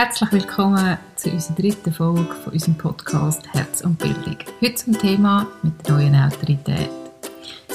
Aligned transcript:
Herzlich 0.00 0.30
willkommen 0.30 0.96
zu 1.16 1.28
unserer 1.28 1.56
dritten 1.56 1.92
Folge 1.92 2.32
von 2.44 2.52
unserem 2.52 2.76
Podcast 2.76 3.42
Herz 3.52 3.80
und 3.80 3.98
Bildung. 3.98 4.36
Heute 4.62 4.74
zum 4.76 4.96
Thema 4.96 5.48
mit 5.64 5.72
der 5.84 5.96
neuen 5.96 6.14
Autorität. 6.14 6.88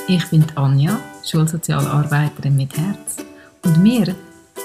Ich 0.07 0.29
bin 0.29 0.45
Anja, 0.55 0.97
Schulsozialarbeiterin 1.29 2.55
mit 2.55 2.77
Herz 2.77 3.17
und 3.65 3.83
wir 3.83 4.15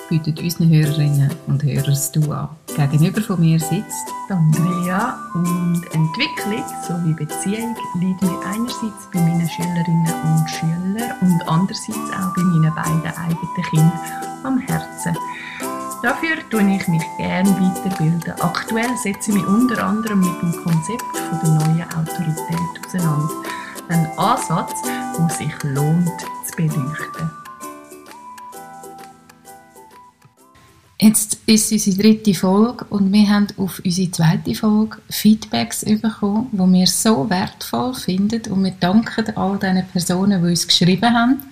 bieten 0.08 0.38
unseren 0.38 0.70
Hörerinnen 0.70 1.32
und 1.48 1.64
Hörern 1.64 1.84
das 1.86 2.12
Du 2.12 2.30
an. 2.30 2.50
Gegenüber 2.76 3.22
von 3.22 3.40
mir 3.40 3.58
sitzt 3.58 4.06
Andrea 4.28 5.18
und 5.34 5.82
Entwicklung 5.92 6.62
sowie 6.86 7.14
Beziehung 7.14 7.74
liegt 7.98 8.22
mir 8.22 8.38
einerseits 8.46 9.10
bei 9.12 9.18
meinen 9.18 9.48
Schülerinnen 9.48 10.14
und 10.22 10.48
Schülern 10.48 11.12
und 11.22 11.48
andererseits 11.48 12.12
auch 12.12 12.32
bei 12.36 12.42
meinen 12.42 12.72
beiden 12.72 13.02
eigenen 13.04 13.62
Kindern 13.68 14.00
am 14.44 14.58
Herzen. 14.58 15.16
Dafür 16.00 16.36
tue 16.48 16.76
ich 16.76 16.86
mich 16.86 17.02
gerne 17.16 17.50
weiterbilden. 17.50 18.32
Aktuell 18.40 18.96
setze 19.02 19.30
ich 19.30 19.36
mich 19.36 19.46
unter 19.46 19.84
anderem 19.84 20.20
mit 20.20 20.42
dem 20.42 20.52
Konzept 20.62 21.02
von 21.02 21.40
der 21.42 21.66
neuen 21.66 21.82
Autorität 21.92 22.86
auseinander. 22.86 23.28
Ein 23.88 24.06
Ansatz, 24.16 24.80
der 24.82 25.28
sich 25.30 25.62
lohnt 25.64 26.20
zu 26.46 26.56
beleuchten. 26.56 27.30
Jetzt 31.00 31.38
ist 31.46 31.72
unsere 31.72 31.96
dritte 31.96 32.34
Folge 32.34 32.84
und 32.90 33.12
wir 33.12 33.28
haben 33.28 33.48
auf 33.56 33.80
unsere 33.84 34.10
zweite 34.12 34.54
Folge 34.54 34.98
Feedbacks 35.10 35.84
bekommen, 35.84 36.48
die 36.52 36.58
wir 36.58 36.86
so 36.86 37.28
wertvoll 37.28 37.94
finden 37.94 38.52
und 38.52 38.64
wir 38.64 38.72
danken 38.78 39.36
all 39.36 39.58
diesen 39.58 39.86
Personen, 39.88 40.42
die 40.42 40.50
uns 40.50 40.66
geschrieben 40.66 41.12
haben 41.12 41.42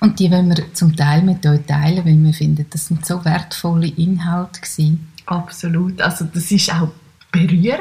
und 0.00 0.18
die 0.18 0.30
wollen 0.30 0.48
wir 0.48 0.72
zum 0.74 0.94
Teil 0.94 1.22
mit 1.22 1.46
euch 1.46 1.64
teilen, 1.66 2.04
weil 2.04 2.22
wir 2.22 2.34
finden, 2.34 2.66
das 2.70 2.86
sind 2.86 3.04
so 3.06 3.24
wertvolle 3.24 3.88
Inhalte 3.88 4.60
gewesen. 4.60 5.12
Absolut. 5.26 6.00
Also 6.00 6.26
das 6.32 6.50
ist 6.50 6.72
auch 6.72 6.88
berührend, 7.32 7.80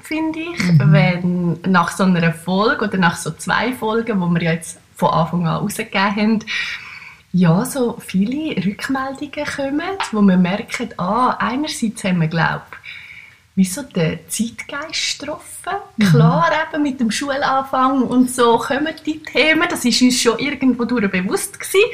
finde 0.00 0.40
ich, 0.40 0.62
mhm. 0.64 0.92
wenn 0.92 1.72
nach 1.72 1.90
so 1.90 2.04
einer 2.04 2.32
Folge 2.32 2.86
oder 2.86 2.98
nach 2.98 3.16
so 3.16 3.30
zwei 3.30 3.72
Folgen, 3.72 4.20
wo 4.20 4.28
wir 4.28 4.42
jetzt 4.42 4.78
von 4.94 5.10
Anfang 5.10 5.46
an 5.46 5.56
rausgegeben 5.56 6.16
haben, 6.16 6.38
ja, 7.32 7.64
so 7.64 7.96
viele 7.98 8.56
Rückmeldungen 8.62 9.46
kommen, 9.56 9.98
wo 10.12 10.20
wir 10.20 10.36
merken, 10.36 10.90
ah, 10.98 11.30
einerseits 11.38 12.04
haben 12.04 12.20
wir, 12.20 12.28
glaube 12.28 12.62
wie 13.54 13.64
so 13.64 13.82
den 13.82 14.20
Zeitgeist 14.28 15.18
getroffen. 15.18 15.78
Mhm. 15.96 16.04
Klar, 16.04 16.50
eben 16.68 16.82
mit 16.82 17.00
dem 17.00 17.10
Schulanfang 17.10 18.02
und 18.02 18.30
so 18.30 18.58
kommen 18.58 18.94
die 19.04 19.22
Themen, 19.22 19.66
das 19.68 19.84
ist 19.84 20.00
uns 20.00 20.20
schon 20.20 20.38
irgendwo 20.38 20.84
durch 20.84 21.10
bewusst 21.10 21.58
gewesen. 21.58 21.84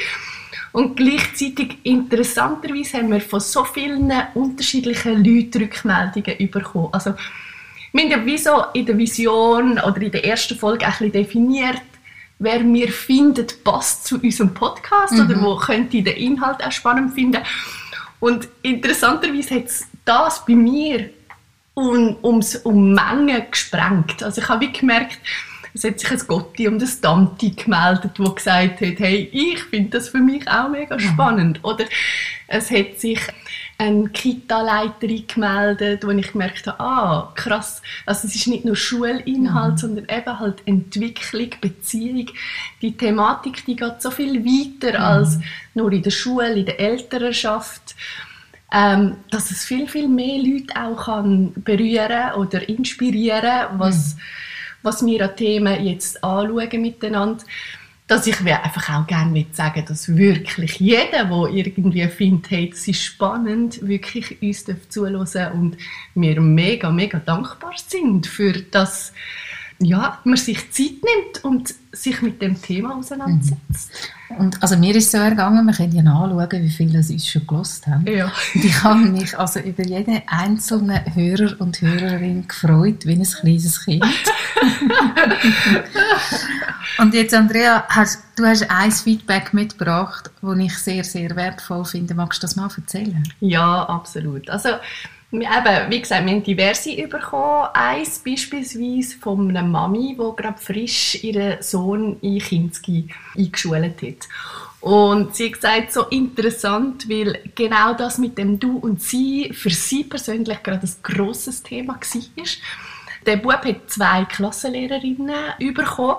Und 0.71 0.97
gleichzeitig, 0.97 1.79
interessanterweise, 1.83 2.99
haben 2.99 3.11
wir 3.11 3.21
von 3.21 3.41
so 3.41 3.65
vielen 3.65 4.13
unterschiedlichen 4.35 5.25
Leuten 5.25 5.63
Rückmeldungen 5.63 6.51
bekommen. 6.51 6.91
Also, 6.93 7.15
wir 7.93 8.03
haben 8.03 8.11
ja 8.11 8.27
wie 8.27 8.39
so 8.39 8.65
in 8.75 8.85
der 8.85 8.99
Vision 8.99 9.79
oder 9.79 10.01
in 10.01 10.13
der 10.13 10.25
ersten 10.25 10.59
Folge 10.59 10.85
ein 10.85 10.93
bisschen 10.93 11.13
definiert, 11.13 11.81
wer 12.39 12.63
wir 12.63 12.93
findet, 12.93 13.65
passt 13.65 14.07
zu 14.07 14.21
unserem 14.21 14.55
Podcast 14.55 15.15
mhm. 15.15 15.21
oder 15.21 15.43
wo 15.43 15.57
könnte 15.57 16.03
den 16.03 16.17
Inhalt 16.17 16.63
auch 16.63 16.71
spannend 16.71 17.15
finden. 17.15 17.43
Und 18.21 18.49
interessanterweise 18.63 19.57
hat 19.57 19.67
es 19.67 19.87
das 20.05 20.45
bei 20.45 20.55
mir 20.55 21.11
um, 21.79 22.17
ums, 22.23 22.57
um 22.57 22.93
Mengen 22.93 23.43
gesprengt. 23.51 24.23
Also 24.23 24.41
ich 24.41 24.49
habe 24.49 24.67
wie 24.67 24.73
gemerkt, 24.73 25.19
es 25.75 25.85
hat 25.85 26.01
sich 26.01 26.11
ein 26.11 26.19
Gotti 26.27 26.67
und 26.67 26.83
ein 26.83 26.91
Tante 27.01 27.51
gemeldet, 27.51 28.13
wo 28.19 28.31
gesagt 28.33 28.81
hat, 28.81 28.99
hey, 28.99 29.29
ich 29.33 29.63
finde 29.65 29.91
das 29.91 30.09
für 30.09 30.19
mich 30.19 30.49
auch 30.49 30.69
mega 30.69 30.97
mhm. 30.97 31.01
spannend. 31.01 31.61
Oder 31.63 31.85
es 32.49 32.71
hat 32.71 32.99
sich 32.99 33.21
eine 33.77 34.09
Kita-Leiterin 34.09 35.27
gemeldet, 35.29 36.05
wo 36.05 36.11
ich 36.11 36.33
gemerkt 36.33 36.67
habe, 36.67 36.81
ah, 36.81 37.33
krass, 37.37 37.81
also 38.07 38.27
es 38.27 38.35
ist 38.35 38.49
nicht 38.49 38.65
nur 38.65 38.75
Schulinhalt, 38.75 39.75
mhm. 39.75 39.79
sondern 39.79 40.07
eben 40.09 40.39
halt 40.41 40.63
Entwicklung, 40.65 41.51
Beziehung. 41.61 42.29
Die 42.83 42.97
Thematik, 42.97 43.65
die 43.67 43.77
geht 43.77 44.03
so 44.03 44.11
viel 44.11 44.45
weiter 44.45 44.99
mhm. 44.99 45.05
als 45.05 45.39
nur 45.75 45.93
in 45.93 46.03
der 46.03 46.11
Schule, 46.11 46.55
in 46.55 46.67
der 46.67 46.81
Elternschaft 46.81 47.95
ähm, 48.73 49.17
dass 49.31 49.51
es 49.51 49.65
viel, 49.65 49.89
viel 49.89 50.09
mehr 50.09 50.39
Leute 50.39 50.75
auch 50.77 51.05
kann 51.05 51.53
berühren 51.55 52.35
oder 52.37 52.69
inspirieren, 52.69 53.67
was, 53.79 54.15
mhm. 54.15 54.21
was 54.83 55.07
wir 55.07 55.25
an 55.25 55.37
Themen 55.37 55.85
jetzt 55.85 56.23
anschauen 56.23 56.83
miteinander. 56.83 57.45
Dass 58.07 58.27
ich 58.27 58.41
einfach 58.41 58.89
auch 58.95 59.07
gerne 59.07 59.45
sagen 59.53 59.85
dass 59.87 60.17
wirklich 60.17 60.81
jeder, 60.81 61.27
der 61.27 61.49
irgendwie 61.55 62.09
findet, 62.09 62.51
hey, 62.51 62.71
das 62.71 62.89
ist 62.89 63.05
spannend, 63.05 63.87
wirklich 63.87 64.41
uns 64.41 64.65
zuhören 64.89 65.53
und 65.53 65.77
wir 66.15 66.41
mega, 66.41 66.91
mega 66.91 67.19
dankbar 67.19 67.75
sind 67.77 68.27
für 68.27 68.53
das, 68.53 69.13
ja, 69.81 70.19
man 70.25 70.37
sich 70.37 70.73
Zeit 70.73 70.97
nimmt 71.05 71.45
und 71.45 71.75
sich 71.93 72.21
mit 72.21 72.43
dem 72.43 72.61
Thema 72.61 72.97
auseinandersetzt. 72.97 73.93
Und 74.37 74.61
also 74.63 74.77
mir 74.77 74.95
ist 74.95 75.11
so 75.11 75.19
ergangen, 75.19 75.65
wir 75.67 75.73
können 75.73 75.95
ja 75.95 76.03
nachschauen, 76.03 76.63
wie 76.63 76.71
viele 76.71 76.99
das 76.99 77.11
uns 77.11 77.29
schon 77.29 77.47
gelost 77.47 77.87
haben. 77.87 78.07
Ja. 78.07 78.33
Und 78.55 78.65
ich 78.65 78.83
habe 78.83 79.01
mich 79.01 79.39
also 79.39 79.61
über 79.61 79.85
jeden 79.85 80.21
einzelnen 80.27 81.15
Hörer 81.15 81.61
und 81.61 81.81
Hörerin 81.81 82.47
gefreut, 82.47 83.07
wie 83.07 83.13
ein 83.13 83.23
kleines 83.23 83.85
Kind. 83.85 84.05
und 86.99 87.15
jetzt, 87.15 87.35
Andrea, 87.35 87.85
hast, 87.89 88.25
du 88.37 88.45
hast 88.45 88.69
ein 88.69 88.91
Feedback 88.91 89.55
mitgebracht, 89.55 90.31
das 90.43 90.59
ich 90.59 90.77
sehr, 90.77 91.05
sehr 91.05 91.37
wertvoll 91.37 91.85
finde. 91.85 92.15
Magst 92.15 92.43
du 92.43 92.47
das 92.47 92.57
mal 92.57 92.69
erzählen? 92.77 93.23
Ja, 93.41 93.85
absolut. 93.85 94.51
Also 94.51 94.71
Eben, 95.31 95.91
wie 95.91 96.01
gesagt, 96.01 96.25
wir 96.25 96.33
haben 96.33 96.43
diverse 96.43 97.07
bekommen. 97.07 97.69
Eins 97.75 98.19
beispielsweise 98.19 99.19
von 99.19 99.51
einer 99.51 99.63
Mami, 99.63 100.17
die 100.19 100.37
gerade 100.37 100.59
frisch 100.59 101.23
ihren 101.23 101.63
Sohn 101.63 102.19
in 102.23 102.39
Kinski 102.39 103.09
eingeschult 103.37 104.03
hat. 104.03 104.29
Und 104.81 105.35
sie 105.37 105.47
hat 105.47 105.53
gesagt, 105.55 105.93
so 105.93 106.05
interessant, 106.05 107.09
weil 107.11 107.41
genau 107.55 107.93
das 107.95 108.17
mit 108.17 108.39
dem 108.39 108.59
Du 108.59 108.79
und 108.79 109.03
Sie 109.03 109.53
für 109.53 109.71
sie 109.71 110.05
persönlich 110.05 110.63
gerade 110.63 110.87
ein 110.87 110.95
grosses 111.03 111.63
Thema 111.63 111.95
war. 111.95 112.45
Der 113.29 113.37
Bub 113.37 113.63
hat 113.63 113.91
zwei 113.91 114.25
Klassenlehrerinnen 114.25 115.53
bekommen 115.75 116.17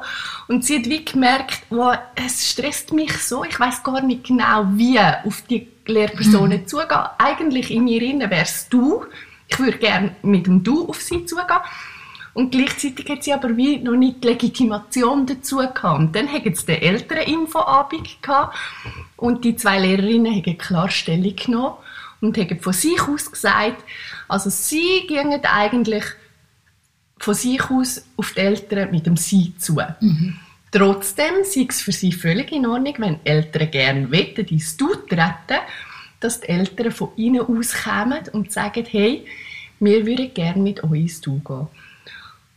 und 0.47 0.63
sie 0.63 0.77
hat 0.77 0.85
wie 0.85 1.03
gemerkt, 1.03 1.63
wow, 1.71 1.97
es 2.13 2.51
stresst 2.51 2.93
mich 2.93 3.11
so, 3.13 3.43
ich 3.43 3.59
weiß 3.59 3.81
gar 3.81 4.03
nicht 4.03 4.25
genau, 4.25 4.67
wie 4.73 4.99
auf 4.99 5.41
die 5.49 5.67
Lehrpersonen 5.87 6.61
mhm. 6.61 6.67
zugehen. 6.67 7.01
Eigentlich 7.17 7.71
in 7.71 7.85
mir 7.85 7.99
wäre 8.01 8.43
es 8.43 8.69
du. 8.69 9.05
Ich 9.47 9.57
würde 9.57 9.79
gerne 9.79 10.15
mit 10.21 10.45
dem 10.45 10.63
Du 10.63 10.87
auf 10.87 11.01
sie 11.01 11.25
zugehen. 11.25 11.47
Und 12.35 12.51
gleichzeitig 12.51 13.09
hat 13.09 13.23
sie 13.23 13.33
aber 13.33 13.57
wie 13.57 13.79
noch 13.79 13.95
nicht 13.95 14.23
die 14.23 14.27
Legitimation 14.27 15.25
dazu 15.25 15.57
gehabt. 15.57 15.83
Und 15.83 16.15
dann 16.15 16.31
hatten 16.31 16.53
sie 16.53 16.67
den 16.67 16.83
Elterninfoabend 16.83 18.21
gehabt 18.21 18.55
und 19.17 19.43
die 19.43 19.55
zwei 19.55 19.79
Lehrerinnen 19.79 20.35
haben 20.35 20.57
klar 20.59 20.91
Stellung 20.91 21.35
genommen 21.35 21.73
und 22.21 22.37
haben 22.37 22.59
von 22.59 22.73
sich 22.73 23.01
aus 23.01 23.31
gesagt, 23.31 23.83
also 24.27 24.51
sie 24.51 25.07
gingen 25.07 25.43
eigentlich 25.43 26.03
von 27.19 27.33
sich 27.33 27.69
aus 27.69 28.05
auf 28.17 28.33
die 28.33 28.39
Eltern 28.39 28.91
mit 28.91 29.05
dem 29.05 29.17
Sie 29.17 29.53
zu. 29.57 29.79
Mhm. 29.99 30.39
Trotzdem 30.71 31.43
sei 31.43 31.65
es 31.67 31.81
für 31.81 31.91
sie 31.91 32.11
völlig 32.11 32.51
in 32.51 32.67
Ordnung, 32.67 32.93
wenn 32.99 33.19
Eltern 33.23 33.71
gerne 33.71 34.11
wetten, 34.11 34.45
ins 34.45 34.77
Du 34.77 34.93
treten, 34.93 35.59
dass 36.19 36.41
die 36.41 36.49
Eltern 36.49 36.91
von 36.91 37.09
ihnen 37.15 37.41
aus 37.41 37.73
kommen 37.73 38.21
und 38.33 38.51
sagen, 38.51 38.85
hey, 38.87 39.25
wir 39.79 40.05
würden 40.05 40.33
gerne 40.33 40.61
mit 40.61 40.83
euch 40.83 41.01
ins 41.01 41.21
Du 41.21 41.39
gehen. 41.39 41.67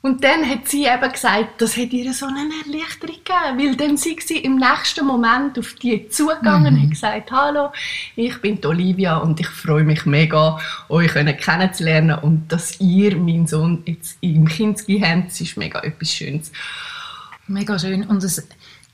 Und 0.02 0.24
dann 0.24 0.44
hat 0.48 0.66
sie 0.66 0.84
eben 0.84 1.12
gesagt, 1.12 1.62
das 1.62 1.76
hat 1.76 1.92
ihr 1.92 2.12
so 2.12 2.26
eine 2.26 2.50
Erleichterung 2.66 3.16
gegeben, 3.16 3.58
weil 3.58 3.76
dann 3.76 3.96
sind 3.96 4.20
sie 4.20 4.38
im 4.38 4.56
nächsten 4.56 5.06
Moment 5.06 5.56
auf 5.60 5.74
die 5.74 6.08
zugegangen 6.08 6.74
mhm. 6.74 6.82
und 6.82 6.90
gesagt, 6.90 7.30
hallo, 7.30 7.70
ich 8.16 8.40
bin 8.40 8.58
Olivia 8.64 9.18
und 9.18 9.38
ich 9.38 9.46
freue 9.46 9.84
mich 9.84 10.04
mega, 10.04 10.58
euch 10.88 11.12
kennenzulernen 11.14 12.18
und 12.18 12.50
dass 12.50 12.80
ihr 12.80 13.16
meinen 13.16 13.46
Sohn 13.46 13.84
jetzt 13.86 14.18
im 14.20 14.48
Kinski 14.48 15.00
habt, 15.00 15.30
das 15.30 15.40
ist 15.40 15.56
mega 15.56 15.78
etwas 15.78 16.12
Schönes. 16.12 16.50
Mega 17.46 17.78
schön 17.78 18.04
und 18.04 18.24
es 18.24 18.44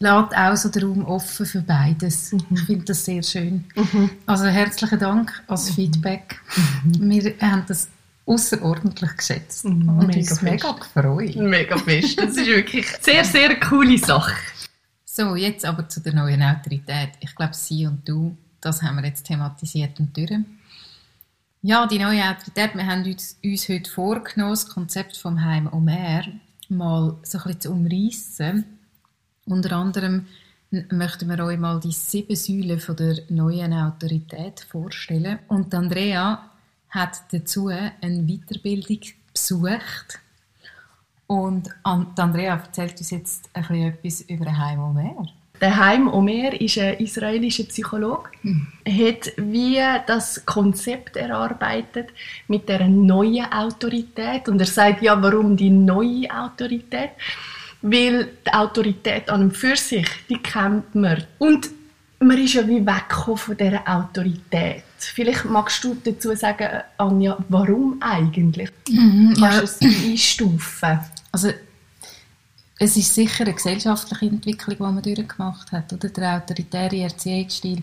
lässt 0.00 0.37
auch 0.37 0.56
so 0.56 0.69
den 0.69 0.82
Raum 0.82 1.04
offen 1.06 1.46
für 1.46 1.62
beides. 1.62 2.32
Mhm. 2.32 2.40
Ich 2.50 2.61
finde 2.61 2.84
das 2.84 3.06
sehr 3.06 3.22
schön. 3.22 3.64
Mhm. 3.75 4.11
Also 4.26 4.44
herzlichen 4.44 4.99
Dank 4.99 5.43
als 5.46 5.70
Feedback. 5.70 6.38
Mhm. 6.84 7.11
Wir 7.11 7.34
haben 7.40 7.64
das 7.66 7.88
außerordentlich 8.28 9.16
geschätzt 9.16 9.64
mhm. 9.64 9.88
und 9.88 10.06
mega 10.06 10.19
uns 10.19 10.42
mega 10.42 10.72
gefreut. 10.72 11.36
Mega 11.36 11.78
fest. 11.78 12.19
Das 12.19 12.36
ist 12.36 12.46
wirklich 12.46 12.86
eine 12.86 12.98
sehr, 13.02 13.25
sehr 13.25 13.60
coole 13.60 13.98
Sache. 13.98 14.36
So, 15.04 15.34
jetzt 15.34 15.64
aber 15.64 15.88
zu 15.88 16.00
der 16.00 16.14
neuen 16.14 16.42
Autorität. 16.42 17.10
Ich 17.20 17.34
glaube, 17.34 17.54
Sie 17.54 17.86
und 17.86 18.08
du, 18.08 18.36
das 18.60 18.82
haben 18.82 18.96
wir 18.96 19.06
jetzt 19.06 19.25
thematisiert 19.25 19.98
und 19.98 20.16
durch. 20.16 20.30
Ja, 21.62 21.86
die 21.86 21.98
neue 21.98 22.22
Autorität, 22.22 22.76
wir 22.76 22.86
haben 22.86 23.04
uns, 23.04 23.36
uns 23.42 23.69
heute 23.69 23.90
vorgenommen, 23.90 24.52
das 24.52 24.69
Konzept 24.69 25.16
vom 25.16 25.44
Heim 25.44 25.69
Omer 25.72 26.22
mal 26.69 27.16
so 27.25 27.38
ein 27.38 27.44
bisschen 27.44 27.60
zu 27.60 27.70
umreissen 27.72 28.78
unter 29.48 29.72
anderem 29.72 30.26
möchten 30.90 31.28
wir 31.28 31.42
euch 31.44 31.58
mal 31.58 31.80
die 31.80 31.92
sieben 31.92 32.36
Säulen 32.36 32.78
von 32.78 32.96
der 32.96 33.19
neuen 33.30 33.72
Autorität 33.72 34.60
vorstellen. 34.60 35.38
Und 35.48 35.75
Andrea, 35.75 36.47
hat 36.90 37.23
dazu 37.32 37.69
eine 37.69 38.23
Weiterbildung 38.23 39.00
besucht. 39.32 40.20
Und 41.26 41.69
Andrea 41.82 42.55
erzählt 42.55 42.99
uns 42.99 43.11
jetzt 43.11 43.50
ein 43.52 43.62
bisschen 43.62 43.88
etwas 43.88 44.20
über 44.23 44.56
Heim 44.56 44.81
Omer. 44.81 45.26
Der 45.61 45.76
Heim 45.76 46.08
Omer 46.08 46.58
ist 46.61 46.79
ein 46.79 46.99
israelischer 46.99 47.64
Psychologe. 47.64 48.31
Mhm. 48.43 48.67
Er 48.85 49.08
hat 49.08 49.32
wie 49.37 49.81
das 50.06 50.46
Konzept 50.46 51.17
erarbeitet 51.17 52.11
mit 52.46 52.69
der 52.69 52.87
neuen 52.88 53.52
Autorität. 53.52 54.49
Und 54.49 54.61
er 54.61 54.67
sagt 54.67 55.02
ja, 55.02 55.20
warum 55.20 55.56
die 55.56 55.70
neue 55.70 56.31
Autorität? 56.31 57.11
Weil 57.82 58.31
die 58.46 58.52
Autorität 58.52 59.29
an 59.29 59.43
und 59.43 59.56
für 59.56 59.76
sich, 59.76 60.08
die 60.29 60.38
kennt 60.38 60.94
man. 60.94 61.25
Und 61.38 61.69
man 62.20 62.38
ist 62.38 62.55
ja 62.55 62.67
wie 62.67 62.85
weggekommen 62.85 63.38
von 63.38 63.56
dieser 63.56 63.82
Autorität. 63.87 64.85
Vielleicht 64.98 65.44
magst 65.44 65.84
du 65.84 65.96
dazu 66.02 66.34
sagen, 66.34 66.82
Anja, 66.96 67.38
warum 67.48 67.98
eigentlich? 68.00 68.70
Mhm, 68.88 69.34
Kannst 69.38 69.82
du 69.82 69.86
ja. 69.86 69.92
es 69.92 70.04
einstufen? 70.04 71.00
Also, 71.32 71.52
es 72.78 72.96
ist 72.96 73.14
sicher 73.14 73.44
eine 73.44 73.54
gesellschaftliche 73.54 74.26
Entwicklung, 74.26 74.76
die 74.76 74.82
man 74.82 75.02
durchgemacht 75.02 75.72
hat. 75.72 75.92
Oder? 75.92 76.08
Der 76.08 76.36
autoritäre 76.36 76.96
Erziehungsstil 76.96 77.82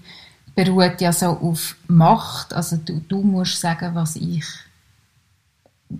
beruht 0.55 1.01
ja 1.01 1.11
so 1.11 1.27
auf 1.27 1.75
Macht. 1.87 2.53
Also 2.53 2.77
du, 2.77 3.01
du 3.07 3.21
musst 3.21 3.59
sagen, 3.59 3.93
was 3.93 4.15
ich 4.15 4.45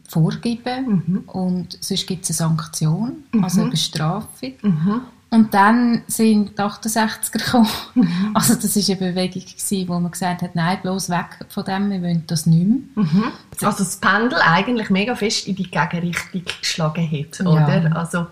vorgebe 0.08 0.82
mhm. 0.82 1.24
und 1.28 1.78
sonst 1.82 2.08
gibt 2.08 2.28
es 2.28 2.42
eine 2.42 2.50
Sanktion, 2.50 3.24
mhm. 3.32 3.44
also 3.44 3.62
eine 3.62 3.72
Bestrafung. 3.72 4.54
Mhm. 4.62 5.02
Und 5.36 5.54
dann 5.54 6.02
sind 6.08 6.58
die 6.58 6.62
68er 6.62 7.32
gekommen. 7.34 7.68
Mhm. 7.94 8.32
Also 8.34 8.56
das 8.56 8.74
war 8.74 8.96
eine 8.96 9.12
Bewegung, 9.12 9.42
gewesen, 9.42 9.88
wo 9.90 10.00
man 10.00 10.10
gesagt 10.10 10.42
hat, 10.42 10.56
nein, 10.56 10.80
bloß 10.82 11.10
weg 11.10 11.26
von 11.50 11.66
dem, 11.66 11.92
wir 11.92 12.02
wollen 12.02 12.24
das 12.26 12.46
nicht 12.46 12.66
mehr. 12.66 13.04
Mhm. 13.04 13.24
Also 13.62 13.84
das 13.84 13.98
Pendel 13.98 14.40
eigentlich 14.40 14.90
mega 14.90 15.14
fest 15.14 15.46
in 15.50 15.58
die 15.58 15.70
Gegenrichtung 15.70 16.42
geschlagen 16.62 17.04
hat, 17.12 17.40
ja. 17.40 17.46
oder? 17.46 17.98
Also 17.98 18.28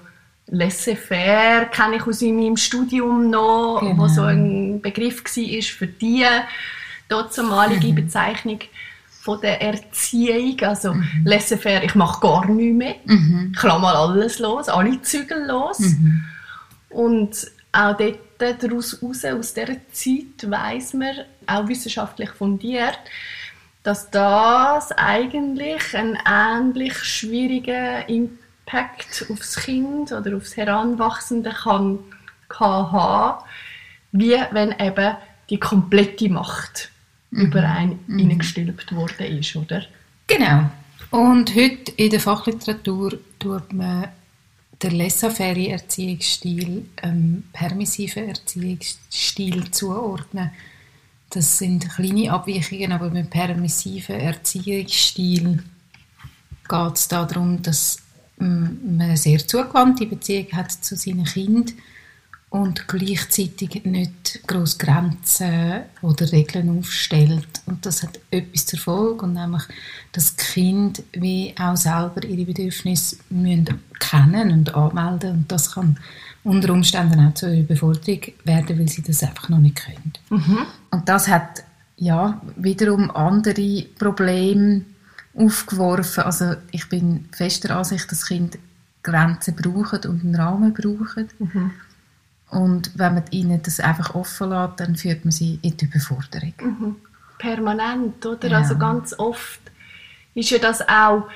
Laissez-faire 0.47 1.65
kenne 1.71 1.97
ich 1.97 2.07
aus 2.07 2.21
meinem 2.21 2.55
Studium 2.55 3.29
noch, 3.29 3.79
genau. 3.81 3.97
wo 3.97 4.07
so 4.07 4.21
ein 4.21 4.79
Begriff 4.81 5.25
war 5.25 5.61
für 5.61 5.87
die 5.87 6.25
damalige 7.09 7.87
mhm. 7.87 7.95
Bezeichnung 7.95 8.59
von 9.09 9.41
der 9.41 9.61
Erziehung. 9.61 10.57
Also 10.61 10.93
mhm. 10.93 11.23
Laissez-faire, 11.25 11.83
ich 11.83 11.95
mache 11.95 12.21
gar 12.21 12.45
nichts 12.45 12.77
mehr. 12.77 12.95
Mhm. 13.03 13.51
Ich 13.53 13.61
lasse 13.61 13.81
mal 13.81 13.93
alles 13.93 14.39
los, 14.39 14.69
alle 14.69 15.01
Zügel 15.01 15.45
los. 15.47 15.79
Mhm. 15.79 16.23
Und 16.93 17.51
auch 17.71 17.97
dort 17.97 18.19
daraus 18.39 19.01
raus, 19.01 19.25
aus 19.25 19.53
dieser 19.53 19.75
Zeit 19.91 20.49
weiß 20.49 20.93
man, 20.93 21.15
auch 21.47 21.67
wissenschaftlich 21.67 22.29
fundiert, 22.29 22.99
dass 23.83 24.09
das 24.11 24.91
eigentlich 24.93 25.95
ein 25.95 26.17
ähnlich 26.25 26.95
schwieriger 26.95 28.07
Impact 28.07 29.25
aufs 29.29 29.57
Kind 29.57 30.11
oder 30.11 30.37
aufs 30.37 30.55
Heranwachsende 30.55 31.51
kann, 31.51 31.99
kann 32.47 32.91
haben, 32.91 33.43
wie 34.11 34.37
wenn 34.51 34.73
eben 34.79 35.17
die 35.49 35.59
komplette 35.59 36.29
Macht 36.29 36.91
mhm. 37.31 37.45
über 37.47 37.63
einen 37.63 37.99
mhm. 38.07 38.19
hineingestülpt 38.19 38.95
worden 38.95 39.39
ist, 39.39 39.55
oder? 39.55 39.83
Genau. 40.27 40.69
Und 41.11 41.53
heute 41.53 41.91
in 41.97 42.09
der 42.09 42.19
Fachliteratur 42.19 43.19
tut 43.37 43.73
man 43.73 44.07
der 44.83 44.91
laissez-faire 44.91 45.69
Erziehungsstil 45.69 46.85
ähm, 47.01 47.45
permissiven 47.53 48.27
Erziehungsstil 48.27 49.71
zuordnen. 49.71 50.51
Das 51.29 51.57
sind 51.57 51.89
kleine 51.89 52.31
Abweichungen, 52.31 52.91
aber 52.91 53.09
mit 53.09 53.29
permissiven 53.29 54.19
Erziehungsstil 54.19 55.63
geht 56.67 56.93
es 56.95 57.07
darum, 57.07 57.61
dass 57.61 57.97
ähm, 58.39 58.79
man 58.83 59.01
eine 59.01 59.17
sehr 59.17 59.39
zugewandte 59.39 60.05
Beziehung 60.05 60.51
hat 60.51 60.71
zu 60.71 60.95
seinen 60.95 61.25
Kindern 61.25 61.73
und 62.53 62.87
gleichzeitig 62.87 63.83
nicht 63.83 64.41
groß 64.45 64.77
Grenzen 64.77 65.85
oder 66.03 66.31
Regeln 66.31 66.77
aufstellt. 66.77 67.63
Und 67.65 67.83
das 67.83 68.03
hat 68.03 68.19
etwas 68.29 68.67
zur 68.67 68.77
Folge, 68.77 69.25
und 69.25 69.33
nämlich, 69.33 69.63
dass 70.11 70.37
Kind 70.37 71.01
wie 71.13 71.55
auch 71.59 71.75
selber 71.75 72.23
ihre 72.23 72.45
Bedürfnisse 72.45 73.17
müssen 73.31 73.79
kennen 73.99 74.51
und 74.51 74.75
anmelden 74.75 75.31
und 75.31 75.51
das 75.51 75.71
kann 75.71 75.97
unter 76.43 76.73
Umständen 76.73 77.25
auch 77.25 77.33
zu 77.33 77.47
einer 77.47 77.57
Überforderung 77.57 78.21
werden, 78.43 78.77
weil 78.77 78.87
sie 78.87 79.01
das 79.01 79.23
einfach 79.23 79.49
noch 79.49 79.57
nicht 79.57 79.83
können. 79.83 80.13
Mhm. 80.29 80.57
Und 80.91 81.09
das 81.09 81.27
hat 81.27 81.63
ja 81.97 82.39
wiederum 82.55 83.09
andere 83.09 83.85
Probleme 83.97 84.83
aufgeworfen. 85.33 86.23
Also 86.23 86.53
ich 86.69 86.87
bin 86.87 87.29
fester 87.31 87.75
Ansicht, 87.75 88.11
dass 88.11 88.27
Kinder 88.27 88.59
Grenzen 89.01 89.55
brauchen 89.55 89.99
und 90.05 90.23
einen 90.23 90.35
Rahmen 90.35 90.73
brauchen. 90.73 91.29
Mhm. 91.39 91.71
Und 92.53 92.91
wenn 92.95 93.15
man 93.15 93.23
ihnen 93.31 93.61
das 93.61 93.79
einfach 93.79 94.15
offen 94.15 94.49
lässt, 94.49 94.79
dann 94.79 94.95
führt 94.95 95.25
man 95.25 95.31
sie 95.31 95.59
in 95.61 95.75
die 95.77 95.85
Überforderung. 95.85 96.53
Mhm. 96.59 96.95
Permanent, 97.39 98.25
oder? 98.25 98.47
Ja. 98.47 98.57
Also 98.59 98.77
ganz 98.77 99.17
oft 99.17 99.59
ist 100.35 100.49
ja 100.49 100.59
das 100.59 100.87
auch 100.87 101.27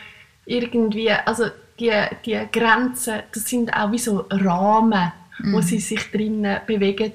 irgendwie, 0.45 1.11
also 1.11 1.45
die, 1.79 1.91
die 2.25 2.39
Grenzen, 2.51 3.21
das 3.33 3.45
sind 3.45 3.71
auch 3.73 3.91
wie 3.91 3.99
so 3.99 4.25
Rahmen, 4.29 5.11
mhm. 5.39 5.53
wo 5.53 5.61
sie 5.61 5.79
sich 5.79 6.09
drinnen 6.11 6.59
bewegen. 6.65 7.13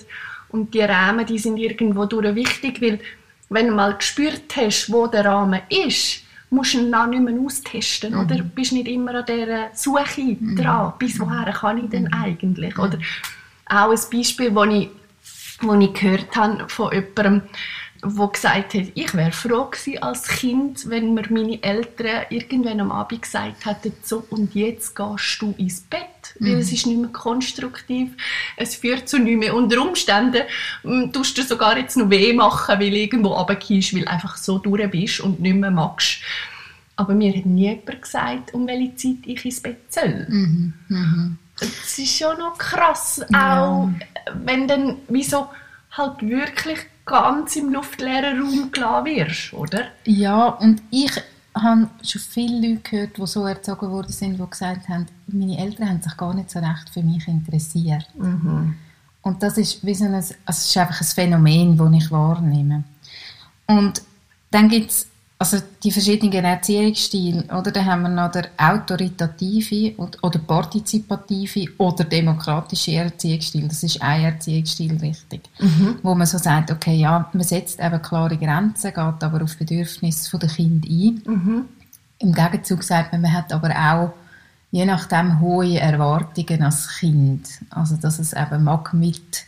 Und 0.51 0.75
die 0.75 0.81
Rahmen, 0.81 1.25
die 1.27 1.39
sind 1.39 1.57
irgendwo 1.57 2.05
durch 2.05 2.35
wichtig, 2.35 2.83
weil 2.83 3.01
wenn 3.49 3.69
du 3.69 3.75
mal 3.75 3.97
gespürt 3.97 4.55
hast, 4.57 4.93
wo 4.93 5.07
der 5.07 5.25
Rahmen 5.25 5.61
ist, 5.69 6.23
musst 6.51 6.75
du 6.75 6.79
ihn 6.79 6.93
dann 6.93 7.11
nicht 7.11 7.23
mehr 7.23 7.41
austesten, 7.41 8.15
mhm. 8.15 8.21
oder? 8.21 8.43
Bist 8.43 8.73
nicht 8.73 8.89
immer 8.89 9.15
an 9.15 9.25
dieser 9.27 9.71
Suche 9.75 10.37
mhm. 10.39 10.57
dran, 10.57 10.93
bis 10.99 11.19
woher 11.19 11.51
kann 11.53 11.79
ich 11.79 11.91
denn 11.91 12.05
mhm. 12.05 12.13
eigentlich, 12.13 12.79
oder? 12.79 12.99
Auch 13.73 13.91
ein 13.91 14.01
Beispiel, 14.13 14.51
das 14.51 14.67
ich, 14.69 14.91
das 15.61 15.81
ich 15.81 15.93
gehört 15.95 16.37
habe 16.37 16.69
von 16.69 16.93
jemandem, 16.93 17.43
der 18.05 18.27
gesagt 18.27 18.75
hat, 18.75 18.87
ich 18.95 19.15
wäre 19.15 19.31
froh 19.31 19.67
gewesen 19.67 20.03
als 20.03 20.27
Kind, 20.27 20.91
wenn 20.91 21.15
mir 21.15 21.25
meine 21.31 21.63
Eltern 21.63 22.27
irgendwann 22.31 22.81
am 22.81 22.91
Abend 22.91 23.23
gesagt 23.23 23.65
hätten, 23.65 23.93
so 24.03 24.25
und 24.31 24.55
jetzt 24.57 24.97
gehst 24.97 25.41
du 25.41 25.55
ins 25.57 25.83
Bett, 25.83 26.35
weil 26.41 26.55
mhm. 26.55 26.59
es 26.59 26.73
ist 26.73 26.87
nicht 26.87 26.99
mehr 26.99 27.11
konstruktiv, 27.11 28.11
es 28.57 28.75
führt 28.75 29.09
zu 29.09 29.19
nichts 29.19 29.39
mehr. 29.39 29.55
Unter 29.55 29.81
Umständen 29.81 30.43
ähm, 30.85 31.13
tust 31.13 31.39
du 31.39 31.43
sogar 31.43 31.79
jetzt 31.79 31.97
noch 31.97 32.11
weh 32.11 32.33
machen, 32.33 32.81
weil 32.81 32.91
du 32.91 32.97
irgendwo 32.97 33.29
runtergehst, 33.29 33.95
weil 33.95 34.03
du 34.03 34.11
einfach 34.11 34.37
so 34.37 34.59
durch 34.59 34.91
bist 34.91 35.21
und 35.21 35.41
nicht 35.41 35.55
mehr 35.55 35.71
magst. 35.71 36.23
Aber 36.97 37.15
mir 37.15 37.33
hat 37.35 37.47
nie 37.47 37.69
jemand 37.69 38.03
gesagt, 38.03 38.53
um 38.53 38.67
welche 38.67 38.97
Zeit 38.97 39.27
ich 39.27 39.45
ins 39.45 39.61
Bett 39.61 39.79
soll. 39.93 40.27
Mhm. 40.29 40.75
Mhm 40.89 41.39
es 41.63 41.99
ist 41.99 42.17
schon 42.17 42.39
noch 42.39 42.57
krass, 42.59 43.25
ja. 43.31 43.65
auch 43.65 43.89
wenn 44.45 44.69
dann 44.69 44.97
wieso 45.09 45.49
halt 45.91 46.23
wirklich 46.23 46.79
ganz 47.05 47.57
im 47.57 47.73
luftleeren 47.73 48.41
Raum 48.41 48.71
gelassen 48.73 49.07
wirst, 49.07 49.53
oder? 49.53 49.87
Ja, 50.05 50.47
und 50.47 50.83
ich 50.91 51.11
habe 51.55 51.89
schon 52.03 52.21
viele 52.21 52.69
Leute 52.69 52.83
gehört, 52.83 53.19
die 53.19 53.27
so 53.27 53.47
erzogen 53.47 53.91
worden 53.91 54.13
sind, 54.13 54.39
die 54.39 54.51
gesagt 54.51 54.89
haben, 54.89 55.07
meine 55.27 55.59
Eltern 55.59 55.89
haben 55.89 56.03
sich 56.03 56.17
gar 56.17 56.33
nicht 56.35 56.51
so 56.51 56.59
recht 56.59 56.89
für 56.93 57.03
mich 57.03 57.27
interessiert. 57.29 58.07
Mhm. 58.15 58.77
Und 59.23 59.43
das 59.43 59.59
ist, 59.59 59.85
wie 59.85 59.95
so 59.95 60.05
ein, 60.05 60.15
also 60.15 60.35
es 60.47 60.67
ist 60.67 60.77
einfach 60.77 61.01
ein 61.01 61.07
Phänomen, 61.07 61.77
das 61.77 61.93
ich 61.93 62.11
wahrnehme. 62.11 62.85
Und 63.67 64.03
dann 64.51 64.69
gibt 64.69 64.91
es 64.91 65.09
also 65.43 65.65
die 65.83 65.91
verschiedenen 65.91 66.45
Erziehungsstile, 66.45 67.43
oder? 67.45 67.73
Da 67.73 67.85
haben 67.85 68.03
wir 68.03 68.09
noch 68.09 68.31
der 68.31 68.51
autoritative 68.57 69.95
oder 69.99 70.39
partizipative 70.39 71.67
oder 71.79 72.05
demokratische 72.05 72.93
Erziehungsstil. 72.93 73.67
Das 73.67 73.83
ist 73.83 74.01
ein 74.01 74.23
Erziehungsstil 74.23 74.97
richtig. 74.99 75.41
Mhm. 75.59 75.97
Wo 76.03 76.15
man 76.15 76.29
so 76.29 76.39
sagt, 76.39 76.71
okay, 76.71 76.95
ja, 76.95 77.29
man 77.33 77.43
setzt 77.43 77.81
eben 77.81 78.01
klare 78.01 78.37
Grenzen, 78.37 78.89
geht 78.89 78.97
aber 78.97 79.43
auf 79.43 79.57
Bedürfnisse 79.57 80.39
der 80.39 80.49
Kinder 80.49 80.89
ein. 80.89 81.23
Mhm. 81.25 81.65
Im 82.19 82.33
Gegenzug 82.33 82.85
sagt 82.85 83.13
man, 83.13 83.23
man 83.23 83.33
hat 83.33 83.53
aber 83.53 83.71
auch 83.71 84.13
je 84.71 84.87
nachdem 84.87 85.41
hohe 85.41 85.81
Erwartungen 85.81 86.63
als 86.63 86.89
Kind. 87.01 87.49
Also, 87.71 87.97
dass 87.97 88.21
es 88.21 88.33
eben 88.33 88.63
mag 88.63 88.95
mit 88.95 89.45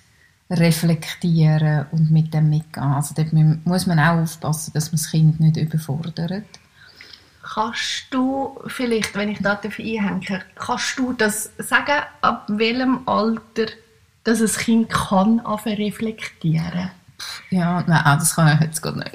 reflektieren 0.50 1.86
und 1.90 2.10
mit 2.10 2.34
dem 2.34 2.50
mitgehen. 2.50 2.84
Also 2.84 3.14
dort 3.16 3.32
muss 3.32 3.86
man 3.86 3.98
auch 3.98 4.22
aufpassen, 4.22 4.72
dass 4.74 4.92
man 4.92 4.98
das 5.00 5.10
Kind 5.10 5.40
nicht 5.40 5.56
überfordert. 5.56 6.44
Kannst 7.42 8.06
du 8.10 8.58
vielleicht, 8.66 9.14
wenn 9.16 9.28
ich 9.30 9.38
da 9.40 9.60
einhänge, 9.62 10.42
kannst 10.54 10.98
du 10.98 11.12
das 11.12 11.50
sagen, 11.58 12.02
ab 12.22 12.44
welchem 12.48 13.06
Alter 13.06 13.66
dass 14.24 14.40
ein 14.40 14.48
Kind 14.48 14.90
kann 14.90 15.40
reflektieren 15.40 16.90
Ja, 17.50 17.84
nein, 17.86 18.02
das 18.04 18.34
kann 18.34 18.54
ich 18.54 18.60
jetzt 18.60 18.80
gar 18.80 18.96
nicht. 18.96 19.12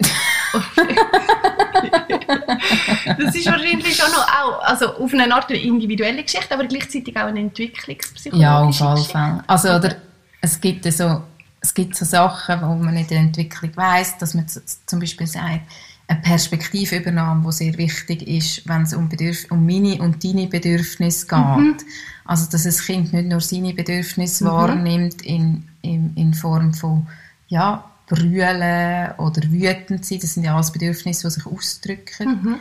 das 3.17 3.35
ist 3.35 3.47
wahrscheinlich 3.47 3.95
schon 3.95 4.11
noch 4.11 4.27
auch, 4.27 4.61
also 4.61 4.95
auf 4.95 5.13
eine 5.13 5.33
Art 5.33 5.49
eine 5.49 5.59
individuelle 5.59 6.23
Geschichte, 6.23 6.53
aber 6.53 6.65
gleichzeitig 6.65 7.17
auch 7.17 7.23
eine 7.23 7.39
entwicklungspsychologische 7.39 8.43
Ja, 8.43 8.61
auf 8.61 8.81
alle 8.81 9.03
Fälle. 9.03 9.43
Also, 9.47 9.69
oder, 9.69 9.95
es 10.41 10.61
gibt 10.61 10.91
so, 10.91 11.23
es 11.61 11.73
gibt 11.73 11.95
so 11.95 12.05
Sachen, 12.05 12.61
wo 12.61 12.75
man 12.75 12.95
in 12.95 13.07
der 13.07 13.19
Entwicklung 13.19 13.75
weiß, 13.75 14.17
dass 14.17 14.33
man 14.33 14.45
zum 14.47 14.99
Beispiel 14.99 15.27
sagt, 15.27 15.61
eine 16.07 16.21
Perspektivübernahme, 16.21 17.45
die 17.45 17.51
sehr 17.51 17.77
wichtig 17.77 18.27
ist, 18.27 18.67
wenn 18.67 18.81
es 18.81 18.93
um, 18.93 19.09
Bedürf 19.09 19.45
um 19.51 19.65
meine 19.65 20.01
und 20.01 20.23
deine 20.23 20.47
Bedürfnisse 20.47 21.27
geht. 21.27 21.37
Mhm. 21.39 21.77
Also, 22.25 22.49
dass 22.49 22.63
das 22.63 22.83
Kind 22.83 23.13
nicht 23.13 23.27
nur 23.27 23.41
seine 23.41 23.73
Bedürfnisse 23.73 24.45
mhm. 24.45 24.49
wahrnimmt 24.49 25.21
in, 25.21 25.67
in, 25.81 26.15
in 26.15 26.33
Form 26.33 26.73
von, 26.73 27.07
ja, 27.47 27.83
brüllen 28.07 29.11
oder 29.17 29.41
wütend 29.51 30.03
sein. 30.03 30.19
Das 30.19 30.33
sind 30.33 30.43
ja 30.43 30.55
alles 30.55 30.71
Bedürfnisse, 30.71 31.27
die 31.27 31.33
sich 31.33 31.45
ausdrücken. 31.45 32.41
Mhm. 32.41 32.55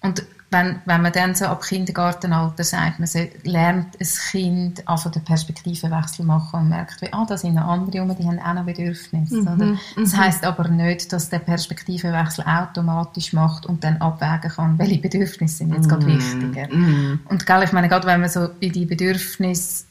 Und 0.00 0.24
wenn, 0.52 0.80
wenn 0.84 1.00
man 1.00 1.12
dann 1.12 1.34
so 1.34 1.46
ab 1.46 1.62
Kindergartenalter 1.62 2.62
sagt, 2.62 3.00
man 3.00 3.08
lernt 3.44 3.98
ein 3.98 4.08
Kind 4.30 4.86
einfach 4.86 5.10
den 5.10 5.24
Perspektivenwechsel 5.24 6.26
machen 6.26 6.60
und 6.60 6.68
merkt, 6.68 7.00
wie, 7.00 7.12
ah, 7.12 7.24
da 7.26 7.38
sind 7.38 7.54
noch 7.54 7.66
andere 7.66 8.02
um, 8.02 8.14
die 8.14 8.26
haben 8.26 8.38
auch 8.38 8.54
noch 8.54 8.64
Bedürfnisse. 8.64 9.36
Mhm. 9.36 9.48
Oder? 9.48 9.78
Das 9.96 10.12
mhm. 10.12 10.16
heisst 10.18 10.44
aber 10.44 10.68
nicht, 10.68 11.12
dass 11.12 11.30
der 11.30 11.38
Perspektivenwechsel 11.38 12.44
automatisch 12.44 13.32
macht 13.32 13.64
und 13.64 13.82
dann 13.82 13.96
abwägen 13.96 14.50
kann, 14.54 14.78
welche 14.78 14.98
Bedürfnisse 14.98 15.56
sind 15.56 15.72
jetzt 15.74 15.86
mhm. 15.86 15.88
gerade 15.88 16.06
wichtiger. 16.06 16.68
Mhm. 16.74 17.20
Und 17.28 17.46
gell, 17.46 17.62
ich 17.62 17.72
meine, 17.72 17.88
gerade 17.88 18.06
wenn 18.06 18.20
man 18.20 18.28
so 18.28 18.50
in 18.60 18.72
die 18.72 18.84
Bedürfnisse 18.84 19.84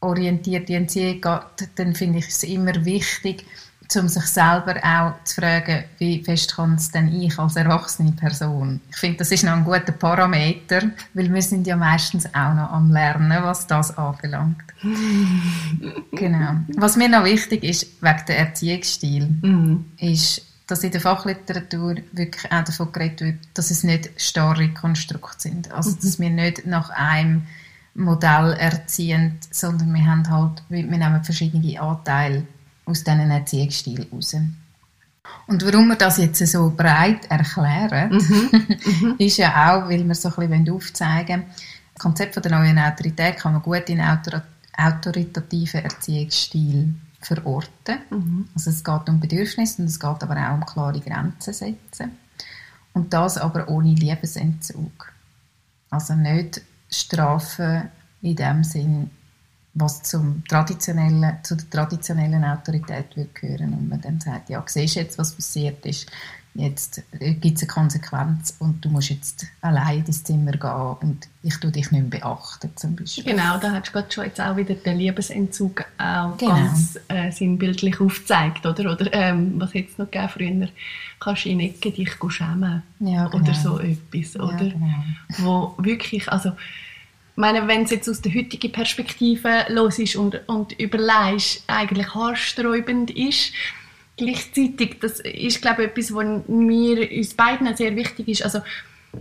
orientierte 0.00 0.74
Erziehung 0.74 1.20
geht, 1.20 1.68
dann 1.74 1.94
finde 1.94 2.20
ich 2.20 2.28
es 2.28 2.44
immer 2.44 2.84
wichtig, 2.84 3.44
um 3.96 4.08
sich 4.08 4.26
selber 4.26 4.76
auch 4.82 5.24
zu 5.24 5.40
fragen, 5.40 5.84
wie 5.98 6.22
fest 6.22 6.54
kann 6.54 6.74
es 6.74 6.90
denn 6.90 7.12
ich 7.12 7.38
als 7.38 7.56
erwachsene 7.56 8.12
Person? 8.12 8.80
Ich 8.90 8.96
finde, 8.96 9.18
das 9.18 9.32
ist 9.32 9.44
noch 9.44 9.52
ein 9.52 9.64
guter 9.64 9.92
Parameter, 9.92 10.82
weil 11.14 11.32
wir 11.32 11.42
sind 11.42 11.66
ja 11.66 11.76
meistens 11.76 12.26
auch 12.26 12.54
noch 12.54 12.70
am 12.70 12.90
Lernen, 12.92 13.42
was 13.42 13.66
das 13.66 13.96
anbelangt. 13.96 14.62
genau. 16.12 16.56
Was 16.76 16.96
mir 16.96 17.08
noch 17.08 17.24
wichtig 17.24 17.64
ist, 17.64 18.02
wegen 18.02 18.24
der 18.28 18.38
Erziehungsstil, 18.38 19.28
mhm. 19.42 19.84
ist, 19.98 20.42
dass 20.66 20.84
in 20.84 20.92
der 20.92 21.00
Fachliteratur 21.00 21.96
wirklich 22.12 22.52
auch 22.52 22.64
davon 22.64 22.92
geredet 22.92 23.20
wird, 23.20 23.38
dass 23.54 23.70
es 23.70 23.82
nicht 23.82 24.10
starre 24.16 24.68
Konstrukte 24.68 25.40
sind. 25.40 25.72
Also, 25.72 25.96
dass 25.96 26.20
wir 26.20 26.30
nicht 26.30 26.66
nach 26.66 26.90
einem 26.90 27.42
Modell 27.94 28.52
erziehen, 28.52 29.38
sondern 29.50 29.92
wir 29.92 30.06
haben 30.06 30.30
halt, 30.30 30.62
wir 30.68 30.84
nehmen 30.84 31.24
verschiedene 31.24 31.80
Anteile 31.80 32.46
aus 32.90 33.04
diesen 33.04 33.30
Erziehungsstil 33.30 34.06
raus. 34.12 34.36
Und 35.46 35.64
warum 35.64 35.88
wir 35.88 35.96
das 35.96 36.18
jetzt 36.18 36.44
so 36.46 36.72
breit 36.76 37.30
erklären, 37.30 38.12
mhm. 38.12 38.50
Mhm. 39.00 39.14
ist 39.18 39.36
ja 39.36 39.50
auch, 39.70 39.88
weil 39.88 40.06
wir 40.06 40.14
so 40.14 40.28
ein 40.28 40.48
bisschen 40.48 40.74
aufzeigen 40.74 41.40
wollen, 41.40 41.50
das 41.94 42.02
Konzept 42.02 42.34
von 42.34 42.42
der 42.42 42.52
neuen 42.52 42.78
Autorität 42.78 43.36
kann 43.36 43.52
man 43.52 43.62
gut 43.62 43.88
in 43.88 44.00
autor 44.00 44.42
autoritativen 44.76 45.84
Erziehungsstil 45.84 46.94
verorten. 47.20 47.98
Mhm. 48.10 48.48
Also 48.54 48.70
es 48.70 48.82
geht 48.82 49.08
um 49.08 49.20
Bedürfnisse 49.20 49.82
und 49.82 49.88
es 49.88 50.00
geht 50.00 50.22
aber 50.22 50.36
auch 50.36 50.54
um 50.54 50.64
klare 50.64 51.00
Grenzen 51.00 51.52
setzen. 51.52 52.12
Und 52.92 53.12
das 53.12 53.36
aber 53.36 53.68
ohne 53.68 53.92
Liebesentzug. 53.92 55.12
Also 55.90 56.14
nicht 56.14 56.62
Strafen 56.88 57.90
in 58.22 58.36
dem 58.36 58.64
Sinn, 58.64 59.10
was 59.74 60.02
zum 60.02 60.42
traditionellen, 60.48 61.38
zu 61.42 61.56
der 61.56 61.70
traditionellen 61.70 62.44
Autorität 62.44 63.16
würde 63.16 63.30
gehören 63.34 63.74
und 63.74 63.88
man 63.88 64.00
dann 64.00 64.20
sagt, 64.20 64.50
ja, 64.50 64.62
siehst 64.66 64.96
jetzt, 64.96 65.18
was 65.18 65.32
passiert 65.32 65.84
ist, 65.86 66.10
jetzt 66.54 67.02
gibt 67.12 67.56
es 67.56 67.62
eine 67.62 67.68
Konsequenz 67.68 68.56
und 68.58 68.84
du 68.84 68.88
musst 68.88 69.10
jetzt 69.10 69.46
allein 69.60 70.04
ins 70.04 70.24
Zimmer 70.24 70.52
gehen 70.52 70.96
und 71.00 71.28
ich 71.42 71.56
tue 71.58 71.70
dich 71.70 71.92
nicht 71.92 72.10
mehr 72.10 72.20
beachten, 72.20 72.70
zum 72.74 72.96
Beispiel. 72.96 73.22
Genau, 73.22 73.58
da 73.58 73.72
hast 73.72 73.88
du 73.88 73.92
gerade 73.92 74.10
schon 74.10 74.24
jetzt 74.24 74.40
auch 74.40 74.56
wieder 74.56 74.74
den 74.74 74.98
Liebesentzug 74.98 75.84
auch 75.98 76.36
genau. 76.36 76.54
ganz 76.54 76.98
äh, 77.08 77.30
sinnbildlich 77.30 78.00
aufgezeigt, 78.00 78.66
oder? 78.66 78.92
Oder 78.92 79.12
ähm, 79.12 79.60
was 79.60 79.72
hätte 79.74 79.92
es 79.92 79.98
noch 79.98 80.10
gegeben 80.10 80.28
früher? 80.28 80.68
Kannst 81.20 81.44
du 81.44 81.50
in 81.50 81.60
Ecke 81.60 81.92
dich 81.92 82.16
schämen 82.30 82.82
ja, 82.98 83.28
genau. 83.28 83.44
oder 83.44 83.54
so 83.54 83.78
etwas, 83.78 84.34
oder? 84.36 84.64
Ja, 84.64 84.72
genau. 84.72 85.04
Wo 85.38 85.74
wirklich, 85.78 86.28
also 86.30 86.52
meine, 87.40 87.66
wenn 87.66 87.82
es 87.82 87.90
jetzt 87.90 88.08
aus 88.08 88.20
der 88.20 88.34
heutigen 88.34 88.70
Perspektive 88.72 89.66
los 89.68 89.98
ist 89.98 90.16
und, 90.16 90.40
und 90.48 90.78
überlegst, 90.78 91.64
eigentlich 91.66 92.14
haarsträubend 92.14 93.10
ist, 93.10 93.52
gleichzeitig, 94.16 94.98
das 95.00 95.20
ist, 95.20 95.62
glaube 95.62 95.82
ich, 95.82 95.90
etwas, 95.90 96.14
was 96.14 96.48
mir, 96.48 97.10
uns 97.10 97.34
beiden 97.34 97.74
sehr 97.76 97.96
wichtig 97.96 98.28
ist, 98.28 98.42
also 98.44 98.60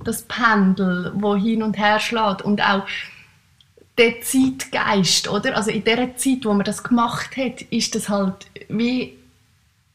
das 0.03 0.23
Pendel, 0.23 1.11
wo 1.15 1.35
hin 1.35 1.63
und 1.63 1.77
her 1.77 1.99
schlägt 1.99 2.43
und 2.43 2.61
auch 2.61 2.85
der 3.97 4.21
Zeitgeist, 4.21 5.27
oder? 5.27 5.55
Also 5.57 5.71
in 5.71 5.83
der 5.83 6.15
Zeit, 6.15 6.45
wo 6.45 6.53
man 6.53 6.63
das 6.63 6.83
gemacht 6.83 7.35
hat, 7.37 7.61
ist 7.63 7.95
das 7.95 8.07
halt 8.07 8.47
wie 8.69 9.17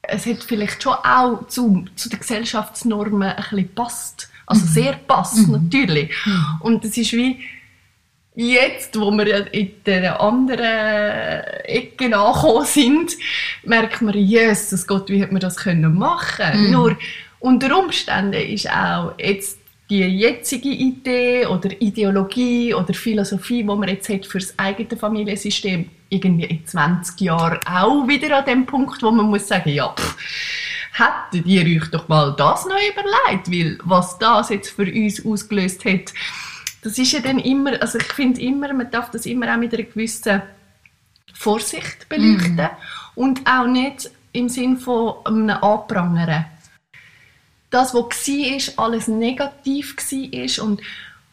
es 0.08 0.26
hat 0.26 0.42
vielleicht 0.42 0.82
schon 0.82 0.94
auch 0.94 1.46
zu, 1.48 1.84
zu 1.96 2.08
den 2.08 2.20
Gesellschaftsnormen 2.20 3.22
ein 3.22 3.36
bisschen 3.36 3.74
passt. 3.74 4.28
Also 4.46 4.66
mhm. 4.66 4.70
sehr 4.70 4.92
passt, 4.94 5.48
mhm. 5.48 5.52
natürlich. 5.52 6.14
Und 6.60 6.84
es 6.84 6.96
ist 6.96 7.12
wie, 7.12 7.40
Jetzt, 8.36 8.98
wo 8.98 9.12
wir 9.12 9.28
ja 9.28 9.38
in 9.38 9.70
der 9.86 10.20
anderen 10.20 11.44
Ecke 11.64 12.16
angekommen 12.16 12.66
sind, 12.66 13.12
merkt 13.62 14.02
man, 14.02 14.14
Jesus 14.14 14.86
Gott, 14.88 15.08
wie 15.08 15.22
hat 15.22 15.30
man 15.30 15.40
das 15.40 15.56
können 15.56 15.96
machen? 15.96 16.66
Mhm. 16.66 16.70
Nur 16.72 16.98
unter 17.38 17.78
Umständen 17.78 18.32
ist 18.32 18.68
auch 18.68 19.12
jetzt 19.18 19.60
die 19.88 20.00
jetzige 20.00 20.70
Idee 20.70 21.46
oder 21.46 21.70
Ideologie 21.80 22.74
oder 22.74 22.92
Philosophie, 22.92 23.58
die 23.58 23.64
man 23.64 23.88
jetzt 23.88 24.08
hat 24.08 24.26
für 24.26 24.38
das 24.38 24.58
eigene 24.58 24.98
Familiensystem, 24.98 25.88
irgendwie 26.08 26.46
in 26.46 26.66
20 26.66 27.20
Jahren 27.20 27.60
auch 27.66 28.08
wieder 28.08 28.38
an 28.38 28.44
dem 28.46 28.66
Punkt, 28.66 29.02
wo 29.02 29.10
man 29.10 29.26
muss 29.26 29.46
sagen, 29.46 29.70
ja, 29.70 29.94
pff, 29.94 30.16
hättet 30.92 31.46
ihr 31.46 31.64
euch 31.64 31.90
doch 31.90 32.08
mal 32.08 32.34
das 32.36 32.64
noch 32.64 32.76
überlegt, 32.76 33.50
weil 33.50 33.78
was 33.84 34.18
das 34.18 34.48
jetzt 34.48 34.70
für 34.70 34.90
uns 34.90 35.24
ausgelöst 35.24 35.84
hat, 35.84 36.12
das 36.84 36.98
ist 36.98 37.12
ja 37.12 37.20
dann 37.20 37.38
immer, 37.38 37.80
also 37.80 37.98
ich 37.98 38.12
finde 38.12 38.42
immer, 38.42 38.72
man 38.74 38.90
darf 38.90 39.10
das 39.10 39.24
immer 39.24 39.52
auch 39.52 39.56
mit 39.56 39.72
einer 39.72 39.84
gewissen 39.84 40.42
Vorsicht 41.32 42.08
beleuchten 42.10 42.56
mm. 42.56 43.18
und 43.18 43.40
auch 43.46 43.66
nicht 43.66 44.10
im 44.32 44.50
Sinn 44.50 44.76
von 44.76 45.14
einem 45.24 45.48
Anprangern. 45.48 46.44
Das, 47.70 47.94
was 47.94 48.04
war, 48.04 48.84
alles 48.84 49.08
negativ 49.08 49.96
war 49.96 50.64
und 50.64 50.82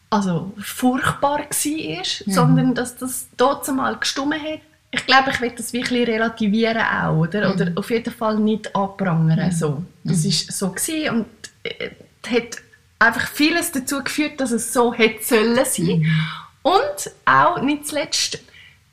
also 0.08 0.52
furchtbar 0.58 1.40
war, 1.40 1.40
mm. 1.50 2.30
sondern 2.30 2.74
dass 2.74 2.96
das 2.96 3.28
dort 3.36 3.68
mal 3.68 3.96
gestummen 3.98 4.40
hat. 4.40 4.60
Ich 4.90 5.04
glaube, 5.04 5.32
ich 5.32 5.40
will 5.42 5.52
das 5.54 5.74
wirklich 5.74 6.08
relativieren 6.08 6.82
auch, 6.82 7.18
oder? 7.18 7.50
Mm. 7.50 7.52
Oder 7.52 7.72
auf 7.76 7.90
jeden 7.90 8.12
Fall 8.12 8.38
nicht 8.38 8.74
anprangern. 8.74 9.50
Mm. 9.50 9.52
So. 9.52 9.84
Das 10.02 10.24
war 10.24 10.32
so 10.32 10.70
gewesen 10.70 11.10
und 11.10 11.26
äh, 11.62 11.90
hat 12.26 12.56
einfach 13.02 13.26
vieles 13.28 13.72
dazu 13.72 14.02
geführt, 14.02 14.40
dass 14.40 14.50
es 14.50 14.72
so 14.72 14.92
hätte 14.94 15.24
sollen 15.24 15.64
sein. 15.64 15.98
Mhm. 15.98 16.22
Und 16.62 17.10
auch 17.24 17.60
nicht 17.60 17.86
zuletzt, 17.86 18.40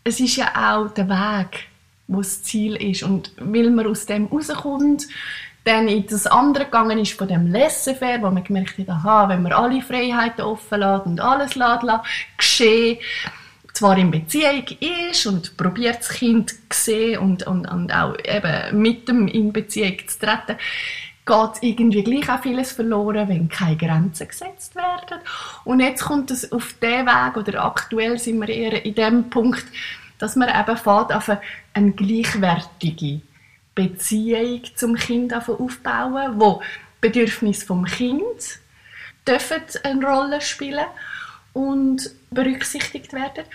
es 0.04 0.20
ist 0.20 0.36
ja 0.36 0.74
auch 0.74 0.92
der 0.92 1.08
Weg, 1.08 1.68
wo 2.08 2.18
das 2.18 2.42
Ziel 2.44 2.76
ist. 2.76 3.04
Und 3.04 3.32
weil 3.38 3.70
man 3.70 3.88
aus 3.88 4.06
dem 4.06 4.26
rauskommt, 4.26 5.08
dann 5.66 5.88
in 5.88 6.08
das 6.08 6.26
andere 6.26 6.66
gegangen 6.66 6.98
ist 6.98 7.14
von 7.14 7.28
dem 7.28 7.52
Laissez-faire, 7.52 8.22
wo 8.22 8.32
man 8.32 8.44
gemerkt 8.44 8.78
hat, 8.80 8.90
aha, 8.90 9.30
wenn 9.30 9.44
man 9.44 9.54
alle 9.54 9.82
Freiheiten 9.82 10.42
offen 10.42 10.80
lässt 10.80 11.06
und 11.06 11.20
alles 11.20 11.56
lässt, 11.56 11.84
lässt 11.84 12.04
geschehen, 12.38 12.98
zwar 13.74 13.98
in 13.98 14.10
Beziehung 14.10 14.66
ist 15.10 15.28
und 15.28 15.56
probiert 15.58 16.00
das 16.00 16.10
Kind 16.10 16.52
zu 16.52 16.58
sehen 16.72 17.20
und, 17.20 17.44
und, 17.44 17.68
und 17.68 17.94
auch 17.94 18.16
eben 18.24 18.82
mit 18.82 19.08
dem 19.08 19.28
in 19.28 19.54
Beziehung 19.54 19.98
zu 20.08 20.20
treten, 20.20 20.58
geht 21.30 21.62
irgendwie 21.62 22.04
gleich 22.04 22.30
auch 22.30 22.42
vieles 22.42 22.72
verloren, 22.72 23.30
wenn 23.30 23.48
keine 23.48 23.78
Grenzen 23.78 24.28
gesetzt 24.28 24.76
werden. 24.76 25.22
Und 25.64 25.80
jetzt 25.80 26.04
kommt 26.04 26.32
es 26.32 26.52
auf 26.52 26.74
den 26.82 27.06
Weg, 27.06 27.38
oder 27.38 27.64
aktuell 27.64 28.18
sind 28.18 28.40
wir 28.40 28.50
eher 28.50 28.84
in 28.84 28.96
dem 28.96 29.30
Punkt, 29.30 29.66
dass 30.18 30.36
man 30.36 30.50
eben 30.50 30.78
fährt 30.78 31.14
auf 31.14 31.32
eine 31.74 31.92
gleichwertige 31.92 33.22
Beziehung 33.76 34.64
zum 34.76 34.96
Kind 34.96 35.34
aufbauen, 35.34 36.34
wo 36.40 36.62
Bedürfnisse 37.00 37.66
vom 37.66 37.86
Kind 37.86 38.60
dürfen 39.26 39.62
eine 39.84 40.06
Rolle 40.06 40.42
spielen 40.42 40.86
und 41.54 42.10
berücksichtigt 42.32 43.14
werden. 43.14 43.46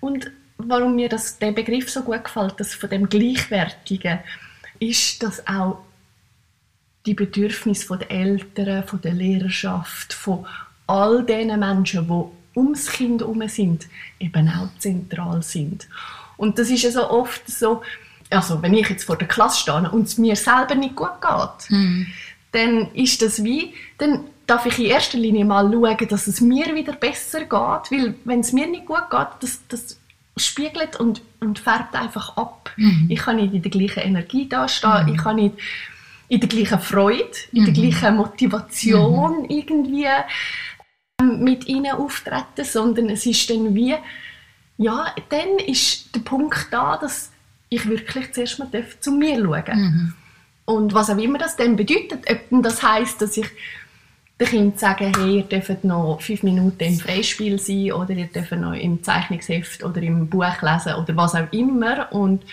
Und 0.00 0.30
warum 0.56 0.96
mir 0.96 1.08
das, 1.08 1.38
der 1.38 1.52
Begriff 1.52 1.90
so 1.90 2.02
gut 2.02 2.24
gefällt, 2.24 2.54
das 2.58 2.74
von 2.74 2.90
dem 2.90 3.08
Gleichwertigen, 3.08 4.20
ist, 4.80 5.22
dass 5.22 5.46
auch 5.46 5.84
die 7.06 7.14
Bedürfnisse 7.14 7.96
der 7.96 8.10
Eltern, 8.10 8.84
von 8.84 9.00
der 9.00 9.12
Lehrerschaft, 9.12 10.12
von 10.12 10.46
all 10.86 11.24
den 11.24 11.58
Menschen, 11.58 12.06
die 12.06 12.58
ums 12.58 12.90
Kind 12.90 13.20
herum 13.20 13.46
sind, 13.48 13.86
eben 14.18 14.48
auch 14.48 14.68
zentral 14.78 15.42
sind. 15.42 15.88
Und 16.36 16.58
das 16.58 16.70
ist 16.70 16.82
ja 16.82 16.90
so 16.90 17.08
oft 17.08 17.48
so, 17.48 17.82
also 18.28 18.62
wenn 18.62 18.74
ich 18.74 18.88
jetzt 18.88 19.04
vor 19.04 19.16
der 19.16 19.28
Klasse 19.28 19.60
stehe 19.60 19.90
und 19.90 20.08
es 20.08 20.18
mir 20.18 20.36
selber 20.36 20.74
nicht 20.74 20.96
gut 20.96 21.20
geht, 21.20 21.70
mhm. 21.70 22.06
dann 22.52 22.92
ist 22.94 23.22
das 23.22 23.44
wie, 23.44 23.74
dann 23.98 24.24
darf 24.46 24.66
ich 24.66 24.78
in 24.78 24.86
erster 24.86 25.18
Linie 25.18 25.44
mal 25.44 25.70
schauen, 25.70 26.08
dass 26.08 26.26
es 26.26 26.40
mir 26.40 26.74
wieder 26.74 26.92
besser 26.92 27.40
geht, 27.40 27.50
weil 27.50 28.14
wenn 28.24 28.40
es 28.40 28.52
mir 28.52 28.66
nicht 28.66 28.86
gut 28.86 29.10
geht, 29.10 29.28
das, 29.40 29.60
das 29.68 29.98
spiegelt 30.36 30.96
und, 30.98 31.22
und 31.40 31.58
färbt 31.58 31.94
einfach 31.94 32.36
ab. 32.36 32.70
Mhm. 32.76 33.06
Ich 33.08 33.20
kann 33.20 33.36
nicht 33.36 33.54
in 33.54 33.62
der 33.62 33.70
gleichen 33.70 34.00
Energie 34.00 34.48
dastehen, 34.48 35.06
mhm. 35.06 35.14
ich 35.14 35.20
kann 35.20 35.36
nicht 35.36 35.54
in 36.30 36.38
der 36.38 36.48
gleichen 36.48 36.78
Freude, 36.78 37.30
in 37.52 37.64
der 37.64 37.74
gleichen 37.74 38.16
Motivation 38.16 39.46
irgendwie 39.48 40.06
ähm, 41.20 41.42
mit 41.42 41.66
ihnen 41.66 41.90
auftreten, 41.90 42.64
sondern 42.64 43.10
es 43.10 43.26
ist 43.26 43.50
dann 43.50 43.74
wie, 43.74 43.96
ja, 44.78 45.12
dann 45.28 45.58
ist 45.66 46.14
der 46.14 46.20
Punkt 46.20 46.68
da, 46.70 46.96
dass 46.96 47.32
ich 47.68 47.88
wirklich 47.88 48.32
zuerst 48.32 48.60
mal 48.60 48.68
zu 49.00 49.10
mir 49.10 49.36
schauen 49.36 49.64
darf. 49.66 49.76
Mhm. 49.76 50.14
Und 50.66 50.94
was 50.94 51.10
auch 51.10 51.18
immer 51.18 51.38
das 51.38 51.56
dann 51.56 51.74
bedeutet, 51.74 52.24
ob 52.30 52.62
das 52.62 52.80
heißt, 52.80 53.20
dass 53.20 53.36
ich 53.36 53.46
den 54.38 54.46
Kindern 54.46 54.78
sage, 54.78 55.10
hey, 55.16 55.38
ihr 55.38 55.42
dürft 55.42 55.82
noch 55.82 56.20
fünf 56.20 56.44
Minuten 56.44 56.84
im 56.84 56.96
Freispiel 56.96 57.58
sein 57.58 57.92
oder 57.92 58.10
ihr 58.10 58.26
dürft 58.26 58.52
noch 58.52 58.74
im 58.74 59.02
Zeichnungsheft 59.02 59.82
oder 59.82 60.00
im 60.00 60.28
Buch 60.28 60.62
lesen 60.62 60.94
oder 60.94 61.16
was 61.16 61.34
auch 61.34 61.52
immer 61.52 62.12
und 62.12 62.44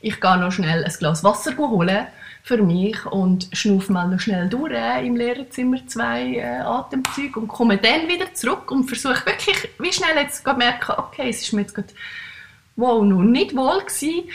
ich 0.00 0.20
gehe 0.20 0.38
noch 0.38 0.52
schnell 0.52 0.84
ein 0.84 0.92
Glas 0.98 1.22
Wasser 1.22 1.54
holen 1.58 2.06
für 2.46 2.62
mich 2.62 3.04
und 3.06 3.48
schnaufe 3.52 3.92
mal 3.92 4.06
noch 4.08 4.20
schnell 4.20 4.48
durch 4.48 4.72
im 5.04 5.16
Lehrerzimmer 5.16 5.84
zwei 5.88 6.36
äh, 6.36 6.60
Atemzüge 6.60 7.40
und 7.40 7.48
komme 7.48 7.76
dann 7.76 8.06
wieder 8.06 8.32
zurück 8.34 8.70
und 8.70 8.84
versuche 8.84 9.26
wirklich, 9.26 9.68
wie 9.80 9.92
schnell 9.92 10.16
jetzt 10.16 10.44
gerade 10.44 10.58
merken, 10.58 10.92
okay, 10.96 11.28
es 11.28 11.42
ist 11.42 11.52
mir 11.52 11.62
jetzt 11.62 11.74
gerade 11.74 11.88
wow, 12.76 13.04
noch 13.04 13.24
nicht 13.24 13.56
wohl 13.56 13.80
gewesen. 13.80 14.30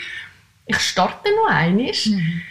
Ich 0.66 0.78
starte 0.78 1.30
noch 1.36 1.54
einiges. 1.54 2.04
Mhm. 2.04 2.42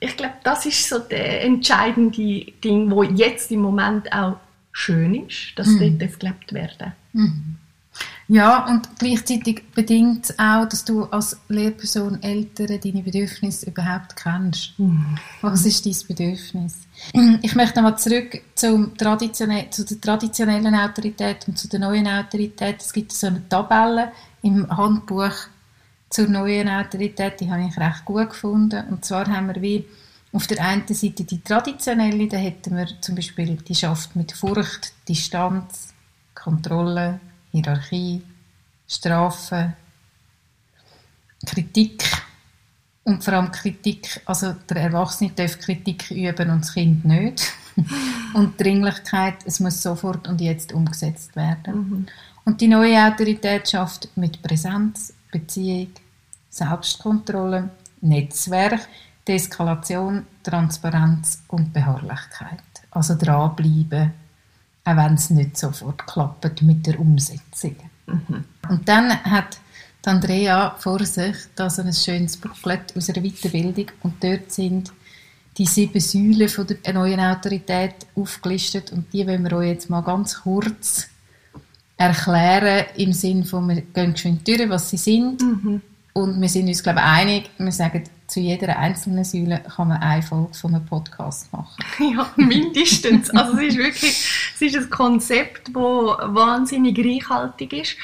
Ich 0.00 0.16
glaube, 0.16 0.36
das 0.42 0.64
ist 0.64 0.88
so 0.88 0.98
der 0.98 1.42
entscheidende 1.44 2.46
Ding, 2.64 2.90
wo 2.90 3.02
jetzt 3.02 3.52
im 3.52 3.60
Moment 3.60 4.10
auch 4.14 4.36
schön 4.72 5.26
ist, 5.26 5.52
dass 5.56 5.68
Mhm. 5.68 5.98
dort 5.98 6.18
gelebt 6.18 6.52
werden 6.54 6.92
Ja, 8.32 8.64
und 8.66 8.88
gleichzeitig 8.96 9.64
bedingt 9.74 10.30
es 10.30 10.38
auch, 10.38 10.64
dass 10.64 10.84
du 10.84 11.02
als 11.06 11.36
Lehrperson 11.48 12.22
Eltern 12.22 12.78
deine 12.80 13.02
Bedürfnisse 13.02 13.66
überhaupt 13.66 14.14
kennst. 14.14 14.74
Was 15.40 15.66
ist 15.66 15.84
dein 15.84 15.96
Bedürfnis? 16.06 16.76
Ich 17.42 17.56
möchte 17.56 17.82
nochmal 17.82 17.98
zurück 17.98 18.40
zum 18.54 18.96
traditionell, 18.96 19.68
zu 19.70 19.84
der 19.84 20.00
traditionellen 20.00 20.76
Autorität 20.76 21.48
und 21.48 21.58
zu 21.58 21.66
der 21.66 21.80
neuen 21.80 22.06
Autorität. 22.06 22.76
Es 22.80 22.92
gibt 22.92 23.10
so 23.10 23.26
eine 23.26 23.48
Tabelle 23.48 24.12
im 24.42 24.64
Handbuch 24.76 25.34
zur 26.08 26.28
neuen 26.28 26.68
Autorität, 26.68 27.40
die 27.40 27.50
habe 27.50 27.66
ich 27.68 27.76
recht 27.76 28.04
gut 28.04 28.30
gefunden. 28.30 28.84
Und 28.90 29.04
zwar 29.04 29.26
haben 29.26 29.48
wir 29.48 29.60
wie 29.60 29.86
auf 30.32 30.46
der 30.46 30.64
einen 30.64 30.86
Seite 30.86 31.24
die 31.24 31.42
traditionelle, 31.42 32.28
da 32.28 32.36
hätten 32.36 32.76
wir 32.76 32.86
zum 33.00 33.16
Beispiel 33.16 33.56
die 33.56 33.74
schafft 33.74 34.14
mit 34.14 34.30
Furcht, 34.30 34.92
Distanz, 35.08 35.94
Kontrolle, 36.32 37.18
Hierarchie, 37.52 38.22
Strafe, 38.86 39.74
Kritik 41.46 42.04
und 43.04 43.24
vor 43.24 43.34
allem 43.34 43.50
Kritik, 43.50 44.20
also 44.26 44.52
der 44.68 44.76
Erwachsene 44.78 45.30
darf 45.30 45.58
Kritik 45.58 46.10
üben 46.10 46.50
und 46.50 46.60
das 46.60 46.74
Kind 46.74 47.04
nicht. 47.04 47.52
und 48.34 48.60
Dringlichkeit, 48.60 49.36
es 49.46 49.60
muss 49.60 49.82
sofort 49.82 50.28
und 50.28 50.40
jetzt 50.40 50.72
umgesetzt 50.72 51.34
werden. 51.36 52.08
Und 52.44 52.60
die 52.60 52.68
neue 52.68 52.98
Autorität 53.04 53.68
schafft 53.68 54.08
mit 54.16 54.42
Präsenz, 54.42 55.14
Beziehung, 55.30 55.92
Selbstkontrolle, 56.48 57.70
Netzwerk, 58.00 58.88
Deeskalation, 59.26 60.26
Transparenz 60.42 61.42
und 61.48 61.72
Beharrlichkeit. 61.72 62.62
Also 62.90 63.16
dranbleiben, 63.16 64.12
auch 64.84 64.96
wenn 64.96 65.14
es 65.14 65.30
nicht 65.30 65.56
sofort 65.56 66.06
klappt 66.06 66.62
mit 66.62 66.86
der 66.86 66.98
Umsetzung. 66.98 67.76
Und 68.68 68.88
dann 68.88 69.22
hat 69.24 69.58
Andrea 70.04 70.74
vor 70.78 71.04
sich 71.04 71.36
da 71.54 71.68
so 71.68 71.82
ein 71.82 71.92
schönes 71.92 72.36
Booklet 72.36 72.96
aus 72.96 73.10
einer 73.10 73.22
Weiterbildung 73.22 73.86
und 74.02 74.22
dort 74.22 74.50
sind 74.50 74.92
die 75.58 75.66
sieben 75.66 76.00
Säulen 76.00 76.48
von 76.48 76.66
der 76.66 76.94
neuen 76.94 77.20
Autorität 77.20 77.94
aufgelistet 78.14 78.92
und 78.92 79.12
die 79.12 79.26
wollen 79.26 79.44
wir 79.44 79.56
euch 79.58 79.68
jetzt 79.68 79.90
mal 79.90 80.00
ganz 80.00 80.40
kurz 80.40 81.08
erklären 81.96 82.86
im 82.96 83.12
Sinne 83.12 83.44
von, 83.44 83.68
wir 83.68 83.82
gehen 83.82 84.12
geschwind 84.12 84.48
durch, 84.48 84.68
was 84.70 84.88
sie 84.88 84.96
sind. 84.96 85.42
Und 86.12 86.40
wir 86.40 86.48
sind 86.48 86.66
uns, 86.66 86.82
glaube 86.82 87.00
ich, 87.00 87.04
einig, 87.04 87.50
wir 87.58 87.72
sagen, 87.72 88.04
zu 88.30 88.40
jeder 88.40 88.78
einzelnen 88.78 89.24
Säule 89.24 89.60
kann 89.76 89.88
man 89.88 90.00
eine 90.00 90.22
Folge 90.22 90.54
von 90.54 90.74
einem 90.74 90.86
Podcast 90.86 91.52
machen. 91.52 91.84
Ja, 92.16 92.30
mindestens. 92.36 93.30
Also 93.30 93.58
es 93.58 93.74
ist 93.74 93.78
wirklich 93.78 94.30
es 94.54 94.60
ist 94.62 94.76
ein 94.76 94.90
Konzept, 94.90 95.68
das 95.68 95.74
wahnsinnig 95.74 96.98
reichhaltig 96.98 97.72
ist, 97.72 97.96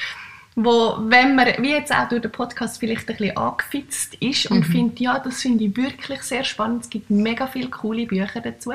wo, 0.55 0.97
wenn 0.99 1.35
man, 1.35 1.47
wie 1.59 1.69
jetzt 1.69 1.93
auch 1.93 2.09
durch 2.09 2.23
den 2.23 2.31
Podcast 2.31 2.79
vielleicht 2.79 3.07
ein 3.09 3.15
bisschen 3.17 3.37
angefitzt 3.37 4.15
ist 4.15 4.49
und 4.49 4.63
findet, 4.63 4.99
ja, 4.99 5.19
das 5.19 5.41
finde 5.41 5.65
ich 5.65 5.77
wirklich 5.77 6.23
sehr 6.23 6.43
spannend, 6.43 6.83
es 6.83 6.89
gibt 6.89 7.11
mega 7.11 7.45
viele 7.45 7.69
coole 7.69 8.07
Bücher 8.07 8.41
dazu, 8.41 8.73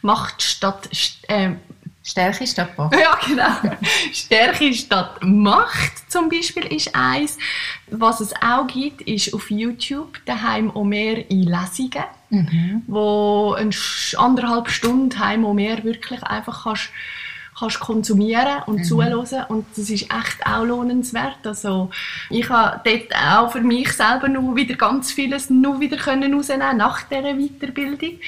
Macht 0.00 0.42
statt, 0.42 0.88
äh, 1.26 1.50
Stärke 2.06 2.46
statt 2.46 2.76
Macht. 2.76 2.94
ja, 2.94 3.18
genau. 3.26 3.76
Stärke 4.12 4.72
statt 4.74 5.22
Macht 5.22 6.10
zum 6.10 6.28
Beispiel 6.28 6.66
ist 6.66 6.94
eins. 6.94 7.38
Was 7.90 8.20
es 8.20 8.34
auch 8.42 8.66
gibt, 8.66 9.02
ist 9.02 9.32
auf 9.32 9.50
YouTube 9.50 10.20
daheim 10.26 10.70
mehr 10.84 11.28
in 11.30 11.44
Lesungen, 11.44 12.04
wo 12.86 13.54
eine 13.56 13.70
anderthalb 14.16 14.68
Stunden 14.68 15.18
heim 15.18 15.54
mehr 15.54 15.82
wirklich 15.82 16.22
einfach 16.22 16.64
kannst 16.64 16.90
kannst 17.56 17.80
konsumieren 17.80 18.62
und 18.66 18.84
zuhören 18.84 19.44
und 19.48 19.64
das 19.76 19.88
ist 19.88 20.02
echt 20.02 20.44
auch 20.44 20.64
lohnenswert. 20.64 21.46
Also 21.46 21.90
ich 22.28 22.48
habe 22.48 22.80
dort 22.84 23.14
auch 23.14 23.52
für 23.52 23.60
mich 23.60 23.92
selber 23.92 24.28
noch 24.28 24.56
wieder 24.56 24.74
ganz 24.74 25.12
vieles 25.12 25.50
noch 25.50 25.78
wieder 25.78 25.96
können 25.96 26.34
rausnehmen 26.34 26.76
nach 26.76 27.02
dieser 27.02 27.34
Weiterbildung. 27.34 28.18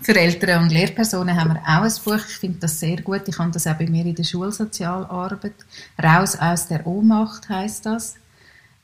Für 0.00 0.16
Eltern 0.16 0.64
und 0.64 0.70
Lehrpersonen 0.70 1.38
haben 1.38 1.54
wir 1.54 1.62
auch 1.62 1.82
ein 1.82 1.92
Buch. 2.04 2.24
Ich 2.28 2.36
finde 2.36 2.58
das 2.60 2.78
sehr 2.78 3.02
gut. 3.02 3.22
Ich 3.26 3.38
habe 3.38 3.50
das 3.50 3.66
auch 3.66 3.74
bei 3.74 3.86
mir 3.86 4.04
in 4.06 4.14
der 4.14 4.24
Schulsozialarbeit. 4.24 5.54
Raus 6.02 6.36
aus 6.36 6.68
der 6.68 6.86
Ohnmacht 6.86 7.48
heißt 7.48 7.86
das. 7.86 8.14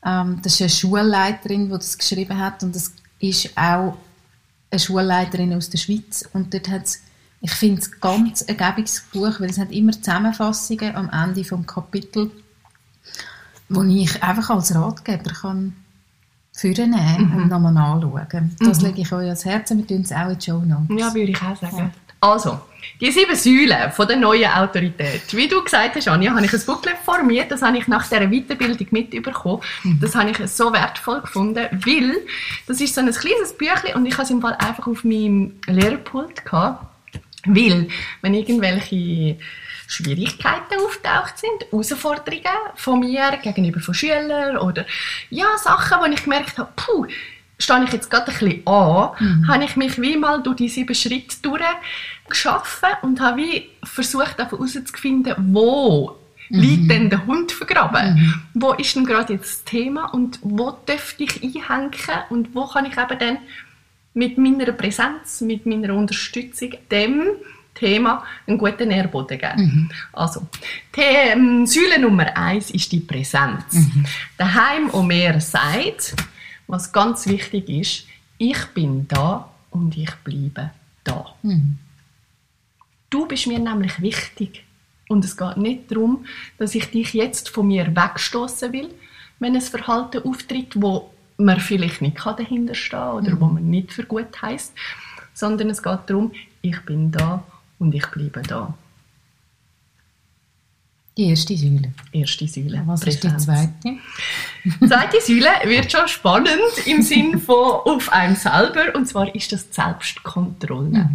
Ähm, 0.05 0.39
das 0.41 0.53
ist 0.53 0.61
eine 0.61 0.69
Schulleiterin, 0.69 1.65
die 1.65 1.71
das 1.71 1.97
geschrieben 1.97 2.37
hat 2.37 2.63
und 2.63 2.75
das 2.75 2.91
ist 3.19 3.57
auch 3.57 3.97
eine 4.69 4.79
Schulleiterin 4.79 5.53
aus 5.53 5.69
der 5.69 5.77
Schweiz 5.77 6.27
und 6.33 6.53
dort 6.53 6.69
hat 6.69 6.83
ich 7.41 7.51
finde 7.51 7.81
es 7.81 7.99
ganz 7.99 8.43
ein 8.47 8.57
gäbiges 8.57 9.01
Buch, 9.13 9.39
weil 9.39 9.51
es 9.51 9.59
hat 9.59 9.71
immer 9.71 9.91
Zusammenfassungen 9.91 10.95
am 10.95 11.09
Ende 11.09 11.43
vom 11.43 11.65
Kapitel, 11.65 12.31
wo 13.69 13.83
ich 13.83 14.23
einfach 14.23 14.49
als 14.49 14.73
Ratgeber 14.73 15.31
kann 15.31 15.75
vornehmen 16.55 17.33
und 17.35 17.49
nochmal 17.49 17.73
nachschauen. 17.73 18.55
Das 18.59 18.81
lege 18.81 19.01
ich 19.01 19.11
euch 19.11 19.25
ans 19.25 19.45
Herz. 19.45 19.71
Wir 19.71 19.85
tun 19.85 20.01
es 20.01 20.11
auch 20.11 20.29
in 20.29 20.37
die 20.37 20.45
Show 20.45 20.59
Notes. 20.59 20.99
Ja, 20.99 21.13
würde 21.13 21.31
ich 21.31 21.41
auch 21.41 21.55
sagen. 21.55 21.91
Also, 22.21 22.59
die 23.01 23.11
sieben 23.11 23.35
Säulen 23.35 23.91
von 23.91 24.07
der 24.07 24.17
neuen 24.17 24.49
Autorität. 24.49 25.35
Wie 25.35 25.47
du 25.47 25.63
gesagt 25.63 25.95
hast, 25.95 26.07
Anja, 26.07 26.33
habe 26.33 26.45
ich 26.45 26.53
ein 26.53 26.61
Booklet 26.65 26.97
formiert. 27.03 27.51
Das 27.51 27.61
habe 27.61 27.77
ich 27.77 27.87
nach 27.87 28.07
dieser 28.07 28.27
Weiterbildung 28.27 28.87
mitbekommen. 28.91 29.61
Das 30.01 30.15
habe 30.15 30.31
ich 30.31 30.37
so 30.49 30.71
wertvoll 30.73 31.21
gefunden, 31.21 31.67
weil 31.71 32.15
das 32.67 32.81
ist 32.81 32.95
so 32.95 33.01
ein 33.01 33.11
kleines 33.11 33.55
Büchlein 33.57 33.95
und 33.95 34.05
ich 34.05 34.13
habe 34.13 34.23
es 34.23 34.31
im 34.31 34.41
Fall 34.41 34.55
einfach 34.55 34.87
auf 34.87 35.03
meinem 35.03 35.53
Lehrpult 35.67 36.45
gehabt. 36.45 36.94
Weil, 37.45 37.87
wenn 38.21 38.33
irgendwelche 38.33 39.37
Schwierigkeiten 39.87 40.79
auftaucht 40.85 41.37
sind, 41.37 41.71
Herausforderungen 41.71 42.43
von 42.75 42.99
mir 42.99 43.37
gegenüber 43.41 43.79
von 43.79 43.93
Schülern 43.93 44.57
oder 44.57 44.85
ja, 45.29 45.57
Sachen, 45.57 45.99
wo 46.01 46.05
ich 46.05 46.23
gemerkt 46.23 46.57
habe, 46.57 46.71
puh, 46.75 47.05
stehe 47.57 47.83
ich 47.83 47.93
jetzt 47.93 48.09
gerade 48.09 48.31
ein 48.31 48.37
bisschen 48.37 48.67
an, 48.67 49.47
habe 49.47 49.63
ich 49.63 49.75
mich 49.75 50.01
wie 50.01 50.17
mal 50.17 50.41
durch 50.41 50.57
die 50.57 50.69
sieben 50.69 50.95
Schritte 50.95 51.37
durchgeschaffen 51.41 52.89
und 53.03 53.21
habe 53.21 53.37
wie 53.37 53.69
versucht, 53.83 54.37
herauszufinden, 54.37 55.35
wo 55.53 56.17
liegt 56.49 56.91
denn 56.91 57.09
der 57.09 57.25
Hund 57.25 57.51
vergraben? 57.51 58.43
Wo 58.53 58.73
ist 58.73 58.95
denn 58.95 59.05
gerade 59.05 59.33
jetzt 59.33 59.51
das 59.51 59.63
Thema 59.63 60.13
und 60.13 60.39
wo 60.41 60.71
dürfte 60.71 61.23
ich 61.23 61.43
einhängen 61.43 61.91
und 62.29 62.53
wo 62.53 62.67
kann 62.67 62.85
ich 62.85 62.97
eben 62.97 63.19
dann 63.19 63.37
mit 64.15 64.37
meiner 64.37 64.71
Präsenz, 64.71 65.41
mit 65.41 65.65
meiner 65.65 65.93
Unterstützung 65.93 66.71
dem 66.89 67.27
Thema 67.75 68.23
einen 68.47 68.57
guten 68.57 68.87
Nährboden 68.87 69.37
geben. 69.37 69.89
Also, 70.13 70.47
die, 70.95 71.01
ähm, 71.01 71.67
Säule 71.67 71.99
Nummer 71.99 72.35
eins 72.35 72.71
ist 72.71 72.91
die 72.91 73.01
Präsenz. 73.01 73.75
Daheim 74.37 74.89
Omer 74.93 75.39
sagt, 75.41 76.15
was 76.67 76.91
ganz 76.91 77.27
wichtig 77.27 77.69
ist, 77.69 78.07
ich 78.37 78.65
bin 78.73 79.07
da 79.07 79.49
und 79.71 79.95
ich 79.97 80.11
bleibe 80.23 80.71
da. 81.03 81.35
Du 83.09 83.25
bist 83.27 83.47
mir 83.47 83.59
nämlich 83.59 84.01
wichtig. 84.01 84.63
Und 85.07 85.23
es 85.23 85.37
geht 85.37 85.57
nicht 85.57 85.91
darum, 85.91 86.25
dass 86.57 86.73
ich 86.73 86.89
dich 86.89 87.13
jetzt 87.13 87.49
von 87.49 87.67
mir 87.67 87.95
wegstoßen 87.95 88.73
will, 88.73 88.89
wenn 89.39 89.55
ein 89.55 89.61
Verhalten 89.61 90.23
auftritt, 90.23 90.81
wo 90.81 91.11
man 91.37 91.59
vielleicht 91.59 92.01
nicht 92.01 92.17
kann 92.17 92.37
dahinter 92.37 92.75
stehen 92.75 93.11
oder 93.11 93.39
wo 93.39 93.45
man 93.45 93.69
nicht 93.69 93.91
für 93.91 94.03
gut 94.03 94.41
heißt, 94.41 94.73
sondern 95.33 95.69
es 95.69 95.83
geht 95.83 95.99
darum, 96.07 96.31
ich 96.61 96.79
bin 96.81 97.11
da 97.11 97.43
und 97.79 97.93
ich 97.93 98.05
bleibe 98.07 98.41
da. 98.41 98.73
Die 101.17 101.29
erste 101.29 101.55
Säule. 101.55 101.93
Erste 102.11 102.45
Säule. 102.47 102.81
Was 102.85 103.03
ist 103.03 103.23
die 103.23 103.27
Präsenz. 103.27 103.45
zweite? 103.45 103.97
Die 104.65 104.79
zweite 104.87 105.21
Säule 105.21 105.49
wird 105.63 105.91
schon 105.91 106.07
spannend 106.07 106.85
im 106.85 107.01
Sinn 107.01 107.39
von 107.39 107.55
auf 107.85 108.11
einem 108.11 108.35
selber 108.35 108.93
und 108.95 109.07
zwar 109.07 109.33
ist 109.33 109.51
das 109.51 109.67
Selbstkontrolle. 109.71 111.09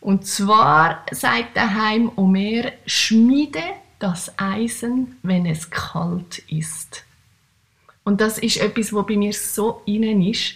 Und 0.00 0.26
zwar 0.26 1.04
sagt 1.10 1.56
daheim 1.56 2.10
Omer, 2.16 2.72
schmiede 2.86 3.62
das 3.98 4.38
Eisen, 4.38 5.16
wenn 5.22 5.46
es 5.46 5.70
kalt 5.70 6.38
ist. 6.48 7.04
Und 8.08 8.22
das 8.22 8.38
ist 8.38 8.56
etwas, 8.56 8.94
was 8.94 9.04
bei 9.04 9.18
mir 9.18 9.34
so 9.34 9.82
innen 9.84 10.22
ist, 10.22 10.54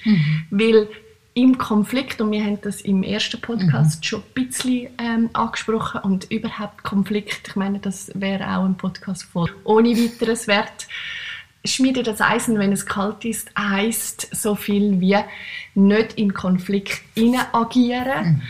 weil 0.50 0.88
im 1.34 1.58
Konflikt, 1.58 2.18
und 2.22 2.30
wir 2.30 2.42
haben 2.42 2.58
das 2.62 2.80
im 2.80 3.02
ersten 3.02 3.42
Podcast 3.42 4.06
schon 4.06 4.20
ein 4.20 4.32
bisschen 4.32 4.88
ähm, 4.96 5.28
angesprochen, 5.34 6.00
und 6.00 6.30
überhaupt 6.30 6.82
Konflikt, 6.82 7.48
ich 7.48 7.54
meine, 7.54 7.78
das 7.78 8.10
wäre 8.14 8.56
auch 8.56 8.64
ein 8.64 8.78
Podcast 8.78 9.24
voll 9.24 9.50
ohne 9.64 9.90
weiteres 9.90 10.46
wert. 10.48 10.88
Schmiede 11.62 12.02
das 12.02 12.22
Eisen, 12.22 12.58
wenn 12.58 12.72
es 12.72 12.86
kalt 12.86 13.22
ist, 13.26 13.50
heißt 13.54 14.34
so 14.34 14.54
viel 14.54 14.98
wie 15.02 15.18
nicht 15.74 16.14
in 16.14 16.32
Konflikt 16.32 17.02
agieren. 17.52 18.40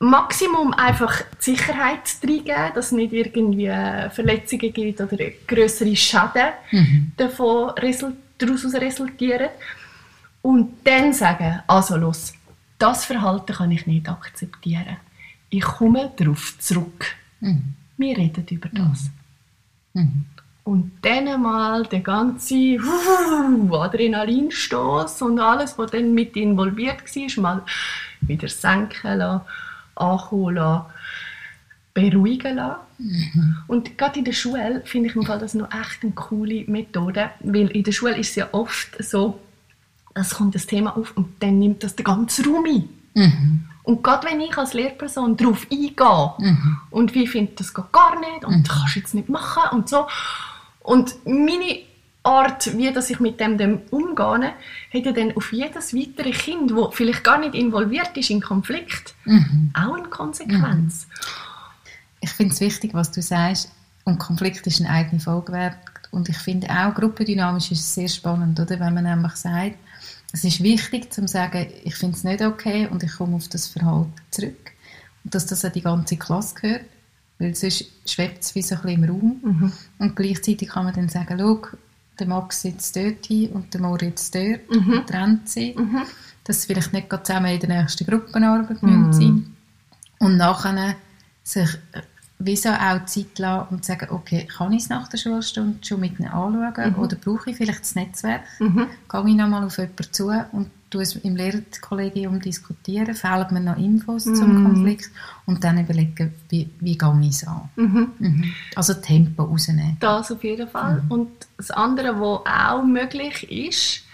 Maximum 0.00 0.72
einfach 0.74 1.22
die 1.22 1.50
Sicherheit 1.56 2.18
reingeben, 2.22 2.72
dass 2.74 2.86
es 2.86 2.92
nicht 2.92 3.12
irgendwie 3.12 3.66
Verletzungen 4.10 4.72
gibt 4.72 5.00
oder 5.00 5.24
größere 5.46 5.96
Schäden 5.96 7.12
davon 7.16 7.70
result 7.70 8.14
daraus 8.38 8.74
resultieren. 8.74 9.48
Und 10.42 10.86
dann 10.86 11.12
sagen, 11.12 11.60
also 11.66 11.96
los, 11.96 12.32
das 12.78 13.04
Verhalten 13.04 13.52
kann 13.52 13.72
ich 13.72 13.86
nicht 13.86 14.08
akzeptieren. 14.08 14.96
Ich 15.50 15.62
komme 15.62 16.12
darauf 16.16 16.56
zurück. 16.58 17.06
Mhm. 17.40 17.74
Wir 17.96 18.16
reden 18.16 18.46
über 18.48 18.68
das. 18.68 19.10
Mhm. 19.94 20.26
Und 20.62 20.92
dann 21.02 21.42
mal 21.42 21.84
der 21.84 22.00
ganze 22.00 22.78
Adrenalinstoß 23.72 25.22
und 25.22 25.40
alles, 25.40 25.78
was 25.78 25.90
dann 25.90 26.12
mit 26.14 26.36
involviert 26.36 27.02
war, 27.02 27.42
mal 27.42 27.62
wieder 28.20 28.48
senken 28.48 29.18
lassen, 29.18 29.40
ankommen 30.00 30.54
lassen, 30.56 30.86
beruhigen 31.94 32.56
lassen. 32.56 32.80
Und 33.66 33.96
gerade 33.98 34.18
in 34.18 34.24
der 34.24 34.32
Schule 34.32 34.82
finde 34.84 35.08
ich 35.08 35.16
im 35.16 35.24
Fall 35.24 35.38
das 35.38 35.54
noch 35.54 35.72
echt 35.72 36.02
eine 36.02 36.12
coole 36.12 36.64
Methode, 36.66 37.30
weil 37.40 37.68
in 37.68 37.84
der 37.84 37.92
Schule 37.92 38.16
ist 38.16 38.30
es 38.30 38.36
ja 38.36 38.48
oft 38.52 39.02
so, 39.02 39.40
es 40.14 40.30
kommt 40.34 40.54
das 40.54 40.66
Thema 40.66 40.96
auf 40.96 41.16
und 41.16 41.28
dann 41.40 41.58
nimmt 41.58 41.84
das 41.84 41.94
den 41.94 42.04
ganzen 42.04 42.44
Raum 42.44 42.64
ein. 42.64 42.88
Mhm. 43.14 43.64
Und 43.84 44.02
gerade 44.02 44.26
wenn 44.28 44.40
ich 44.40 44.56
als 44.58 44.74
Lehrperson 44.74 45.36
darauf 45.36 45.66
eingehe 45.70 46.56
und 46.90 47.14
wie 47.14 47.26
finde, 47.26 47.52
das 47.56 47.72
geht 47.72 47.90
gar 47.92 48.18
nicht 48.20 48.44
und 48.44 48.68
das 48.68 48.76
kannst 48.76 48.96
du 48.96 49.00
jetzt 49.00 49.14
nicht 49.14 49.28
machen 49.28 49.62
und 49.72 49.88
so. 49.88 50.06
Und 50.80 51.14
meine 51.24 51.87
Art, 52.28 52.76
wie 52.76 52.92
dass 52.92 53.10
ich 53.10 53.20
mit 53.20 53.40
dem, 53.40 53.56
dem 53.58 53.80
umgehe, 53.90 54.52
hat 54.94 55.04
ja 55.06 55.12
dann 55.12 55.34
auf 55.36 55.52
jedes 55.52 55.94
weitere 55.94 56.30
Kind, 56.32 56.70
das 56.70 56.94
vielleicht 56.94 57.24
gar 57.24 57.38
nicht 57.38 57.54
involviert 57.54 58.16
ist 58.16 58.30
in 58.30 58.40
Konflikt, 58.40 59.14
Mhm. 59.24 59.70
auch 59.74 59.94
eine 59.94 60.08
Konsequenz. 60.08 61.06
Ich 62.20 62.30
finde 62.30 62.52
es 62.54 62.60
wichtig, 62.60 62.94
was 62.94 63.10
du 63.12 63.22
sagst. 63.22 63.72
Und 64.04 64.18
Konflikt 64.18 64.66
ist 64.66 64.80
eine 64.80 64.90
eigene 64.90 65.20
Folge 65.20 65.52
wert. 65.52 65.76
Und 66.10 66.28
ich 66.28 66.36
finde 66.38 66.68
auch, 66.70 66.94
gruppendynamisch 66.94 67.70
ist 67.70 67.94
sehr 67.94 68.08
spannend, 68.08 68.58
oder? 68.58 68.80
wenn 68.80 68.94
man 68.94 69.06
einfach 69.06 69.36
sagt, 69.36 69.76
es 70.32 70.44
ist 70.44 70.62
wichtig 70.62 71.12
zu 71.12 71.26
sagen, 71.28 71.66
ich 71.84 71.94
finde 71.94 72.16
es 72.16 72.24
nicht 72.24 72.42
okay 72.42 72.86
und 72.90 73.02
ich 73.02 73.12
komme 73.12 73.36
auf 73.36 73.48
das 73.48 73.66
Verhalten 73.68 74.12
zurück. 74.30 74.72
Und 75.24 75.34
dass 75.34 75.46
das 75.46 75.64
an 75.64 75.72
die 75.72 75.82
ganze 75.82 76.16
Klasse 76.16 76.54
gehört. 76.54 76.84
Weil 77.38 77.54
sonst 77.54 77.84
schwebt 78.06 78.42
es 78.42 78.54
wie 78.54 78.62
so 78.62 78.74
ein 78.74 78.82
bisschen 78.82 79.04
im 79.04 79.10
Raum. 79.10 79.40
Mhm. 79.42 79.72
Und 79.98 80.16
gleichzeitig 80.16 80.68
kann 80.68 80.84
man 80.86 80.94
dann 80.94 81.08
sagen, 81.08 81.36
schau, 81.38 81.60
der 82.18 82.26
Max 82.26 82.62
sitzt 82.62 82.96
dort 82.96 83.26
hin 83.26 83.50
und 83.52 83.72
der 83.72 83.80
Moritz 83.80 84.30
dort 84.30 84.68
Mhm. 84.70 84.92
und 84.92 85.06
trennt 85.06 85.48
sie. 85.48 85.74
Mhm. 85.76 86.02
Dass 86.44 86.62
sie 86.62 86.66
vielleicht 86.68 86.92
nicht 86.92 87.08
zusammen 87.26 87.52
in 87.52 87.60
der 87.60 87.68
nächsten 87.82 88.06
Gruppenarbeit 88.06 88.82
müssen 88.82 89.12
sein 89.12 89.56
Und 90.18 90.36
nachher 90.36 90.94
sich 91.44 91.68
äh, 92.40 92.44
wie 92.44 92.56
so 92.56 92.68
auch 92.70 93.04
Zeit 93.06 93.38
lassen 93.38 93.74
und 93.74 93.84
sagen, 93.84 94.08
okay, 94.10 94.46
kann 94.46 94.72
ich 94.72 94.84
es 94.84 94.88
nach 94.88 95.08
der 95.08 95.18
Schulstunde 95.18 95.78
schon 95.84 96.00
mit 96.00 96.18
ihnen 96.18 96.28
anschauen 96.28 96.94
oder 96.96 97.16
brauche 97.16 97.50
ich 97.50 97.56
vielleicht 97.56 97.80
das 97.80 97.94
Netzwerk? 97.94 98.42
Mhm. 98.58 98.86
Gehe 99.10 99.28
ich 99.28 99.34
nochmal 99.34 99.64
auf 99.64 99.78
jemanden 99.78 100.12
zu 100.12 100.28
und 100.52 100.70
tue 100.90 101.02
es 101.02 101.16
im 101.16 101.36
Lehrerkollegium 101.36 102.40
diskutieren, 102.40 103.14
fehlen 103.14 103.46
mir 103.50 103.60
noch 103.60 103.76
Infos 103.76 104.24
zum 104.24 104.64
Konflikt 104.64 105.10
und 105.46 105.62
dann 105.62 105.78
überlegen, 105.78 106.32
wie, 106.48 106.70
wie 106.80 106.96
gehe 106.96 107.20
ich 107.20 107.28
es 107.28 107.46
an. 107.46 107.68
Mhm. 107.76 108.08
Mhm. 108.18 108.44
Also 108.74 108.94
Tempo 108.94 109.44
rausnehmen. 109.44 109.98
Das 110.00 110.32
auf 110.32 110.42
jeden 110.42 110.68
Fall. 110.68 111.02
Und 111.08 111.28
das 111.56 111.70
andere, 111.70 112.18
was 112.18 112.40
auch 112.46 112.82
möglich 112.82 113.50
ist, 113.50 114.04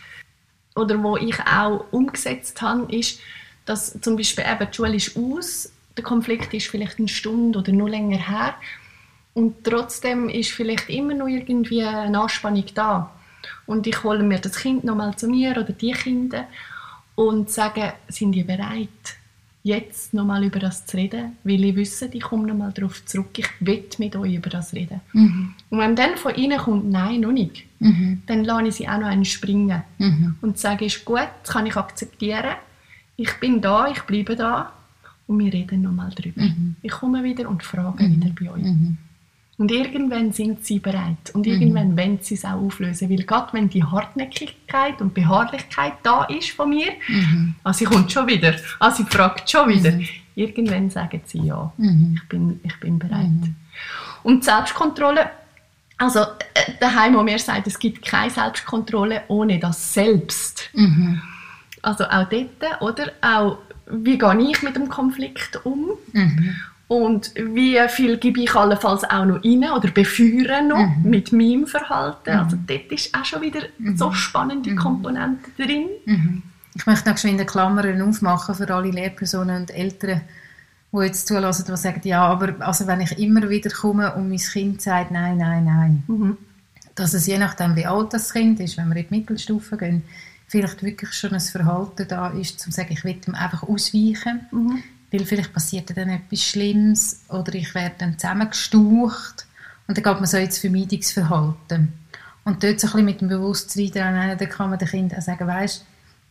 oder 0.74 1.00
wo 1.02 1.16
ich 1.16 1.38
auch 1.40 1.84
umgesetzt 1.92 2.60
habe, 2.60 2.92
ist, 2.92 3.20
dass 3.64 3.98
zum 4.00 4.16
Beispiel 4.16 4.44
eben 4.44 4.68
die 4.70 4.74
Schule 4.74 4.96
ist 4.96 5.16
aus, 5.16 5.72
der 5.96 6.04
Konflikt 6.04 6.52
ist 6.54 6.66
vielleicht 6.68 6.98
eine 6.98 7.08
Stunde 7.08 7.58
oder 7.60 7.72
noch 7.72 7.88
länger 7.88 8.18
her 8.18 8.54
und 9.34 9.64
trotzdem 9.64 10.28
ist 10.28 10.50
vielleicht 10.50 10.88
immer 10.90 11.14
noch 11.14 11.28
irgendwie 11.28 11.82
eine 11.82 12.20
Anspannung 12.20 12.64
da. 12.74 13.10
Und 13.66 13.86
ich 13.86 14.02
hole 14.02 14.22
mir 14.22 14.38
das 14.38 14.56
Kind 14.56 14.84
nochmal 14.84 15.16
zu 15.16 15.28
mir 15.28 15.52
oder 15.52 15.64
die 15.64 15.92
Kinder 15.92 16.46
und 17.14 17.50
sage, 17.50 17.92
sind 18.08 18.34
ihr 18.34 18.46
bereit, 18.46 18.88
jetzt 19.62 20.14
nochmal 20.14 20.44
über 20.44 20.58
das 20.58 20.86
zu 20.86 20.96
reden? 20.96 21.36
Weil 21.44 21.64
ich 21.64 21.76
wisse, 21.76 22.08
ich 22.12 22.22
komme 22.22 22.46
nochmal 22.46 22.72
darauf 22.72 23.04
zurück, 23.04 23.38
ich 23.38 23.46
will 23.60 23.84
mit 23.98 24.16
euch 24.16 24.34
über 24.34 24.50
das 24.50 24.72
reden. 24.72 25.00
Mhm. 25.12 25.54
Und 25.70 25.78
wenn 25.78 25.96
dann 25.96 26.16
von 26.16 26.34
ihnen 26.34 26.58
kommt, 26.58 26.90
nein, 26.90 27.20
noch 27.20 27.32
nicht, 27.32 27.64
Mhm. 27.80 28.22
dann 28.26 28.44
lasse 28.44 28.68
ich 28.68 28.74
sie 28.76 28.88
auch 28.88 28.98
noch 28.98 29.08
einen 29.08 29.24
springen 29.26 29.82
Mhm. 29.98 30.36
und 30.40 30.58
sage, 30.58 30.86
ist 30.86 31.04
gut, 31.04 31.28
das 31.42 31.52
kann 31.52 31.66
ich 31.66 31.76
akzeptieren. 31.76 32.56
Ich 33.16 33.32
bin 33.40 33.60
da, 33.60 33.88
ich 33.88 34.00
bleibe 34.02 34.36
da 34.36 34.72
und 35.26 35.38
wir 35.38 35.52
reden 35.52 35.82
nochmal 35.82 36.10
drüber. 36.10 36.42
Mhm. 36.42 36.76
Ich 36.82 36.92
komme 36.92 37.22
wieder 37.24 37.48
und 37.48 37.62
frage 37.62 38.04
wieder 38.08 38.30
bei 38.38 38.50
euch. 38.50 38.62
Mhm. 38.62 38.98
Und 39.56 39.70
irgendwann 39.70 40.32
sind 40.32 40.64
sie 40.66 40.80
bereit 40.80 41.30
und 41.32 41.46
irgendwann 41.46 41.96
wollen 41.96 42.18
sie 42.20 42.34
es 42.34 42.44
auch 42.44 42.60
auflösen, 42.60 43.08
weil 43.08 43.22
gerade 43.22 43.52
wenn 43.52 43.68
die 43.68 43.84
Hartnäckigkeit 43.84 45.00
und 45.00 45.14
Beharrlichkeit 45.14 45.92
da 46.02 46.24
ist 46.24 46.50
von 46.50 46.70
mir, 46.70 46.90
Mhm. 47.08 47.54
also 47.62 47.78
sie 47.78 47.84
kommt 47.84 48.10
schon 48.10 48.26
wieder, 48.26 48.54
also 48.80 49.04
sie 49.04 49.08
fragt 49.08 49.48
schon 49.48 49.68
wieder, 49.68 49.96
irgendwann 50.34 50.90
sagen 50.90 51.20
sie 51.26 51.38
ja, 51.38 51.72
Mhm. 51.76 52.14
ich 52.20 52.28
bin, 52.28 52.60
ich 52.64 52.80
bin 52.80 52.98
bereit. 52.98 53.30
Und 54.24 54.42
Selbstkontrolle, 54.42 55.30
also 55.98 56.20
äh, 56.20 56.72
daheim, 56.80 57.14
wo 57.14 57.22
mir 57.22 57.38
sagt, 57.38 57.68
es 57.68 57.78
gibt 57.78 58.04
keine 58.04 58.30
Selbstkontrolle 58.30 59.22
ohne 59.28 59.60
das 59.60 59.94
Selbst. 59.94 60.68
Mhm. 60.74 61.22
Also 61.80 62.04
auch 62.06 62.28
dort, 62.28 62.82
oder? 62.82 63.12
Auch, 63.20 63.58
wie 63.86 64.18
gehe 64.18 64.50
ich 64.50 64.62
mit 64.62 64.76
dem 64.76 64.88
Konflikt 64.88 65.64
um? 65.64 65.90
Mhm. 66.12 66.56
Und 66.86 67.32
wie 67.34 67.78
viel 67.88 68.18
gebe 68.18 68.40
ich 68.40 68.54
allenfalls 68.54 69.04
auch 69.04 69.24
noch 69.24 69.42
rein 69.42 69.64
oder 69.74 69.90
befeuere 69.90 70.62
noch 70.62 70.96
mit 71.02 71.32
meinem 71.32 71.66
Verhalten? 71.66 72.30
Also 72.30 72.58
dort 72.66 72.92
ist 72.92 73.14
auch 73.14 73.24
schon 73.24 73.40
wieder 73.40 73.60
so 73.94 74.12
spannende 74.12 74.74
Komponente 74.74 75.50
drin. 75.56 75.86
Mhm. 76.04 76.42
Ich 76.76 76.86
möchte 76.86 77.08
noch 77.08 77.16
schnell 77.16 77.38
in 77.40 77.46
Klammern 77.46 78.02
aufmachen 78.02 78.54
für 78.54 78.68
alle 78.72 78.90
Lehrpersonen 78.90 79.62
und 79.62 79.70
Eltern, 79.70 80.20
die 80.92 80.98
jetzt 80.98 81.26
zulassen, 81.26 81.64
die 81.68 81.76
sagen, 81.76 82.00
ja, 82.04 82.22
aber 82.22 82.54
also 82.60 82.86
wenn 82.86 83.00
ich 83.00 83.18
immer 83.18 83.48
wieder 83.48 83.70
komme 83.70 84.14
und 84.14 84.28
mein 84.28 84.38
Kind 84.38 84.82
sagt, 84.82 85.10
nein, 85.10 85.38
nein, 85.38 85.64
nein, 85.64 86.02
Mhm. 86.06 86.36
dass 86.94 87.14
es 87.14 87.26
je 87.26 87.38
nachdem, 87.38 87.76
wie 87.76 87.86
alt 87.86 88.12
das 88.12 88.32
Kind 88.32 88.60
ist, 88.60 88.76
wenn 88.76 88.88
wir 88.88 88.96
in 88.96 89.06
die 89.08 89.14
Mittelstufe 89.18 89.76
gehen, 89.76 90.02
vielleicht 90.54 90.84
wirklich 90.84 91.12
schon 91.12 91.32
ein 91.32 91.40
Verhalten 91.40 92.06
da 92.06 92.28
ist, 92.28 92.60
zum 92.60 92.70
zu 92.70 92.76
sagen, 92.76 92.92
ich 92.92 93.02
will 93.02 93.18
ihm 93.26 93.34
einfach 93.34 93.64
ausweichen, 93.64 94.46
Mhm. 94.52 94.84
weil 95.10 95.24
vielleicht 95.24 95.52
passiert 95.52 95.96
dann 95.96 96.08
etwas 96.10 96.42
Schlimmes 96.44 97.22
oder 97.28 97.52
ich 97.54 97.74
werde 97.74 97.96
dann 97.98 98.16
zusammengestaucht 98.16 99.46
und 99.88 99.98
dann 99.98 100.04
geht 100.04 100.14
man 100.14 100.26
so 100.26 100.36
ins 100.36 100.58
Vermeidungsverhalten. 100.58 101.92
Und 102.44 102.62
dort 102.62 102.78
so 102.78 102.86
ein 102.86 102.92
bisschen 102.92 103.04
mit 103.04 103.20
dem 103.20 103.28
Bewusstsein 103.28 103.90
dran, 103.90 104.38
dann 104.38 104.48
kann 104.48 104.70
man 104.70 104.78
den 104.78 104.86
Kindern 104.86 105.18
auch 105.18 105.22
sagen, 105.22 105.48
weisst, 105.48 105.84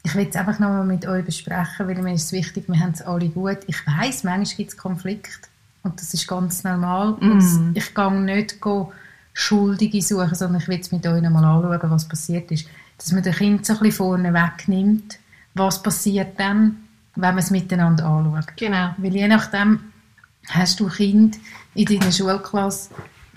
ich 0.03 0.15
will 0.15 0.27
es 0.29 0.35
einfach 0.37 0.59
nochmal 0.59 0.85
mit 0.85 1.05
euch 1.05 1.25
besprechen, 1.25 1.87
weil 1.87 2.01
mir 2.01 2.13
ist 2.13 2.25
es 2.25 2.31
wichtig, 2.31 2.65
wir 2.67 2.79
haben 2.79 2.91
es 2.91 3.01
alle 3.01 3.27
gut. 3.27 3.59
Ich 3.67 3.85
weiss, 3.85 4.23
manchmal 4.23 4.55
gibt 4.55 4.71
es 4.71 4.77
Konflikte 4.77 5.49
und 5.81 5.99
das 5.99 6.13
ist 6.13 6.27
ganz 6.27 6.63
normal. 6.63 7.13
Und 7.15 7.75
ich 7.75 7.93
gehe 7.93 8.21
nicht 8.21 8.61
go 8.61 8.93
Schuldige 9.33 10.01
suchen, 10.01 10.35
sondern 10.35 10.61
ich 10.61 10.67
will 10.69 10.79
es 10.79 10.91
mit 10.91 11.05
euch 11.07 11.21
nochmal 11.21 11.43
anschauen, 11.43 11.91
was 11.91 12.07
passiert 12.07 12.51
ist. 12.51 12.67
Dass 13.03 13.11
man 13.11 13.21
den 13.23 13.33
Kind 13.33 13.65
so 13.65 13.73
ein 13.73 13.79
bisschen 13.79 13.97
vorne 13.97 14.33
wegnimmt, 14.33 15.19
was 15.55 15.83
passiert 15.83 16.39
dann, 16.39 16.87
wenn 17.15 17.35
man 17.35 17.39
es 17.39 17.51
miteinander 17.51 18.05
anschaut. 18.05 18.55
Genau. 18.55 18.91
Weil 18.97 19.13
je 19.13 19.27
nachdem 19.27 19.79
hast 20.49 20.79
du 20.79 20.87
Kind 20.87 21.37
in 21.75 21.85
deiner 21.85 22.11
Schulklasse, 22.11 22.91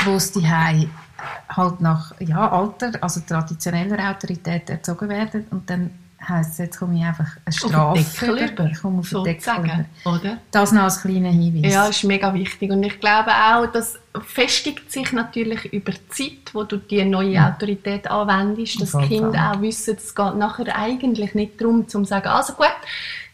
wo 0.04 0.12
es 0.12 0.30
die 0.30 0.48
halt 0.48 1.80
nach 1.80 2.12
ja, 2.20 2.48
Alter, 2.48 2.92
also 3.00 3.20
traditioneller 3.26 4.10
Autorität 4.10 4.70
erzogen 4.70 5.08
werden 5.08 5.46
und 5.50 5.68
dann 5.68 5.90
heisst, 6.28 6.58
jetzt 6.58 6.78
komme 6.78 6.98
ich 6.98 7.04
einfach 7.04 7.36
eine 7.44 7.52
Strafe 7.52 8.26
über, 8.26 8.66
Ich 8.66 8.80
komme 8.80 9.00
auf 9.00 9.10
den 9.10 9.24
Deckel 9.24 9.54
über. 9.64 10.10
oder? 10.10 10.38
Das 10.50 10.72
noch 10.72 10.82
als 10.82 11.00
kleiner 11.02 11.30
Hinweis. 11.30 11.72
Ja, 11.72 11.86
ist 11.86 12.04
mega 12.04 12.32
wichtig. 12.34 12.70
Und 12.70 12.82
ich 12.82 12.98
glaube 13.00 13.30
auch, 13.30 13.66
das 13.66 13.98
festigt 14.20 14.90
sich 14.90 15.12
natürlich 15.12 15.72
über 15.72 15.92
die 15.92 16.08
Zeit, 16.08 16.54
wo 16.54 16.64
du 16.64 16.76
die 16.76 17.04
neue 17.04 17.44
Autorität 17.44 18.10
anwendest, 18.10 18.80
dass 18.80 18.98
Kinder 19.08 19.32
Fall. 19.32 19.56
auch 19.56 19.62
wissen, 19.62 19.96
es 19.96 20.14
geht 20.14 20.34
nachher 20.36 20.76
eigentlich 20.76 21.34
nicht 21.34 21.60
darum, 21.60 21.88
zu 21.88 22.04
sagen, 22.04 22.28
also 22.28 22.54
gut, 22.54 22.66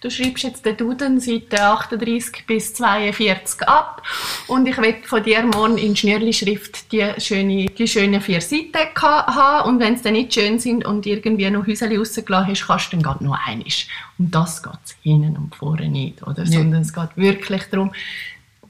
du 0.03 0.11
schreibst 0.11 0.45
jetzt 0.45 0.67
den 0.67 0.77
Duden 0.77 1.21
Seite 1.21 1.63
38 1.63 2.45
bis 2.47 2.75
42 2.75 3.69
ab 3.69 4.03
und 4.49 4.67
ich 4.67 4.77
will 4.79 4.97
von 5.05 5.23
dir 5.23 5.43
morgen 5.43 5.79
in 5.79 5.97
Schnürli-Schrift 5.97 6.93
die, 6.93 7.09
schöne, 7.19 7.67
die 7.67 7.89
schönen 7.89 8.21
vier 8.21 8.41
Seiten 8.41 8.79
haben 9.03 9.69
und 9.69 9.81
wenn 9.81 9.97
sie 9.97 10.03
dann 10.03 10.15
nicht 10.15 10.35
schön 10.35 10.59
sind 10.59 10.85
und 10.85 11.07
irgendwie 11.07 11.49
noch 11.51 11.67
Häuschen 11.67 11.97
rausgelassen 11.97 12.51
hast, 12.51 12.67
kannst 12.67 12.87
du 12.89 12.97
dann 12.97 13.03
gerade 13.03 13.25
noch 13.25 13.39
einiges. 13.47 13.87
Und 14.19 14.35
das 14.35 14.63
geht 14.63 14.73
hinten 15.03 15.37
und 15.37 15.55
vorne 15.55 15.89
nicht, 15.89 16.23
oder? 16.23 16.45
Ja. 16.45 16.59
Sondern 16.59 16.83
es 16.83 16.93
geht 16.93 17.17
wirklich 17.17 17.63
darum, 17.71 17.93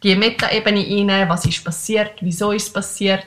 die 0.02 0.16
Metaebene 0.16 0.80
rein, 1.12 1.28
was 1.28 1.46
ist 1.46 1.64
passiert, 1.64 2.12
wieso 2.20 2.52
ist 2.52 2.68
es 2.68 2.72
passiert, 2.72 3.24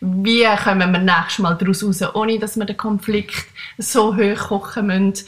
wie 0.00 0.44
kommen 0.62 0.92
wir 0.92 1.00
nächstes 1.00 1.38
Mal 1.38 1.56
daraus 1.56 1.82
raus, 1.82 2.02
ohne 2.14 2.38
dass 2.38 2.56
wir 2.56 2.64
den 2.64 2.76
Konflikt 2.76 3.46
so 3.78 4.16
hoch 4.16 4.48
kochen 4.48 4.86
müssen. 4.86 5.26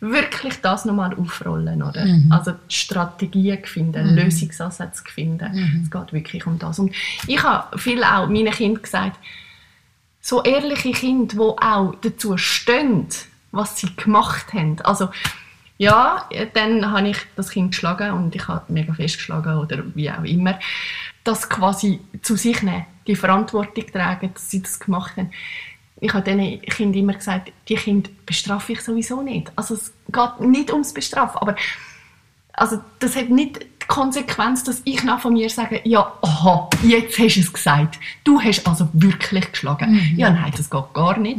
Wirklich 0.00 0.60
das 0.60 0.84
nochmal 0.84 1.14
aufrollen, 1.14 1.82
oder? 1.82 2.04
Mhm. 2.04 2.30
Also 2.30 2.52
Strategien 2.68 3.64
finden, 3.64 4.14
Lösungsansätze 4.14 5.04
finden. 5.06 5.50
Mhm. 5.52 5.82
Es 5.84 5.90
geht 5.90 6.12
wirklich 6.12 6.46
um 6.46 6.58
das. 6.58 6.78
Und 6.78 6.94
ich 7.26 7.42
habe 7.42 7.78
viel 7.78 8.04
auch 8.04 8.28
meinen 8.28 8.52
Kindern 8.52 8.82
gesagt, 8.82 9.18
so 10.20 10.42
ehrliche 10.42 10.92
Kinder, 10.92 11.34
die 11.34 11.62
auch 11.62 11.94
dazu 12.02 12.36
stehen, 12.36 13.06
was 13.52 13.78
sie 13.78 13.94
gemacht 13.96 14.52
haben. 14.52 14.80
Also, 14.82 15.08
ja, 15.76 16.28
dann 16.54 16.90
habe 16.90 17.08
ich 17.08 17.18
das 17.36 17.50
Kind 17.50 17.72
geschlagen 17.72 18.12
und 18.12 18.34
ich 18.34 18.46
habe 18.46 18.72
mega 18.72 18.92
fest 18.94 19.16
geschlagen 19.16 19.58
oder 19.58 19.82
wie 19.94 20.10
auch 20.10 20.22
immer. 20.22 20.58
Das 21.24 21.48
quasi 21.48 22.00
zu 22.22 22.36
sich 22.36 22.62
nehmen, 22.62 22.86
die 23.06 23.16
Verantwortung 23.16 23.86
tragen, 23.90 24.32
dass 24.32 24.50
sie 24.50 24.62
das 24.62 24.78
gemacht 24.78 25.16
haben. 25.16 25.30
Ich 26.00 26.12
habe 26.12 26.24
diesen 26.24 26.60
Kindern 26.62 27.00
immer 27.00 27.14
gesagt, 27.14 27.52
die 27.68 27.76
Kinder 27.76 28.10
bestrafe 28.26 28.72
ich 28.72 28.82
sowieso 28.82 29.22
nicht. 29.22 29.50
Also 29.56 29.74
es 29.74 29.92
geht 30.08 30.40
nicht 30.40 30.70
ums 30.70 30.92
Bestrafen, 30.92 31.38
aber 31.38 31.56
also 32.52 32.80
das 33.00 33.16
hat 33.16 33.30
nicht 33.30 33.66
die 33.84 33.88
Konsequenz, 33.88 34.64
dass 34.64 34.82
ich 34.84 35.04
nach 35.04 35.20
von 35.20 35.34
mir 35.34 35.48
sage, 35.48 35.80
ja, 35.84 36.12
aha, 36.22 36.68
jetzt 36.82 37.18
hast 37.18 37.36
du 37.36 37.40
es 37.40 37.52
gesagt. 37.52 37.98
Du 38.24 38.40
hast 38.40 38.66
also 38.66 38.88
wirklich 38.92 39.52
geschlagen. 39.52 39.94
Ja, 40.16 40.30
nein, 40.30 40.52
das 40.56 40.68
geht 40.70 40.92
gar 40.94 41.18
nicht. 41.18 41.38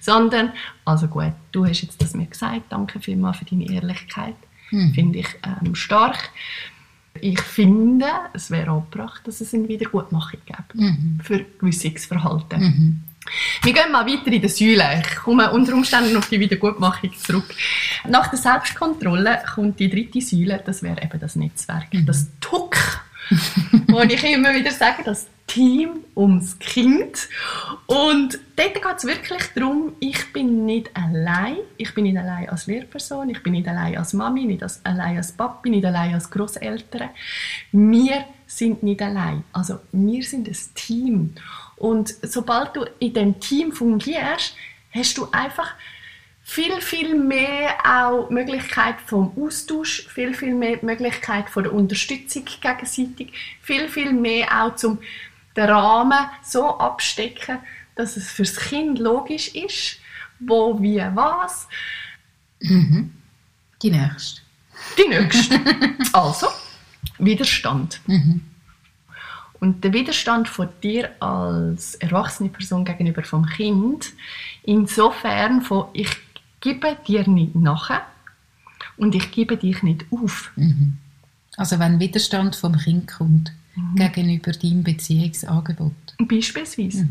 Sondern, 0.00 0.52
also 0.84 1.06
gut, 1.06 1.32
du 1.52 1.66
hast 1.66 1.82
jetzt 1.82 2.00
das 2.02 2.14
mir 2.14 2.26
gesagt, 2.26 2.62
danke 2.70 2.98
vielmals 3.00 3.36
für 3.38 3.44
deine 3.44 3.70
Ehrlichkeit. 3.70 4.34
Finde 4.94 5.18
ich 5.20 5.28
ähm, 5.44 5.74
stark. 5.74 6.30
Ich 7.20 7.40
finde, 7.42 8.06
es 8.32 8.50
wäre 8.50 8.70
angebracht, 8.70 9.20
dass 9.26 9.42
es 9.42 9.52
eine 9.52 9.68
Wiedergutmachung 9.68 10.40
gibt 10.46 10.72
für 11.22 11.44
gewisses 11.58 12.06
Verhalten. 12.06 13.04
Wir 13.62 13.72
gehen 13.72 13.92
mal 13.92 14.06
weiter 14.06 14.32
in 14.32 14.42
die 14.42 14.48
Säule. 14.48 15.02
Ich 15.06 15.16
komme 15.16 15.50
unter 15.52 15.74
Umständen 15.74 16.16
auf 16.16 16.28
die 16.28 16.40
Wiedergutmachung 16.40 17.16
zurück. 17.16 17.54
Nach 18.08 18.28
der 18.28 18.38
Selbstkontrolle 18.38 19.42
kommt 19.54 19.78
die 19.78 19.88
dritte 19.88 20.20
Säule, 20.20 20.60
das 20.64 20.82
wäre 20.82 21.02
eben 21.02 21.20
das 21.20 21.36
Netzwerk, 21.36 21.88
das 22.06 22.26
TUK. 22.40 22.76
Und 23.92 24.12
ich 24.12 24.24
immer 24.24 24.54
wieder 24.54 24.70
sage, 24.70 25.02
das 25.04 25.26
Team 25.46 26.04
ums 26.16 26.58
Kind. 26.58 27.28
Und 27.86 28.38
dort 28.56 28.74
geht 28.74 28.96
es 28.96 29.04
wirklich 29.04 29.42
darum, 29.54 29.92
ich 30.00 30.32
bin 30.32 30.64
nicht 30.64 30.90
allein. 30.96 31.58
Ich 31.76 31.94
bin 31.94 32.04
nicht 32.04 32.16
allein 32.16 32.48
als 32.48 32.66
Lehrperson, 32.66 33.30
ich 33.30 33.42
bin 33.42 33.52
nicht 33.52 33.68
allein 33.68 33.96
als 33.96 34.12
Mami, 34.12 34.44
nicht 34.44 34.62
als, 34.62 34.84
allein 34.84 35.16
als 35.16 35.32
Papi, 35.32 35.70
nicht 35.70 35.84
allein 35.84 36.14
als 36.14 36.30
Großeltern. 36.30 37.10
Wir 37.72 38.24
sind 38.46 38.82
nicht 38.82 39.02
allein. 39.02 39.44
Also 39.52 39.80
wir 39.92 40.22
sind 40.22 40.48
ein 40.48 40.56
Team. 40.74 41.34
Und 41.76 42.14
sobald 42.22 42.76
du 42.76 42.86
in 42.98 43.12
dem 43.12 43.40
Team 43.40 43.72
fungierst, 43.72 44.54
hast 44.90 45.18
du 45.18 45.28
einfach 45.32 45.74
viel, 46.52 46.82
viel 46.82 47.14
mehr 47.14 47.76
auch 47.82 48.28
Möglichkeit 48.28 48.96
vom 49.06 49.32
Austausch, 49.38 50.06
viel, 50.08 50.34
viel 50.34 50.54
mehr 50.54 50.78
Möglichkeit 50.82 51.48
von 51.48 51.62
der 51.62 51.72
Unterstützung 51.72 52.44
gegenseitig, 52.44 53.32
viel, 53.62 53.88
viel 53.88 54.12
mehr 54.12 54.62
auch 54.62 54.76
zum 54.76 54.98
den 55.56 55.70
Rahmen 55.70 56.26
so 56.42 56.78
abstecken, 56.78 57.58
dass 57.94 58.18
es 58.18 58.30
fürs 58.30 58.56
Kind 58.56 58.98
logisch 58.98 59.48
ist, 59.54 59.98
wo, 60.40 60.80
wie, 60.82 60.98
was. 61.14 61.68
Die 62.60 63.90
nächste. 63.90 64.42
Die 64.98 65.08
nächste. 65.08 65.58
also, 66.12 66.48
Widerstand. 67.18 68.00
Mhm. 68.06 68.42
Und 69.58 69.84
der 69.84 69.94
Widerstand 69.94 70.48
von 70.48 70.68
dir 70.82 71.12
als 71.20 71.94
erwachsene 71.94 72.50
Person 72.50 72.84
gegenüber 72.84 73.22
vom 73.22 73.46
Kind, 73.46 74.12
insofern 74.64 75.62
von 75.62 75.86
ich 75.94 76.10
gebe 76.62 76.96
dir 77.06 77.28
nicht 77.28 77.54
nach 77.54 77.90
und 78.96 79.14
ich 79.14 79.30
gebe 79.30 79.58
dich 79.58 79.82
nicht 79.82 80.06
auf. 80.10 80.50
Also 81.58 81.78
wenn 81.78 82.00
Widerstand 82.00 82.56
vom 82.56 82.76
Kind 82.78 83.08
kommt 83.08 83.52
Mhm. 83.74 83.96
gegenüber 83.96 84.52
deinem 84.52 84.82
Beziehungsangebot. 84.82 85.92
Beispielsweise. 86.18 87.08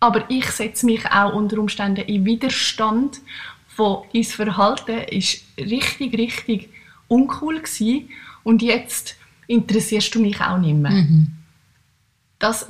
Aber 0.00 0.28
ich 0.28 0.46
setze 0.46 0.84
mich 0.86 1.06
auch 1.06 1.32
unter 1.34 1.58
Umständen 1.58 2.04
in 2.04 2.24
Widerstand 2.24 3.20
von 3.68 4.02
dein 4.12 4.24
Verhalten 4.24 4.98
ist 5.08 5.42
richtig, 5.56 6.18
richtig 6.18 6.68
uncool 7.08 7.60
gewesen 7.60 8.08
und 8.42 8.62
jetzt 8.62 9.16
interessierst 9.46 10.14
du 10.14 10.20
mich 10.20 10.40
auch 10.40 10.58
nicht 10.58 10.74
mehr. 10.76 10.90
Mhm. 10.90 11.28
Das 12.38 12.66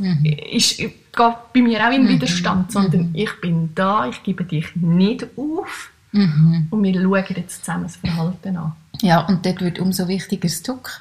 ist, 0.53 0.83
geht 1.17 1.35
bei 1.53 1.63
mir 1.63 1.87
auch 1.87 1.93
in 1.93 2.09
Widerstand, 2.09 2.71
sondern 2.71 3.11
ich 3.15 3.31
bin 3.41 3.75
da, 3.75 4.07
ich 4.09 4.23
gebe 4.23 4.45
dich 4.45 4.77
nicht 4.77 5.27
auf 5.37 5.91
Mhm. 6.13 6.69
und 6.71 6.83
wir 6.83 6.95
schauen 6.95 7.37
jetzt 7.37 7.65
zusammen 7.65 7.83
das 7.83 7.97
Verhalten 7.97 8.57
an. 8.57 8.73
Ja, 9.03 9.21
und 9.27 9.45
dort 9.45 9.61
wird 9.61 9.79
umso 9.79 10.09
wichtiger 10.09 10.49
das 10.49 10.63
Tuck. 10.63 11.01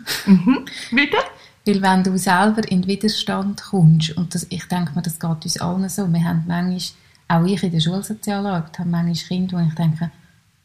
Wieder? 0.91 1.19
Weil 1.65 1.81
wenn 1.81 2.03
du 2.03 2.17
selber 2.17 2.69
in 2.69 2.85
Widerstand 2.85 3.63
kommst, 3.63 4.15
und 4.17 4.35
das, 4.35 4.45
ich 4.49 4.65
denke 4.65 4.93
mir, 4.93 5.01
das 5.01 5.19
geht 5.19 5.45
uns 5.45 5.59
allen 5.59 5.87
so, 5.89 6.11
wir 6.11 6.23
haben 6.23 6.43
manchmal, 6.47 6.81
auch 7.27 7.45
ich 7.45 7.63
in 7.63 7.71
der 7.71 7.79
Schulsozialarbeit, 7.79 8.77
habe 8.77 8.89
manchmal 8.89 9.15
Kinder, 9.15 9.57
wo 9.57 9.67
ich 9.67 9.73
denke, 9.73 10.11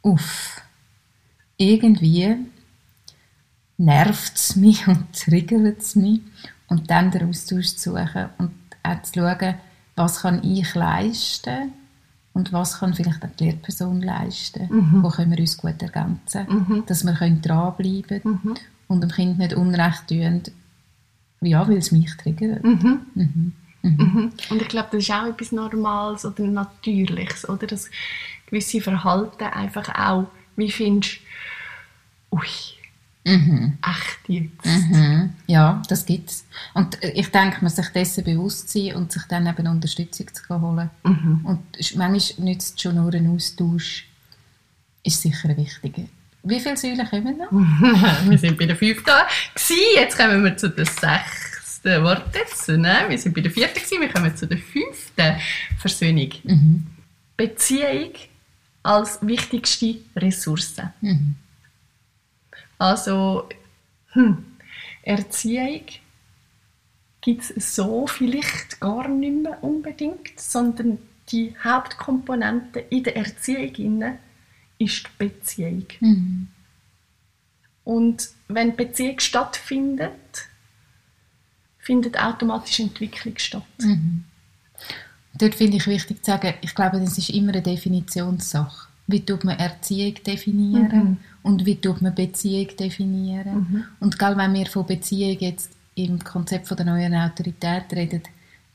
uff, 0.02 0.60
irgendwie 1.56 2.36
nervt 3.78 4.36
es 4.36 4.56
mich 4.56 4.86
und 4.88 5.12
triggert 5.12 5.80
es 5.80 5.94
mich. 5.94 6.20
Und 6.66 6.90
dann 6.90 7.10
den 7.10 7.28
Austausch 7.28 7.74
zu 7.76 7.90
suchen 7.92 8.26
und 8.38 8.52
auch 8.82 9.02
zu 9.02 9.20
schauen, 9.20 9.54
was 9.96 10.22
kann 10.22 10.42
ich 10.44 10.74
leisten 10.74 11.72
und 12.32 12.52
was 12.52 12.78
kann 12.78 12.94
vielleicht 12.94 13.24
auch 13.24 13.30
die 13.38 13.44
Lehrperson 13.44 14.00
leisten. 14.02 14.68
Wo 15.02 15.08
können 15.08 15.32
wir 15.32 15.40
uns 15.40 15.56
gut 15.56 15.82
ergänzen, 15.82 16.84
dass 16.86 17.04
wir 17.04 17.14
können 17.14 17.42
dranbleiben 17.42 18.22
können 18.22 18.54
und 18.88 19.00
dem 19.02 19.10
Kind 19.10 19.38
nicht 19.38 19.54
Unrecht 19.54 20.08
tun, 20.08 20.42
ja, 21.42 21.66
weil 21.68 21.78
es 21.78 21.92
mich 21.92 22.16
triggert. 22.16 22.64
Mhm. 22.64 23.52
Und 23.82 24.62
ich 24.62 24.68
glaube, 24.68 24.88
das 24.92 25.02
ist 25.02 25.10
auch 25.10 25.26
etwas 25.26 25.52
Normales 25.52 26.24
oder 26.24 26.44
Natürliches, 26.44 27.48
oder? 27.48 27.66
Das 27.66 27.90
gewisse 28.46 28.80
Verhalten 28.80 29.44
einfach 29.44 29.88
auch, 29.98 30.26
wie 30.56 30.70
findest 30.70 31.20
du, 32.30 32.36
ui, 32.38 32.46
echt 33.24 34.28
jetzt? 34.28 34.64
Mhm. 34.66 35.30
Ja, 35.46 35.82
das 35.88 36.06
gibt 36.06 36.30
es. 36.30 36.44
Und 36.74 37.02
äh, 37.02 37.10
ich 37.10 37.28
denke, 37.30 37.58
man 37.60 37.70
sich 37.70 37.88
dessen 37.88 38.24
bewusst 38.24 38.70
sein 38.70 38.94
und 38.96 39.12
sich 39.12 39.22
dann 39.28 39.46
eben 39.46 39.66
Unterstützung 39.66 40.26
zu 40.32 40.60
holen. 40.60 40.88
Und 41.44 41.60
es- 41.78 41.94
manchmal 41.94 42.44
nützt 42.48 42.80
schon 42.80 42.94
nur 42.96 43.12
ein 43.12 43.28
Austausch, 43.28 44.06
ist 45.04 45.20
sicher 45.22 45.54
wichtiger. 45.56 46.04
Wie 46.42 46.58
viele 46.60 46.76
Säulen 46.76 47.06
kommen 47.08 47.36
noch? 47.36 47.50
wir 48.30 48.38
sind 48.38 48.58
bei 48.58 48.64
der 48.66 48.76
fünften 48.76 49.04
gewesen, 49.54 49.76
jetzt 49.96 50.16
kommen 50.16 50.42
wir 50.42 50.56
zu 50.56 50.70
der 50.70 50.86
sechsten, 50.86 52.02
warte 52.02 52.38
jetzt, 52.38 52.66
nein, 52.68 53.10
wir 53.10 53.18
sind 53.18 53.34
bei 53.34 53.42
der 53.42 53.50
vierten 53.50 53.74
gewesen, 53.74 54.00
wir 54.00 54.08
kommen 54.08 54.34
zu 54.34 54.46
der 54.46 54.56
fünften 54.58 55.34
Versöhnung. 55.78 56.30
Beziehung 57.36 58.12
als 58.82 59.18
wichtigste 59.20 59.96
Ressource. 60.16 60.76
Also, 62.80 63.46
hm, 64.12 64.44
Erziehung 65.02 65.84
gibt 67.20 67.42
es 67.54 67.76
so 67.76 68.06
vielleicht 68.06 68.80
gar 68.80 69.06
nicht 69.06 69.42
mehr 69.42 69.62
unbedingt, 69.62 70.40
sondern 70.40 70.98
die 71.30 71.54
Hauptkomponente 71.62 72.80
in 72.80 73.02
der 73.04 73.16
Erziehung 73.16 73.74
inne 73.74 74.18
ist 74.78 75.04
die 75.04 75.10
Beziehung. 75.18 75.86
Und 77.84 78.30
wenn 78.48 78.74
Beziehung 78.76 79.20
stattfindet, 79.20 80.48
findet 81.78 82.18
automatisch 82.18 82.80
Entwicklung 82.80 83.36
statt. 83.36 83.62
Dort 85.34 85.54
finde 85.54 85.76
ich 85.76 85.86
wichtig 85.86 86.24
zu 86.24 86.30
sagen, 86.30 86.54
ich 86.62 86.74
glaube, 86.74 86.98
das 86.98 87.18
ist 87.18 87.28
immer 87.30 87.52
eine 87.52 87.62
Definitionssache. 87.62 88.88
wie 89.06 89.24
tut 89.24 89.44
man 89.44 89.58
Erziehung 89.58 90.14
definieren 90.24 90.88
Mhm. 90.92 91.16
Und 91.42 91.64
wie 91.66 91.76
tut 91.76 92.02
man 92.02 92.14
Beziehung 92.14 92.68
definieren. 92.78 93.54
Mhm. 93.70 93.84
Und 94.00 94.18
gell, 94.18 94.36
wenn 94.36 94.54
wir 94.54 94.66
von 94.66 94.86
Beziehung 94.86 95.36
jetzt 95.40 95.70
im 95.94 96.18
Konzept 96.22 96.68
von 96.68 96.76
der 96.76 96.86
neuen 96.86 97.14
Autorität 97.14 97.84
reden, 97.92 98.22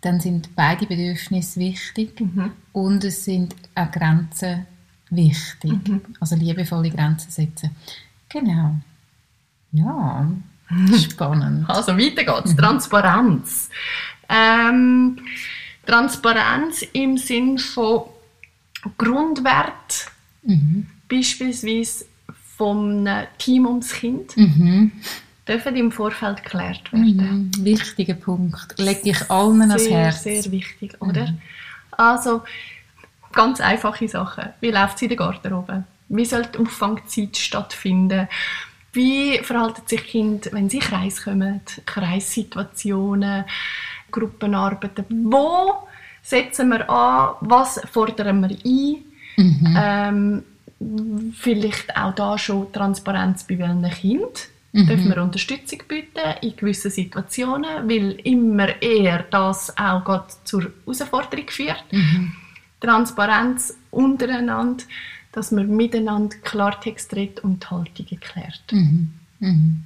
dann 0.02 0.20
sind 0.20 0.56
beide 0.56 0.86
Bedürfnisse 0.86 1.60
wichtig 1.60 2.20
Mhm. 2.20 2.52
und 2.74 3.04
es 3.04 3.26
sind 3.26 3.56
auch 3.74 3.92
Grenzen 3.92 4.66
wichtig. 5.10 5.72
Mhm. 5.88 6.02
Also 6.20 6.36
liebevolle 6.36 6.90
Grenzen 6.92 7.32
setzen. 7.32 7.72
Genau. 8.30 8.76
Ja, 9.72 10.28
spannend. 10.98 11.70
Also 11.70 11.98
weiter 11.98 12.24
geht's. 12.24 12.56
Transparenz. 12.56 13.70
Ähm, 14.30 15.18
Transparenz 15.86 16.82
im 16.94 17.18
Sinn 17.18 17.58
von 17.58 18.04
Grundwert, 18.98 20.12
Mhm. 20.44 20.86
beispielsweise 21.10 22.06
vom 22.58 23.08
Team 23.38 23.66
ums 23.66 23.92
Kind, 23.94 24.36
Mhm. 24.38 24.92
dürfen 25.48 25.76
im 25.76 25.92
Vorfeld 25.92 26.44
geklärt 26.44 26.92
werden. 26.94 27.52
Mhm. 27.56 27.66
Wichtiger 27.66 28.14
Punkt. 28.16 28.76
Leg 28.78 29.04
dich 29.04 29.30
allen 29.30 29.62
ans 29.62 29.84
sehr, 29.84 29.98
Herz. 29.98 30.24
sehr 30.24 30.52
wichtig, 30.52 30.96
oder? 31.02 31.34
Also, 31.92 32.44
ganz 33.34 33.60
einfache 33.62 34.08
Sachen. 34.08 34.50
Wie 34.62 34.72
läuft 34.72 34.96
es 34.96 35.02
in 35.04 35.10
der 35.10 35.18
Garderobe? 35.18 35.84
Wie 36.10 36.26
soll 36.26 36.46
die 36.46 36.60
Auffangzeit 36.60 37.36
stattfinden? 37.38 38.28
Wie 38.94 39.40
verhalten 39.40 39.82
sich 39.88 40.04
Kinder, 40.06 40.50
wenn 40.54 40.70
sie 40.70 40.80
Kreis 40.80 41.24
kommen? 41.24 41.62
Kreissituationen, 41.86 43.44
Gruppenarbeiten. 44.12 45.06
Wo 45.32 45.74
setzen 46.22 46.70
wir 46.70 46.90
an? 46.90 47.36
Was 47.42 47.82
fordern 47.92 48.40
wir 48.42 48.58
ein? 48.66 48.96
Mhm. 49.38 49.78
Ähm, 49.78 50.44
vielleicht 51.34 51.96
auch 51.96 52.14
da 52.14 52.38
schon 52.38 52.72
Transparenz 52.72 53.44
bei 53.44 53.58
welchen 53.58 53.90
Kind. 53.90 54.50
Mhm. 54.72 54.88
Dürfen 54.88 55.10
wir 55.10 55.24
Unterstützung 55.24 55.80
bieten 55.88 56.20
in 56.42 56.56
gewissen 56.56 56.92
Situationen, 56.92 57.88
weil 57.88 58.12
immer 58.24 58.82
eher 58.82 59.24
das 59.32 59.76
auch 59.78 60.04
gerade 60.04 60.28
zur 60.44 60.72
Herausforderung 60.86 61.50
führt. 61.50 61.86
Mhm. 61.92 62.34
Transparenz 62.82 63.78
untereinander, 63.92 64.84
dass 65.32 65.52
man 65.52 65.74
miteinander 65.76 66.36
Klartext 66.44 67.16
redet 67.16 67.40
und 67.40 67.64
die 67.64 67.68
Haltungen 67.68 68.20
klärt. 68.20 68.64
Mhm. 68.72 69.14
Mhm. 69.40 69.84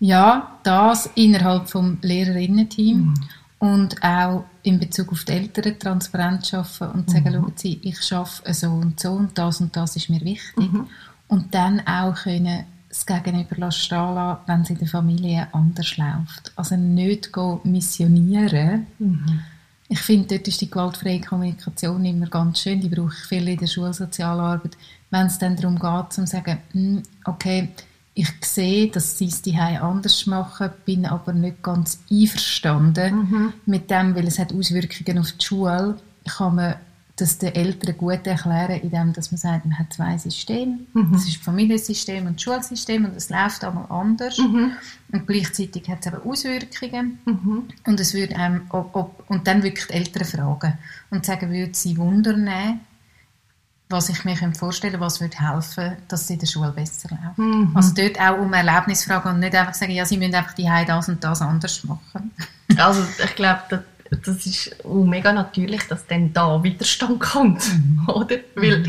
Ja, 0.00 0.58
das 0.62 1.10
innerhalb 1.14 1.68
vom 1.68 1.98
Lehrerinnen-Team 2.02 3.14
und 3.58 4.02
auch 4.02 4.44
in 4.68 4.78
Bezug 4.78 5.12
auf 5.12 5.24
die 5.24 5.32
Eltern 5.32 5.78
transparent 5.78 6.46
schaffen 6.46 6.88
und 6.90 7.10
sagen, 7.10 7.32
schauen 7.32 7.52
Sie, 7.56 7.80
ich 7.82 8.00
schaffe 8.02 8.52
so 8.54 8.68
und 8.68 9.00
so 9.00 9.12
und 9.12 9.36
das 9.36 9.60
und 9.60 9.74
das 9.74 9.96
ist 9.96 10.10
mir 10.10 10.20
wichtig. 10.20 10.70
Und 11.28 11.54
dann 11.54 11.80
auch 11.86 12.14
können 12.14 12.64
das 12.88 13.04
Gegenüber 13.04 13.56
lassen, 13.56 14.40
wenn 14.46 14.60
es 14.62 14.70
in 14.70 14.78
der 14.78 14.88
Familie 14.88 15.48
anders 15.52 15.96
läuft. 15.96 16.52
Also 16.56 16.76
nicht 16.76 17.30
missionieren. 17.64 18.86
Ich 19.90 20.00
finde, 20.00 20.28
dort 20.28 20.48
ist 20.48 20.60
die 20.60 20.70
gewaltfreie 20.70 21.20
Kommunikation 21.20 22.04
immer 22.04 22.26
ganz 22.26 22.60
schön. 22.60 22.80
Die 22.80 22.88
brauche 22.88 23.14
ich 23.14 23.26
viel 23.26 23.48
in 23.48 23.58
der 23.58 23.66
Schulsozialarbeit. 23.66 24.76
Wenn 25.10 25.26
es 25.26 25.38
dann 25.38 25.56
darum 25.56 25.78
geht, 25.78 26.12
zu 26.12 26.26
sagen, 26.26 26.58
hm, 26.72 27.02
okay, 27.24 27.70
ich 28.18 28.44
sehe, 28.44 28.88
dass 28.88 29.16
sie 29.16 29.28
es 29.28 29.42
die 29.42 29.56
anders 29.56 30.26
machen, 30.26 30.70
bin 30.84 31.06
aber 31.06 31.32
nicht 31.32 31.62
ganz 31.62 32.00
einverstanden 32.10 33.52
mit 33.64 33.92
dem, 33.92 34.16
weil 34.16 34.26
es 34.26 34.40
hat 34.40 34.52
Auswirkungen 34.52 35.20
auf 35.20 35.30
die 35.30 35.44
Schule. 35.44 35.96
Kann 36.26 36.56
man 36.56 36.74
das 37.14 37.38
den 37.38 37.54
Eltern 37.54 37.96
gut 37.96 38.26
erklären, 38.26 38.80
indem 38.80 39.12
dass 39.12 39.30
man 39.30 39.38
sagt, 39.38 39.66
man 39.66 39.78
hat 39.78 39.92
zwei 39.92 40.18
Systeme. 40.18 40.78
Das 41.12 41.26
ist 41.26 41.36
das 41.36 41.44
Familiensystem 41.44 42.26
und 42.26 42.34
das 42.34 42.42
Schulsystem 42.42 43.04
und 43.04 43.16
es 43.16 43.30
läuft 43.30 43.62
einmal 43.62 43.86
anders. 43.88 44.36
Und 45.12 45.26
gleichzeitig 45.26 45.88
hat 45.88 46.00
es 46.00 46.12
aber 46.12 46.26
Auswirkungen. 46.26 47.18
Und, 47.86 48.00
es 48.00 48.14
würde 48.14 48.34
einem, 48.34 48.62
ob, 48.70 48.96
ob, 48.96 49.24
und 49.30 49.46
dann 49.46 49.62
wirklich 49.62 49.86
die 49.86 49.94
Eltern 49.94 50.24
fragen 50.24 50.72
und 51.10 51.24
sagen, 51.24 51.50
würde 51.50 51.74
sie 51.74 51.96
Wunder 51.96 52.36
nehmen, 52.36 52.80
was 53.88 54.08
ich 54.10 54.24
mir 54.24 54.36
vorstellen 54.54 54.92
könnte, 54.92 55.04
was 55.04 55.20
würde 55.20 55.38
helfen, 55.38 55.96
dass 56.08 56.22
es 56.22 56.30
in 56.30 56.38
der 56.38 56.46
Schule 56.46 56.72
besser 56.72 57.08
läuft. 57.10 57.38
Mhm. 57.38 57.70
Also 57.74 57.94
dort 57.94 58.20
auch 58.20 58.38
um 58.38 58.52
Erlebnisfragen 58.52 59.32
und 59.32 59.40
nicht 59.40 59.54
einfach 59.54 59.74
sagen, 59.74 59.92
ja, 59.92 60.04
sie 60.04 60.18
müssen 60.18 60.34
einfach 60.34 60.54
die 60.54 60.68
das 60.86 61.08
und 61.08 61.22
das 61.22 61.42
anders 61.42 61.84
machen. 61.84 62.30
Also 62.76 63.02
ich 63.24 63.34
glaube, 63.34 63.62
das, 63.70 63.80
das 64.24 64.44
ist 64.44 64.84
auch 64.84 65.02
mega 65.02 65.32
natürlich, 65.32 65.82
dass 65.88 66.06
dann 66.06 66.34
da 66.34 66.62
Widerstand 66.62 67.18
kommt, 67.18 67.62
oder? 68.06 68.36
Weil 68.54 68.86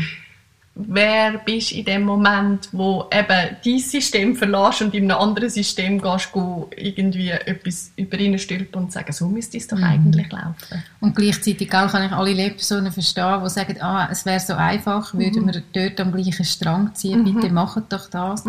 wer 0.88 1.38
bist 1.38 1.72
in 1.72 1.84
dem 1.84 2.02
Moment, 2.02 2.68
wo 2.72 3.06
eben 3.12 3.56
dein 3.64 3.78
System 3.78 4.36
verlässt 4.36 4.82
und 4.82 4.94
in 4.94 5.10
einem 5.10 5.20
anderen 5.20 5.50
System 5.50 6.00
gehst, 6.00 6.32
go 6.32 6.70
irgendwie 6.76 7.30
etwas 7.30 7.92
über 7.96 8.18
ihn 8.18 8.38
stülpen 8.38 8.82
und 8.82 8.92
sagen, 8.92 9.12
so 9.12 9.28
müsste 9.28 9.58
es 9.58 9.66
doch 9.66 9.80
eigentlich 9.80 10.30
laufen. 10.30 10.82
Und 11.00 11.16
gleichzeitig 11.16 11.74
auch 11.74 11.90
kann 11.90 12.06
ich 12.06 12.12
alle 12.12 12.32
Lehrpersonen 12.32 12.92
verstehen, 12.92 13.40
die 13.42 13.50
sagen, 13.50 13.80
ah, 13.80 14.08
es 14.10 14.26
wäre 14.26 14.40
so 14.40 14.54
einfach, 14.54 15.14
würden 15.14 15.46
wir 15.46 15.62
dort 15.72 16.00
am 16.00 16.12
gleichen 16.12 16.44
Strang 16.44 16.94
ziehen, 16.94 17.24
bitte 17.24 17.52
macht 17.52 17.92
doch 17.92 18.08
das. 18.10 18.44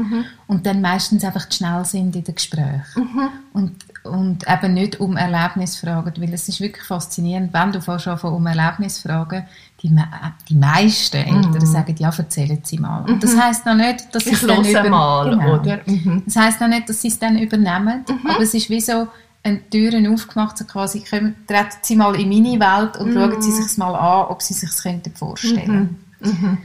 Und 0.48 0.66
dann 0.66 0.82
meistens 0.82 1.24
einfach 1.24 1.48
zu 1.50 1.58
schnell 1.58 1.86
sind 1.86 2.16
in 2.16 2.24
den 2.24 2.36
Gesprächen. 2.36 3.32
Und, 3.54 3.76
und 4.04 4.48
eben 4.48 4.74
nicht 4.74 5.00
um 5.00 5.16
Erlebnis 5.18 5.78
fragen, 5.78 6.14
weil 6.18 6.34
es 6.34 6.50
ist 6.50 6.60
wirklich 6.60 6.84
faszinierend, 6.86 7.54
wenn 7.54 7.72
du 7.72 7.82
fast 7.82 8.06
von 8.06 8.34
um 8.34 8.46
Erlebnis 8.48 9.00
fragen, 9.00 9.46
die, 9.84 9.90
me- 9.90 10.08
die 10.50 10.56
meisten 10.56 11.18
Eltern 11.18 11.66
sagen, 11.66 11.96
ja, 11.98 12.10
erzählen 12.16 12.60
sie 12.64 12.78
mal. 12.80 13.04
Und 13.10 13.24
das 13.24 13.38
heisst 13.40 13.66
noch 13.66 13.76
nicht, 13.76 14.14
dass 14.14 14.24
sie 14.24 14.32
es 14.32 14.42
dann 14.46 14.64
über- 14.66 14.90
mal, 14.90 15.30
Genau. 15.30 15.60
oder? 15.60 15.80
Mhm. 15.86 16.24
Das 16.26 16.36
heisst 16.36 16.62
noch 16.62 16.68
nicht, 16.68 16.90
dass 16.90 17.02
sie 17.02 17.08
es 17.10 17.20
dann 17.20 17.38
übernehmen, 17.38 18.04
aber 18.26 18.42
es 18.42 18.54
ist 18.54 18.70
wie 18.70 18.82
so 18.82 19.08
eine 19.44 19.70
Türen 19.70 20.12
aufgemacht, 20.14 20.58
so 20.58 20.66
quasi, 20.66 21.04
kommen, 21.08 21.36
treten 21.48 21.78
sie 21.82 21.96
mal 21.96 22.16
in 22.20 22.30
meine 22.30 22.60
Welt 22.60 22.98
und 22.98 23.14
schauen 23.14 23.42
sie 23.42 23.52
sich 23.52 23.78
mal 23.78 23.96
an, 23.96 24.28
ob 24.30 24.42
sie 24.42 24.54
sich 24.54 24.70
es 24.70 24.84
vorstellen 25.18 25.98
könnten. 26.22 26.58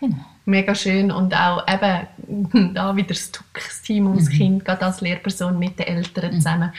Genau. 0.00 0.16
Mega 0.44 0.74
schön. 0.74 1.10
Und 1.10 1.34
auch 1.34 1.64
eben 1.68 2.74
da 2.74 2.94
wieder 2.96 3.08
das 3.08 3.32
TUX-Team 3.32 4.06
ums 4.06 4.28
Kind, 4.28 4.64
gerade 4.64 4.84
als 4.86 5.00
Lehrperson 5.00 5.58
mit 5.58 5.78
den 5.78 5.86
Eltern 5.86 6.32
zusammen. 6.32 6.72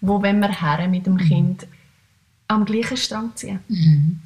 Wo 0.00 0.22
wenn 0.22 0.40
wir 0.40 0.48
her 0.48 0.88
mit 0.88 1.06
dem 1.06 1.18
Kind 1.18 1.66
am 2.50 2.64
gleichen 2.64 2.96
Strang 2.96 3.30
ziehen. 3.36 3.60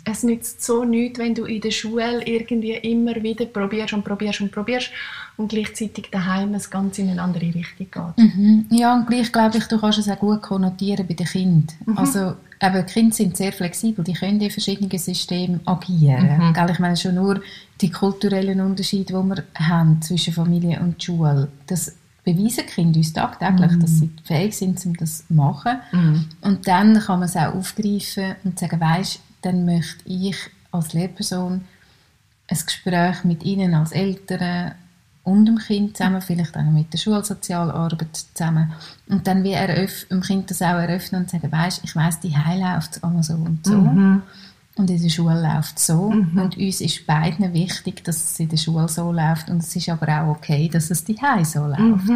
Es 0.05 0.23
nützt 0.23 0.63
so 0.63 0.85
nichts, 0.85 1.19
wenn 1.19 1.35
du 1.35 1.45
in 1.45 1.61
der 1.61 1.71
Schule 1.71 2.25
irgendwie 2.25 2.73
immer 2.73 3.15
wieder 3.23 3.45
probierst 3.45 3.93
und 3.93 4.03
probierst 4.03 4.41
und 4.41 4.51
probierst 4.51 4.91
und 5.37 5.49
gleichzeitig 5.49 6.09
daheim 6.11 6.55
es 6.55 6.71
ganz 6.71 6.99
in 6.99 7.11
eine 7.11 7.21
andere 7.21 7.47
Richtung 7.47 7.89
geht. 7.91 8.25
Mhm. 8.25 8.67
Ja, 8.71 8.95
und 8.95 9.07
gleich 9.07 9.33
glaube 9.33 9.59
ich, 9.59 9.65
du 9.65 9.79
kannst 9.79 9.99
es 9.99 10.09
auch 10.09 10.19
gut 10.19 10.43
konnotieren 10.43 11.07
bei 11.07 11.15
den 11.15 11.27
Kindern. 11.27 11.77
Also, 11.97 12.35
eben, 12.61 12.87
Kinder 12.87 13.15
sind 13.15 13.37
sehr 13.37 13.53
flexibel, 13.53 14.05
die 14.05 14.13
können 14.13 14.41
in 14.41 14.51
verschiedenen 14.51 14.97
Systemen 14.97 15.61
agieren. 15.65 16.53
Gell, 16.55 16.71
Ich 16.71 16.79
meine 16.79 16.97
schon 16.97 17.17
nur 17.17 17.41
die 17.81 17.91
kulturellen 17.91 18.61
Unterschiede, 18.61 19.13
die 19.13 19.13
wir 19.13 19.45
haben 19.57 20.01
zwischen 20.03 20.33
Familie 20.33 20.81
und 20.81 21.03
Schule. 21.03 21.49
Das 21.67 21.97
beweisen 22.23 22.65
die 22.67 22.73
Kinder 22.73 22.99
uns 22.99 23.13
tagtäglich, 23.13 23.79
dass 23.81 23.99
sie 23.99 24.11
fähig 24.25 24.57
sind, 24.57 24.85
um 24.87 24.97
das 24.97 25.27
zu 25.27 25.35
machen. 25.35 25.79
Und 26.41 26.67
dann 26.67 26.99
kann 26.99 27.19
man 27.19 27.29
es 27.29 27.37
auch 27.37 27.55
aufgreifen 27.55 28.37
und 28.45 28.59
sagen, 28.59 28.81
weisst, 28.81 29.21
dann 29.43 29.65
möchte 29.67 30.09
ich 30.09 30.37
als 30.71 30.93
Lehrperson 30.93 31.63
ein 32.47 32.59
Gespräch 32.65 33.25
mit 33.25 33.43
Ihnen 33.43 33.75
als 33.75 33.93
Eltern 33.93 34.73
und 35.25 35.47
dem 35.47 35.59
Kind 35.59 35.97
zusammen, 35.97 36.21
vielleicht 36.21 36.57
auch 36.57 36.63
mit 36.63 36.93
der 36.93 36.99
Schulsozialarbeit 36.99 38.25
zusammen. 38.35 38.73
Und 39.09 39.27
dann 39.27 39.43
wie 39.43 39.53
eröff 39.53 40.07
dem 40.11 40.21
Kind 40.21 40.51
das 40.51 40.63
auch 40.63 40.77
eröffnen 40.77 41.23
und 41.23 41.31
sagen, 41.31 41.51
weisst, 41.51 41.81
ich 41.83 41.97
weiss, 41.97 42.21
die 42.21 42.37
Heim 42.37 42.61
läuft 42.61 43.03
einmal 43.03 43.23
so 43.23 43.35
und 43.35 43.65
so. 43.65 43.73
Und 44.77 44.91
in 44.91 45.01
der 45.01 45.09
Schule 45.09 45.41
läuft 45.41 45.79
so. 45.79 46.07
Und 46.07 46.57
uns 46.59 46.81
ist 46.81 47.07
beiden 47.07 47.55
wichtig, 47.55 48.05
dass 48.05 48.17
es 48.17 48.41
in 48.41 48.49
der 48.49 48.57
Schule 48.57 48.89
so 48.89 49.13
läuft. 49.13 49.49
Und 49.49 49.63
es 49.63 49.75
ist 49.75 49.89
aber 49.89 50.21
auch 50.21 50.31
okay, 50.37 50.69
dass 50.69 50.91
es 50.91 51.05
die 51.05 51.17
so 51.45 51.67
läuft. 51.67 52.11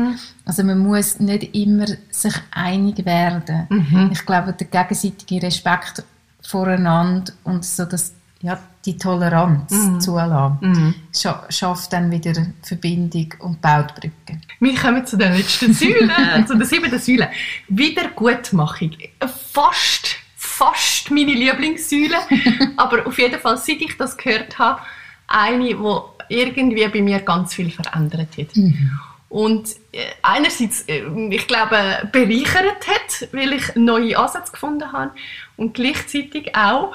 Also 0.44 0.64
man 0.64 0.78
muss 0.78 1.20
nicht 1.20 1.54
immer 1.54 1.86
sich 2.10 2.34
einig 2.50 3.06
werden. 3.06 4.10
Ich 4.10 4.26
glaube, 4.26 4.52
der 4.52 4.66
gegenseitige 4.66 5.46
Respekt 5.46 6.02
voreinander 6.42 7.32
und 7.44 7.64
so 7.64 7.84
das, 7.84 8.12
ja, 8.42 8.58
die 8.88 8.96
Toleranz 8.96 9.70
zulassen, 9.98 10.94
scha 11.14 11.44
schafft 11.50 11.92
dann 11.92 12.10
wieder 12.10 12.32
Verbindung 12.62 13.34
und 13.40 13.60
baut 13.60 13.94
Brücken. 13.94 14.40
Wir 14.60 14.74
kommen 14.74 15.06
zu 15.06 15.18
der 15.18 15.30
letzten 15.30 15.74
Säule, 15.74 16.10
zu 16.46 16.56
der 16.56 16.66
siebten 16.66 16.98
Säule. 16.98 17.28
Wiedergutmachung. 17.68 18.92
Fast, 19.52 20.16
fast 20.36 21.10
meine 21.10 21.32
Lieblingssäule. 21.32 22.16
aber 22.76 23.06
auf 23.06 23.18
jeden 23.18 23.38
Fall, 23.38 23.58
seit 23.58 23.80
ich 23.82 23.96
das 23.98 24.16
gehört 24.16 24.58
habe, 24.58 24.80
eine, 25.26 25.68
die 25.68 26.34
irgendwie 26.34 26.88
bei 26.88 27.02
mir 27.02 27.20
ganz 27.20 27.54
viel 27.54 27.70
verändert 27.70 28.38
hat. 28.38 28.56
Und 29.28 29.68
äh, 29.92 30.06
einerseits, 30.22 30.88
äh, 30.88 31.02
ich 31.28 31.46
glaube, 31.46 32.08
bereichert 32.10 32.88
hat, 32.88 33.28
weil 33.32 33.52
ich 33.52 33.74
neue 33.74 34.18
Ansätze 34.18 34.52
gefunden 34.52 34.90
habe 34.90 35.10
und 35.58 35.74
gleichzeitig 35.74 36.56
auch 36.56 36.94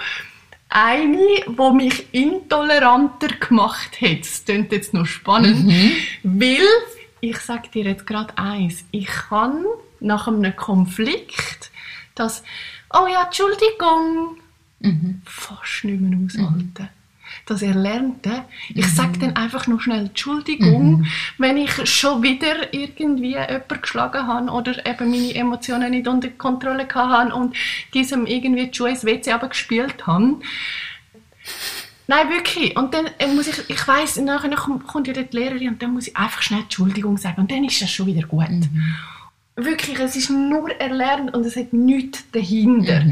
eine, 0.74 1.18
die 1.48 1.76
mich 1.76 2.14
intoleranter 2.14 3.28
gemacht 3.28 4.02
hat. 4.02 4.20
Das 4.22 4.44
klingt 4.46 4.72
jetzt 4.72 4.94
noch 4.94 5.06
spannend, 5.06 5.66
Mhm. 5.68 5.92
weil 6.24 6.68
ich 7.22 7.38
sage 7.38 7.70
dir 7.70 7.86
jetzt 7.86 8.06
gerade 8.08 8.38
eins. 8.38 8.84
Ich 8.92 9.06
kann 9.08 9.64
nach 10.00 10.28
einem 10.28 10.56
Konflikt 10.56 11.72
das 12.16 12.44
«Oh 12.92 13.08
ja, 13.08 13.24
Entschuldigung» 13.26 14.38
Mhm. 14.80 15.22
fast 15.26 15.86
nicht 15.86 16.02
mehr 16.02 16.20
aushalten. 16.26 16.90
Das 17.46 17.62
Erlernte. 17.62 18.46
Ich 18.74 18.88
sage 18.88 19.20
dann 19.20 19.36
einfach 19.36 19.68
noch 19.68 19.82
schnell 19.82 20.06
Entschuldigung, 20.06 21.06
wenn 21.38 21.58
ich 21.58 21.90
schon 21.90 22.24
wieder 22.24 22.74
irgendwie 22.74 23.32
jemanden 23.32 23.82
geschlagen 23.82 24.28
habe 24.28 24.52
oder 24.52 24.86
eben 24.86 25.12
meine 25.12 25.36
Emotionen 25.36 25.92
nicht 25.92 26.08
unter 26.08 26.30
Kontrolle 26.30 26.88
hatte 26.94 27.36
und 27.36 27.56
diesem 27.94 28.26
irgendwie 28.26 28.68
die 28.68 28.74
Schuhe 28.74 28.90
ins 28.90 29.06
WC 29.06 29.32
abgespielt 29.32 30.08
habe. 30.08 30.38
Nein, 32.08 32.30
wirklich. 32.30 32.76
Und 32.76 32.94
dann 32.94 33.08
äh, 33.18 33.28
muss 33.28 33.48
ich, 33.48 33.70
ich 33.70 33.88
weiss, 33.88 34.18
nachher 34.18 34.50
kommt 34.52 35.08
ja 35.08 35.14
die 35.14 35.26
Lehrerin 35.32 35.70
und 35.70 35.82
dann 35.82 35.94
muss 35.94 36.08
ich 36.08 36.18
einfach 36.18 36.42
schnell 36.42 36.62
Entschuldigung 36.62 37.18
sagen 37.18 37.42
und 37.42 37.52
dann 37.52 37.64
ist 37.64 37.82
das 37.82 37.92
schon 37.92 38.08
wieder 38.08 38.28
gut. 38.28 38.48
Wirklich, 39.56 40.00
es 40.00 40.16
ist 40.16 40.30
nur 40.30 40.70
erlernt 40.80 41.34
und 41.34 41.46
es 41.46 41.56
hat 41.56 41.72
nichts 41.74 42.30
dahinter. 42.32 43.04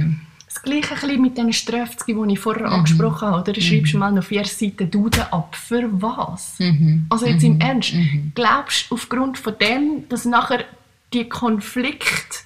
Das 0.53 0.63
gleiche 0.63 1.07
ein 1.07 1.21
mit 1.21 1.37
diesen 1.37 1.53
Strafzügen, 1.53 2.27
die 2.27 2.33
ich 2.33 2.39
vorher 2.39 2.65
angesprochen 2.67 3.27
habe. 3.27 3.41
Oder? 3.41 3.53
Du 3.53 3.61
schreibst 3.61 3.93
mal 3.93 4.11
noch 4.11 4.23
vier 4.23 4.43
Seiten 4.43 4.91
Duden 4.91 5.23
ab. 5.31 5.55
Für 5.55 5.89
was? 6.01 6.59
Mhm. 6.59 7.05
Also 7.09 7.25
jetzt 7.25 7.43
im 7.43 7.61
Ernst. 7.61 7.93
Glaubst 8.35 8.91
du 8.91 8.95
aufgrund 8.95 9.37
von 9.37 9.55
dem, 9.57 10.09
dass 10.09 10.25
nachher 10.25 10.65
die 11.13 11.29
Konflikte 11.29 12.37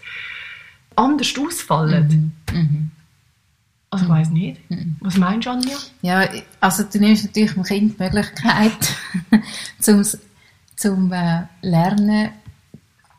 anders 0.95 1.33
ausfallen? 1.37 2.33
Mhm. 2.53 2.91
Also 3.89 4.05
ich 4.05 4.11
weiss 4.11 4.29
nicht. 4.29 4.61
Was 4.99 5.17
meinst 5.17 5.47
du, 5.47 5.51
Anja? 5.51 5.77
Ja, 6.01 6.29
also 6.59 6.83
du 6.83 6.99
nimmst 6.99 7.25
natürlich 7.25 7.53
dem 7.53 7.63
Kind 7.63 7.99
die 7.99 8.03
Möglichkeit, 8.03 8.95
zum, 9.79 10.03
zum 10.75 11.11
äh, 11.11 11.43
Lernen, 11.61 12.29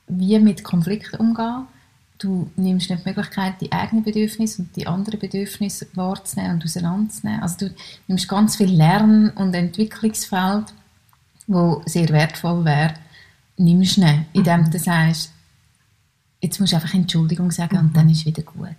wie 0.06 0.38
mit 0.38 0.62
Konflikten 0.62 1.16
umgehen. 1.16 1.66
Du 2.18 2.50
nimmst 2.56 2.88
nicht 2.88 3.04
die 3.04 3.08
Möglichkeit, 3.08 3.60
die 3.60 3.72
eigenen 3.72 4.02
Bedürfnisse 4.02 4.62
und 4.62 4.74
die 4.74 4.86
anderen 4.86 5.20
Bedürfnisse 5.20 5.86
wahrzunehmen 5.94 6.54
und 6.54 6.64
auseinanderzunehmen. 6.64 7.42
Also 7.42 7.68
du 7.68 7.74
nimmst 8.08 8.28
ganz 8.28 8.56
viel 8.56 8.70
Lern- 8.70 9.30
und 9.30 9.54
Entwicklungsfeld, 9.54 10.72
wo 11.46 11.82
sehr 11.84 12.08
wertvoll 12.08 12.64
wäre, 12.64 12.94
nimmst 13.58 13.98
du 13.98 14.00
nicht, 14.02 14.20
indem 14.32 14.70
du 14.70 14.78
sagst, 14.78 15.32
jetzt 16.40 16.60
musst 16.60 16.72
du 16.72 16.76
einfach 16.76 16.94
Entschuldigung 16.94 17.50
sagen 17.50 17.78
und 17.78 17.96
dann 17.96 18.08
ist 18.08 18.24
wieder 18.24 18.42
gut. 18.42 18.76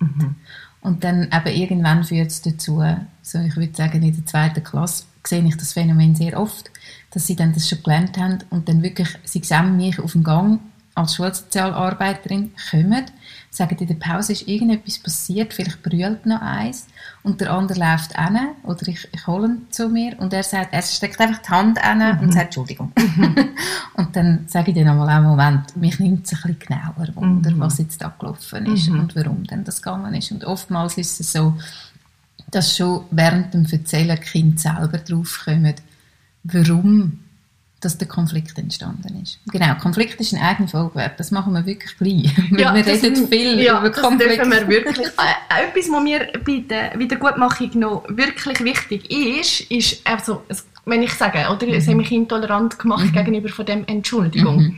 Und 0.81 1.03
dann 1.03 1.23
eben 1.23 1.61
irgendwann 1.61 2.03
führt 2.03 2.31
es 2.31 2.41
dazu, 2.41 2.83
so 3.21 3.39
ich 3.39 3.55
würde 3.55 3.75
sagen, 3.75 4.01
in 4.01 4.15
der 4.15 4.25
zweiten 4.25 4.63
Klasse 4.63 5.05
sehe 5.25 5.43
ich 5.43 5.57
das 5.57 5.73
Phänomen 5.73 6.15
sehr 6.15 6.39
oft, 6.39 6.71
dass 7.11 7.27
sie 7.27 7.35
dann 7.35 7.53
das 7.53 7.67
schon 7.67 7.83
gelernt 7.83 8.17
haben 8.17 8.39
und 8.49 8.69
dann 8.69 8.81
wirklich, 8.81 9.09
sie 9.25 9.43
sehen 9.43 9.75
mich 9.77 9.99
auf 9.99 10.13
dem 10.13 10.23
Gang 10.23 10.59
als 10.97 11.15
Schulsozialarbeiterin 11.15 12.51
kommen, 12.71 13.05
sagen, 13.51 13.77
in 13.77 13.87
der 13.87 13.95
Pause 13.95 14.33
ist 14.33 14.47
irgendetwas 14.47 14.97
passiert, 14.99 15.53
vielleicht 15.53 15.83
brüllt 15.83 16.25
noch 16.25 16.41
eins 16.41 16.87
und 17.23 17.39
der 17.39 17.51
andere 17.53 17.79
läuft 17.79 18.17
hin 18.17 18.39
oder 18.63 18.87
ich, 18.87 19.07
ich 19.11 19.27
hole 19.27 19.47
ihn 19.47 19.67
zu 19.69 19.89
mir 19.89 20.19
und 20.19 20.33
er 20.33 20.43
sagt, 20.43 20.73
er 20.73 20.81
steckt 20.81 21.19
einfach 21.21 21.41
die 21.41 21.49
Hand 21.49 21.79
hin 21.79 22.19
und 22.19 22.33
sagt 22.33 22.45
Entschuldigung. 22.45 22.91
und 23.93 24.15
dann 24.15 24.45
sage 24.47 24.71
ich 24.71 24.77
dann 24.77 24.87
einmal 24.87 25.09
einen 25.09 25.25
Moment, 25.25 25.77
mich 25.77 25.99
nimmt 25.99 26.25
es 26.25 26.33
ein 26.33 26.55
bisschen 26.55 26.59
genauer 26.59 27.15
Wunder, 27.15 27.51
was 27.57 27.77
jetzt 27.77 28.01
da 28.01 28.13
gelaufen 28.17 28.65
ist 28.65 28.89
und 28.89 29.15
warum 29.15 29.43
denn 29.43 29.63
das 29.63 29.81
gegangen 29.81 30.15
ist. 30.15 30.31
Und 30.31 30.45
oftmals 30.45 30.97
ist 30.97 31.19
es 31.19 31.31
so, 31.31 31.55
dass 32.49 32.75
schon 32.75 33.05
während 33.11 33.53
dem 33.53 33.65
Erzählen 33.65 34.19
Kinder 34.19 34.57
selber 34.57 34.97
draufkommen, 34.97 35.75
warum 36.43 37.19
dass 37.81 37.97
der 37.97 38.07
Konflikt 38.07 38.57
entstanden 38.57 39.21
ist. 39.21 39.39
Genau, 39.51 39.75
Konflikt 39.75 40.19
ist 40.19 40.33
eine 40.33 40.43
eigene 40.43 40.67
Folge 40.67 40.95
wert. 40.95 41.19
Das 41.19 41.29
machen 41.31 41.53
wir 41.53 41.65
wirklich 41.65 41.95
gleich. 41.97 42.35
Weil 42.51 42.75
wir 42.75 42.83
das- 42.83 43.03
reden 43.03 43.27
viel 43.27 43.59
ja, 43.59 43.79
über 43.79 43.89
das 43.89 44.01
Konflikt. 44.01 44.37
dürfen 44.37 44.51
wir 44.51 44.67
wirklich. 44.67 45.07
Äh, 45.17 45.63
Etwas, 45.67 45.89
was 45.91 46.03
mir 46.03 46.27
bei 46.45 46.63
der 46.67 46.97
Wiedergutmachung 46.99 47.69
noch 47.79 48.03
wirklich 48.09 48.59
wichtig 48.63 49.09
ist, 49.11 49.61
ist, 49.71 50.01
also, 50.05 50.43
wenn 50.85 51.03
ich 51.03 51.13
sage, 51.13 51.39
oder, 51.51 51.67
es 51.69 51.87
hat 51.87 51.95
mich 51.95 52.11
intolerant 52.11 52.77
gemacht 52.79 53.13
gegenüber 53.13 53.49
von 53.49 53.65
dem 53.65 53.85
Entschuldigung, 53.87 54.75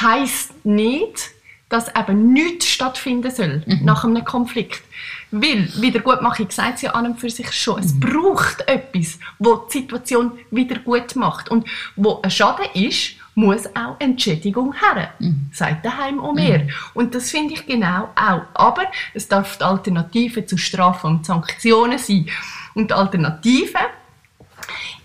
heisst 0.00 0.64
nicht, 0.64 1.30
dass 1.68 1.88
eben 1.96 2.32
nichts 2.32 2.66
stattfinden 2.68 3.30
soll 3.30 3.62
nach 3.82 4.04
einem 4.04 4.24
Konflikt. 4.24 4.82
Weil 5.30 5.68
Wiedergutmachung 5.80 6.50
sagt 6.50 6.82
ja 6.82 6.92
an 6.92 7.06
und 7.06 7.20
für 7.20 7.30
sich 7.30 7.50
schon. 7.52 7.80
Es 7.80 7.98
braucht 7.98 8.66
etwas, 8.68 9.18
wo 9.38 9.56
die 9.56 9.78
Situation 9.80 10.32
wieder 10.50 10.78
gut 10.78 11.16
macht. 11.16 11.48
Und 11.48 11.68
wo 11.96 12.20
ein 12.22 12.30
Schaden 12.30 12.66
ist, 12.74 13.16
muss 13.34 13.66
auch 13.74 13.96
Entschädigung 13.98 14.72
her, 14.72 15.12
sagt 15.52 15.84
daheim 15.84 16.20
auch 16.20 16.32
mehr. 16.32 16.66
Und 16.94 17.14
das 17.14 17.30
finde 17.30 17.54
ich 17.54 17.66
genau 17.66 18.08
auch. 18.16 18.42
Aber 18.54 18.84
es 19.12 19.28
darf 19.28 19.58
die 19.58 19.64
Alternative 19.64 20.46
zu 20.46 20.56
Strafen 20.56 21.16
und 21.16 21.26
Sanktionen 21.26 21.98
sein. 21.98 22.28
Und 22.74 22.90
die 22.90 22.94
Alternative 22.94 23.78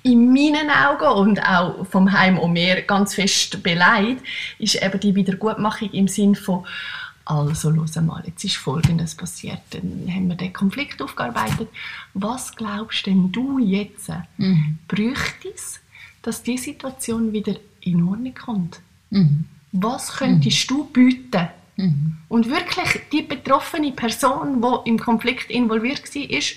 in 0.03 0.31
meinen 0.33 0.69
Augen 0.69 1.19
und 1.19 1.39
auch 1.45 1.85
vom 1.85 2.11
Heim 2.11 2.39
auch 2.39 2.47
mehr 2.47 2.81
ganz 2.83 3.15
fest 3.15 3.61
beleidigt, 3.61 4.23
ist 4.57 4.81
eben 4.81 4.99
die 4.99 5.13
Wiedergutmachung 5.13 5.91
im 5.91 6.07
Sinn 6.07 6.35
von 6.35 6.65
also, 7.31 7.73
hör 7.73 8.01
mal, 8.01 8.23
jetzt 8.25 8.43
ist 8.43 8.57
Folgendes 8.57 9.15
passiert. 9.15 9.61
Dann 9.71 10.05
haben 10.09 10.27
wir 10.27 10.35
den 10.35 10.53
Konflikt 10.53 11.01
aufgearbeitet. 11.01 11.69
Was 12.13 12.55
glaubst 12.55 13.05
denn 13.05 13.31
du 13.31 13.59
jetzt, 13.59 14.09
Mhm. 14.37 14.77
bräuchte 14.87 15.49
es, 15.55 15.79
dass 16.21 16.43
die 16.43 16.57
Situation 16.57 17.31
wieder 17.33 17.55
in 17.81 18.03
Ordnung 18.03 18.35
kommt? 18.35 18.81
Mhm. 19.09 19.45
Was 19.71 20.13
könntest 20.17 20.69
du 20.69 20.85
bieten? 20.85 21.47
Mhm. 21.77 22.17
Und 22.27 22.49
wirklich 22.49 23.01
die 23.11 23.21
betroffene 23.21 23.91
Person, 23.93 24.61
die 24.61 24.89
im 24.89 24.99
Konflikt 24.99 25.49
involviert 25.49 26.03
war, 26.13 26.29
ist 26.29 26.55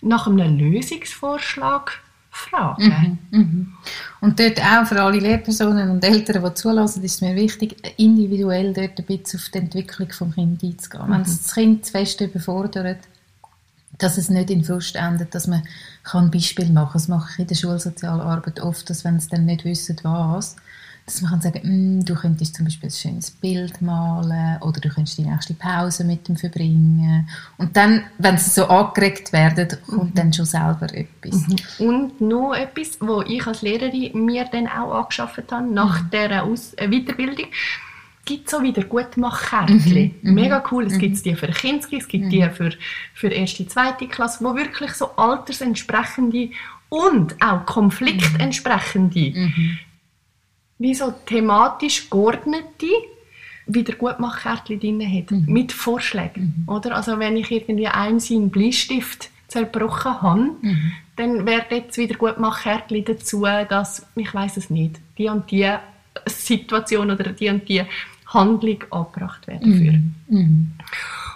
nach 0.00 0.26
einem 0.26 0.58
Lösungsvorschlag 0.58 2.02
fragen. 2.36 3.18
Mhm. 3.30 3.72
Und 4.20 4.38
dort 4.38 4.60
auch 4.60 4.86
für 4.86 5.00
alle 5.00 5.18
Lehrpersonen 5.18 5.90
und 5.90 6.04
Eltern, 6.04 6.44
die 6.44 6.54
zulassen, 6.54 7.02
ist 7.02 7.16
es 7.16 7.20
mir 7.20 7.34
wichtig, 7.34 7.76
individuell 7.96 8.72
dort 8.72 8.98
ein 8.98 9.04
bisschen 9.04 9.40
auf 9.40 9.48
die 9.48 9.58
Entwicklung 9.58 10.08
des 10.08 10.18
Kindes 10.18 10.62
einzugehen. 10.62 11.10
Wenn 11.10 11.20
es 11.22 11.42
das 11.42 11.54
Kind 11.54 11.86
zu 11.86 11.92
fest 11.92 12.20
überfordert, 12.20 12.98
dass 13.98 14.18
es 14.18 14.28
nicht 14.28 14.50
in 14.50 14.64
Frust 14.64 14.96
endet, 14.96 15.34
dass 15.34 15.46
man 15.46 15.62
kann 16.02 16.30
Beispiel 16.30 16.70
machen 16.70 16.92
kann. 16.92 16.92
Das 16.92 17.08
mache 17.08 17.30
ich 17.32 17.38
in 17.38 17.46
der 17.46 17.54
Schulsozialarbeit 17.54 18.60
oft, 18.60 18.88
dass 18.90 19.04
wenn 19.04 19.18
sie 19.20 19.28
dann 19.30 19.46
nicht 19.46 19.64
wissen, 19.64 19.96
was, 20.02 20.56
dass 21.06 21.22
man 21.22 21.30
kann 21.30 21.40
sagen, 21.40 21.60
«Mm, 21.62 22.04
du 22.04 22.14
könntest 22.16 22.56
zum 22.56 22.64
Beispiel 22.66 22.88
ein 22.88 22.92
schönes 22.92 23.30
Bild 23.30 23.80
malen 23.80 24.60
oder 24.60 24.80
du 24.80 24.88
könntest 24.88 25.18
die 25.18 25.22
nächste 25.22 25.54
Pause 25.54 26.02
mit 26.02 26.26
dem 26.26 26.36
verbringen. 26.36 27.28
Und 27.58 27.76
dann, 27.76 28.02
wenn 28.18 28.36
sie 28.38 28.50
so 28.50 28.66
angeregt 28.66 29.32
werden, 29.32 29.68
kommt 29.86 30.18
dann 30.18 30.32
schon 30.32 30.46
selber 30.46 30.92
etwas. 30.92 31.44
Und 31.78 32.20
noch 32.20 32.54
etwas, 32.54 32.98
wo 33.00 33.22
ich 33.22 33.46
als 33.46 33.62
Lehrerin 33.62 34.24
mir 34.24 34.46
dann 34.50 34.66
auch 34.66 34.92
angeschafft 34.92 35.52
habe, 35.52 35.72
nach 35.72 36.10
dieser 36.10 36.42
Aus 36.42 36.74
äh, 36.74 36.88
Weiterbildung, 36.88 37.46
gibt 38.24 38.50
so 38.50 38.60
wieder 38.60 38.82
Gutmachkärtchen. 38.82 40.16
Mega 40.22 40.64
cool. 40.72 40.86
Es 40.86 40.98
gibt 40.98 41.24
die 41.24 41.36
für 41.36 41.46
Kinski, 41.46 41.98
es 41.98 42.08
gibt 42.08 42.32
die 42.32 42.42
für, 42.50 42.72
für 43.14 43.28
erste, 43.28 43.68
zweite 43.68 44.08
Klasse, 44.08 44.44
wo 44.44 44.56
wirklich 44.56 44.90
so 44.94 45.12
altersentsprechende 45.16 46.50
und 46.88 47.40
auch 47.42 47.64
konfliktentsprechende, 47.66 49.32
wie 50.78 50.94
so 50.94 51.12
thematisch 51.24 52.10
geordnete 52.10 52.86
Wiedergutmachkärtchen 53.66 54.78
drin 54.78 55.00
hat, 55.00 55.30
mit 55.30 55.72
Vorschlägen. 55.72 56.64
Oder? 56.68 56.94
Also 56.94 57.18
wenn 57.18 57.36
ich 57.36 57.50
irgendwie 57.50 57.88
einen 57.88 58.20
seinen 58.20 58.50
Bleistift 58.50 59.30
zerbrochen 59.48 60.22
habe, 60.22 60.50
dann 61.16 61.46
wäre 61.46 61.64
jetzt 61.70 61.98
Wiedergutmachkärtchen 61.98 63.04
dazu, 63.04 63.44
dass, 63.68 64.06
ich 64.14 64.32
weiß 64.32 64.56
es 64.58 64.70
nicht, 64.70 65.00
die 65.18 65.28
und 65.28 65.50
die 65.50 65.68
Situation 66.26 67.10
oder 67.10 67.32
die 67.32 67.48
und 67.48 67.68
die 67.68 67.82
Handlung 68.26 68.84
angebracht 68.90 69.46
werden 69.46 69.74
für. 70.28 70.36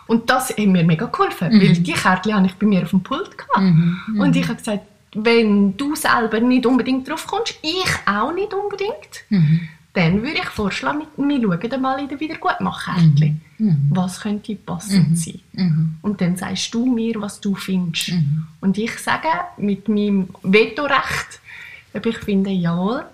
Und 0.07 0.29
das 0.29 0.51
hat 0.51 0.59
mir 0.59 0.85
mega 0.85 1.07
geholfen, 1.07 1.51
weil 1.53 1.73
die 1.73 1.93
Kärtchen 1.93 2.35
habe 2.35 2.47
ich 2.47 2.55
bei 2.55 2.67
mir 2.67 2.83
auf 2.83 2.91
dem 2.91 3.03
Pult 3.03 3.39
gehabt. 3.39 3.61
Und 4.19 4.37
ich 4.37 4.45
habe 4.45 4.57
gesagt, 4.57 4.83
wenn 5.15 5.77
du 5.77 5.95
selber 5.97 6.41
nicht 6.41 6.67
unbedingt 6.67 7.09
drauf 7.09 7.27
kommst, 7.27 7.59
ich 7.63 7.95
auch 8.07 8.33
nicht 8.33 8.53
unbedingt, 8.55 9.25
dann 9.93 10.23
würde 10.23 10.35
ich 10.39 10.45
vorschlagen, 10.49 11.03
wir 11.17 11.41
schauen 11.43 11.69
dann 11.71 11.81
mal 11.83 11.99
in 12.01 12.09
den 12.09 12.21
Wiedergutmachkärtchen. 12.21 13.41
Was 13.91 14.21
könnte 14.21 14.55
passend 14.55 15.19
sein? 15.19 15.41
Und 16.03 16.21
dann 16.21 16.37
sagst 16.37 16.73
du 16.73 16.87
mir, 16.87 17.21
was 17.21 17.41
du 17.41 17.55
findest. 17.55 18.13
Und 18.61 18.79
ich 18.79 18.97
sage 18.99 19.29
mit 19.57 19.89
meinem 19.89 20.29
Vetorecht, 20.43 21.41
ob 21.93 22.07
ich 22.07 22.19
finde, 22.19 22.51
jawohl, 22.51 23.05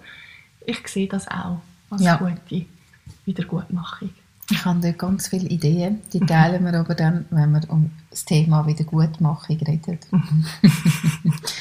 ich 0.66 0.86
sehe 0.88 1.06
das 1.08 1.26
auch 1.28 1.60
als 1.88 2.02
Ja. 2.02 2.16
gute 2.16 2.66
Wiedergutmachung. 3.24 4.10
Ich 4.50 4.64
habe 4.64 4.80
dort 4.80 4.98
ganz 4.98 5.28
viele 5.28 5.48
Ideen, 5.48 6.02
die 6.12 6.20
teilen 6.20 6.64
wir 6.64 6.74
aber 6.74 6.94
dann, 6.94 7.26
wenn 7.30 7.50
wir 7.50 7.62
um 7.68 7.90
das 8.10 8.24
Thema 8.24 8.66
Wiedergutmachung 8.66 9.58
reden. 9.58 9.98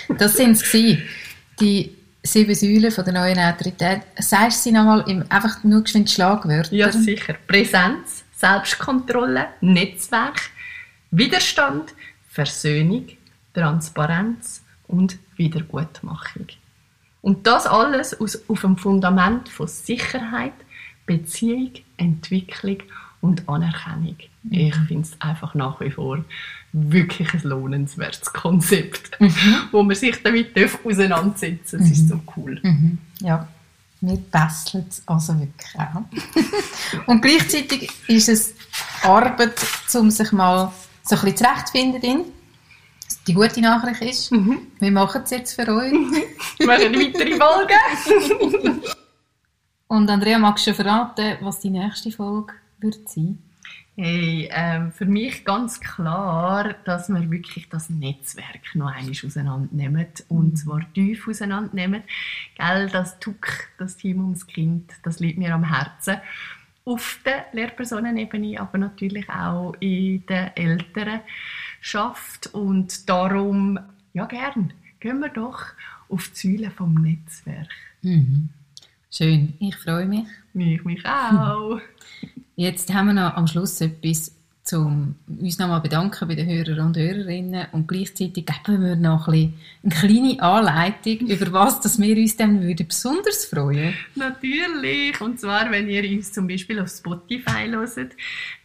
das 0.18 0.38
sind 0.38 0.52
es 0.52 0.72
die 1.60 1.96
sieben 2.22 2.54
Säulen 2.54 2.92
von 2.92 3.06
der 3.06 3.14
neuen 3.14 3.40
Autorität. 3.40 4.02
Sagst 4.20 4.60
du 4.60 4.70
sie 4.70 4.72
nochmal 4.72 5.26
einfach 5.30 5.64
nur 5.64 5.82
geschwind 5.82 6.12
Schlagwörter? 6.12 6.74
Ja, 6.74 6.92
sicher. 6.92 7.36
Präsenz, 7.48 8.24
Selbstkontrolle, 8.36 9.48
Netzwerk, 9.62 10.42
Widerstand, 11.12 11.94
Versöhnung, 12.30 13.08
Transparenz 13.54 14.62
und 14.88 15.18
Wiedergutmachung. 15.38 16.48
Und 17.22 17.48
das 17.48 17.66
alles 17.66 18.20
aus, 18.20 18.38
auf 18.48 18.62
dem 18.62 18.78
Fundament 18.78 19.50
von 19.50 19.68
Sicherheit, 19.68 20.54
Beziehung, 21.06 21.72
Entwicklung 21.98 22.78
und 23.22 23.48
Anerkennung. 23.48 24.18
Mhm. 24.44 24.52
Ich 24.52 24.76
finde 24.76 25.02
es 25.02 25.20
einfach 25.22 25.56
nach 25.56 25.80
wie 25.80 25.92
vor 25.92 26.24
wirklich 26.72 27.34
ein 27.34 27.42
lohnenswertes 27.44 28.34
Konzept, 28.34 29.12
mhm. 29.20 29.30
wo 29.72 29.84
man 29.84 29.96
sich 29.96 30.22
damit 30.22 30.54
auseinandersetzen 30.84 31.80
darf. 31.80 31.90
Das 31.90 31.98
mhm. 31.98 32.04
ist 32.04 32.08
so 32.10 32.20
cool. 32.36 32.60
Mhm. 32.62 32.98
Ja, 33.22 33.48
mir 34.02 34.18
basteln 34.18 34.86
es 34.90 35.02
also 35.06 35.40
wirklich 35.40 35.76
auch. 35.76 36.04
und 37.08 37.22
gleichzeitig 37.22 37.90
ist 38.08 38.30
es 38.30 38.54
Arbeit, 39.04 39.56
um 39.94 40.12
sich 40.12 40.32
mal 40.32 40.72
so 41.04 41.16
ein 41.16 41.22
bisschen 41.22 41.38
zurechtzufinden. 41.38 42.26
Die 43.28 43.34
gute 43.34 43.62
Nachricht 43.62 44.02
ist, 44.02 44.32
mhm. 44.32 44.60
wir 44.80 44.92
machen 44.92 45.22
es 45.24 45.32
jetzt 45.32 45.54
für 45.54 45.68
euch. 45.68 45.94
wir 46.58 46.68
machen 46.68 46.94
weitere 46.94 47.36
Folgen. 47.36 48.82
Und 49.88 50.10
Andrea, 50.10 50.40
magst 50.40 50.66
du 50.66 50.72
schon 50.74 50.84
verraten, 50.84 51.38
was 51.42 51.60
die 51.60 51.70
nächste 51.70 52.12
Folge 52.12 52.54
wird 52.80 53.08
sein? 53.08 53.38
Hey, 53.98 54.50
ähm, 54.52 54.92
für 54.92 55.06
mich 55.06 55.46
ganz 55.46 55.80
klar, 55.80 56.74
dass 56.84 57.08
wir 57.08 57.32
wirklich 57.32 57.70
das 57.70 57.90
Netzwerk 57.90 58.76
noch 58.76 58.92
einmal 58.92 59.12
auseinandernehmen 59.12 60.08
und 60.28 60.52
mhm. 60.52 60.56
zwar 60.56 60.94
tief 60.94 61.28
auseinandernehmen. 61.30 62.04
Gell, 62.58 62.90
das 62.90 63.20
TUK, 63.20 63.70
das 63.78 63.96
Team 63.96 64.20
ums 64.20 64.48
Kind, 64.48 64.92
das 65.04 65.22
liegt 65.22 65.38
mir 65.38 65.54
am 65.54 65.64
Herzen. 65.64 66.18
Auf 66.84 67.20
der 67.24 67.46
Lehrpersonenebene, 67.54 68.60
aber 68.60 68.80
natürlich 68.80 69.30
auch 69.30 69.76
in 69.80 70.26
der 70.26 70.58
Elternschaft 70.58 72.48
und 72.54 73.08
darum, 73.08 73.80
ja 74.14 74.26
gern, 74.26 74.74
gehen 75.00 75.20
wir 75.20 75.30
doch 75.30 75.62
auf 76.10 76.30
die 76.30 76.58
Säule 76.58 76.70
vom 76.70 76.96
Netzwerk. 76.96 77.70
Mhm. 78.02 78.50
Schön, 79.18 79.54
ich 79.60 79.78
freue 79.78 80.06
mich. 80.06 80.26
Ich 80.54 80.84
mich 80.84 81.06
auch. 81.06 81.80
Jetzt 82.58 82.94
haben 82.94 83.08
wir 83.08 83.14
noch 83.14 83.38
am 83.38 83.48
Schluss 83.48 83.80
etwas, 83.80 84.36
um 84.74 85.16
uns 85.28 85.58
nochmal 85.58 85.80
bedanken 85.80 86.28
bei 86.28 86.36
den 86.36 86.50
Hörern 86.50 86.88
und 86.88 86.98
Hörerinnen 86.98 87.68
und 87.72 87.88
gleichzeitig 87.88 88.46
geben 88.46 88.84
wir 88.84 88.98
noch 88.98 89.30
ein 89.30 89.54
eine 89.84 89.96
kleine 89.96 90.42
Anleitung, 90.42 91.20
über 91.30 91.54
was 91.54 91.80
dass 91.80 91.98
wir 91.98 92.18
uns 92.18 92.36
dann 92.36 92.62
würden 92.62 92.88
besonders 92.88 93.46
freuen 93.46 93.94
Natürlich, 94.16 95.22
und 95.22 95.40
zwar, 95.40 95.72
wenn 95.72 95.88
ihr 95.88 96.04
uns 96.12 96.34
zum 96.34 96.46
Beispiel 96.50 96.82
auf 96.82 96.90
Spotify 96.90 97.70
hört, 97.70 98.16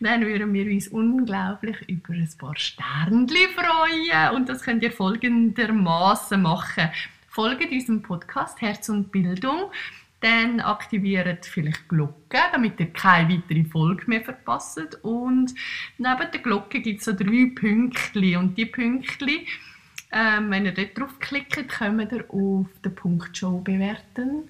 dann 0.00 0.22
würden 0.22 0.52
wir 0.52 0.66
uns 0.66 0.88
unglaublich 0.88 1.76
über 1.88 2.12
ein 2.12 2.28
paar 2.38 2.56
Sternchen 2.56 3.28
freuen 3.28 4.34
und 4.34 4.48
das 4.48 4.62
könnt 4.62 4.82
ihr 4.82 4.90
folgendermaßen 4.90 6.42
machen. 6.42 6.90
Folgt 7.28 7.70
unserem 7.70 8.02
Podcast 8.02 8.60
Herz 8.60 8.88
und 8.88 9.12
Bildung 9.12 9.70
dann 10.20 10.60
aktiviert 10.60 11.46
vielleicht 11.46 11.82
die 11.84 11.88
Glocke, 11.96 12.38
damit 12.52 12.78
ihr 12.78 12.92
keine 12.92 13.34
weitere 13.34 13.64
Folge 13.64 14.04
mehr 14.06 14.22
verpasst. 14.22 14.98
Und 15.02 15.54
neben 15.98 16.30
der 16.32 16.40
Glocke 16.40 16.80
gibt 16.80 17.00
es 17.00 17.06
so 17.06 17.12
drei 17.12 17.50
Pünktchen. 17.54 18.36
Und 18.36 18.58
die 18.58 18.66
Pünktchen, 18.66 19.46
ähm, 20.12 20.50
wenn 20.50 20.66
ihr 20.66 20.72
dort 20.72 20.98
draufklickt, 20.98 21.68
kommt 21.68 22.12
ihr 22.12 22.24
auf 22.28 22.66
den 22.84 22.94
Punkt 22.94 23.36
Show 23.36 23.60
bewerten. 23.60 24.48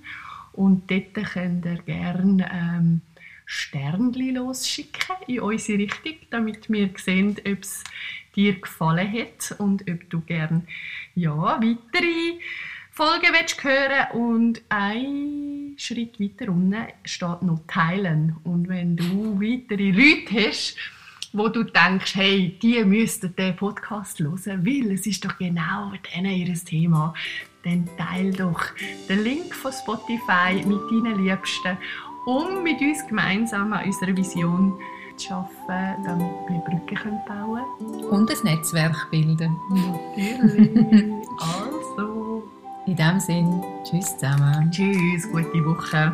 Und 0.52 0.90
dort 0.90 1.14
könnt 1.32 1.64
ihr 1.64 1.82
gerne 1.82 2.50
ähm, 2.52 3.00
Sternchen 3.46 4.34
losschicken 4.34 5.16
in 5.26 5.40
unsere 5.40 5.78
Richtung, 5.78 6.14
damit 6.30 6.70
wir 6.70 6.90
sehen, 6.96 7.36
ob 7.46 7.62
es 7.62 7.84
dir 8.34 8.60
gefallen 8.60 9.12
hat 9.12 9.58
und 9.58 9.88
ob 9.90 10.08
du 10.10 10.20
gerne 10.20 10.62
ja, 11.14 11.36
weitere 11.36 12.38
Folgen 13.01 13.32
willst 13.32 13.64
hören 13.64 14.11
und 14.12 14.61
ein 14.68 15.72
Schritt 15.78 16.20
weiter 16.20 16.53
unten 16.53 16.86
steht 17.03 17.40
noch 17.40 17.61
Teilen. 17.66 18.36
Und 18.44 18.68
wenn 18.68 18.94
du 18.94 19.40
weitere 19.40 19.90
Leute 19.90 20.51
hast, 20.51 20.76
wo 21.32 21.48
du 21.48 21.62
denkst, 21.62 22.14
hey, 22.14 22.59
die 22.61 22.84
müssten 22.84 23.34
den 23.34 23.57
Podcast 23.57 24.20
hören, 24.20 24.66
weil 24.66 24.92
es 24.92 25.07
ist 25.07 25.24
doch 25.24 25.38
genau 25.38 25.92
denen 26.14 26.30
ihr 26.30 26.55
Thema, 26.62 27.14
dann 27.64 27.88
teile 27.96 28.32
doch 28.32 28.61
den 29.09 29.24
Link 29.24 29.55
von 29.55 29.72
Spotify 29.72 30.57
mit 30.57 30.80
deinen 30.90 31.24
Liebsten, 31.24 31.78
um 32.26 32.62
mit 32.62 32.82
uns 32.82 33.07
gemeinsam 33.09 33.72
an 33.72 33.86
unserer 33.86 34.14
Vision 34.14 34.78
zu 35.16 35.32
arbeiten, 35.32 36.05
damit 36.05 36.30
wir 36.51 36.59
Brücken 36.66 37.18
bauen 37.26 37.64
können. 37.78 38.05
Und 38.05 38.30
ein 38.30 38.44
Netzwerk 38.44 39.11
bilden. 39.11 39.57
Natürlich. 39.70 41.14
also. 41.40 42.59
In 42.91 42.97
dem 42.97 43.20
Sinne, 43.20 43.62
tschüss 43.84 44.18
zusammen. 44.18 44.68
Tschüss, 44.68 45.30
gute 45.30 45.64
Woche. 45.64 46.12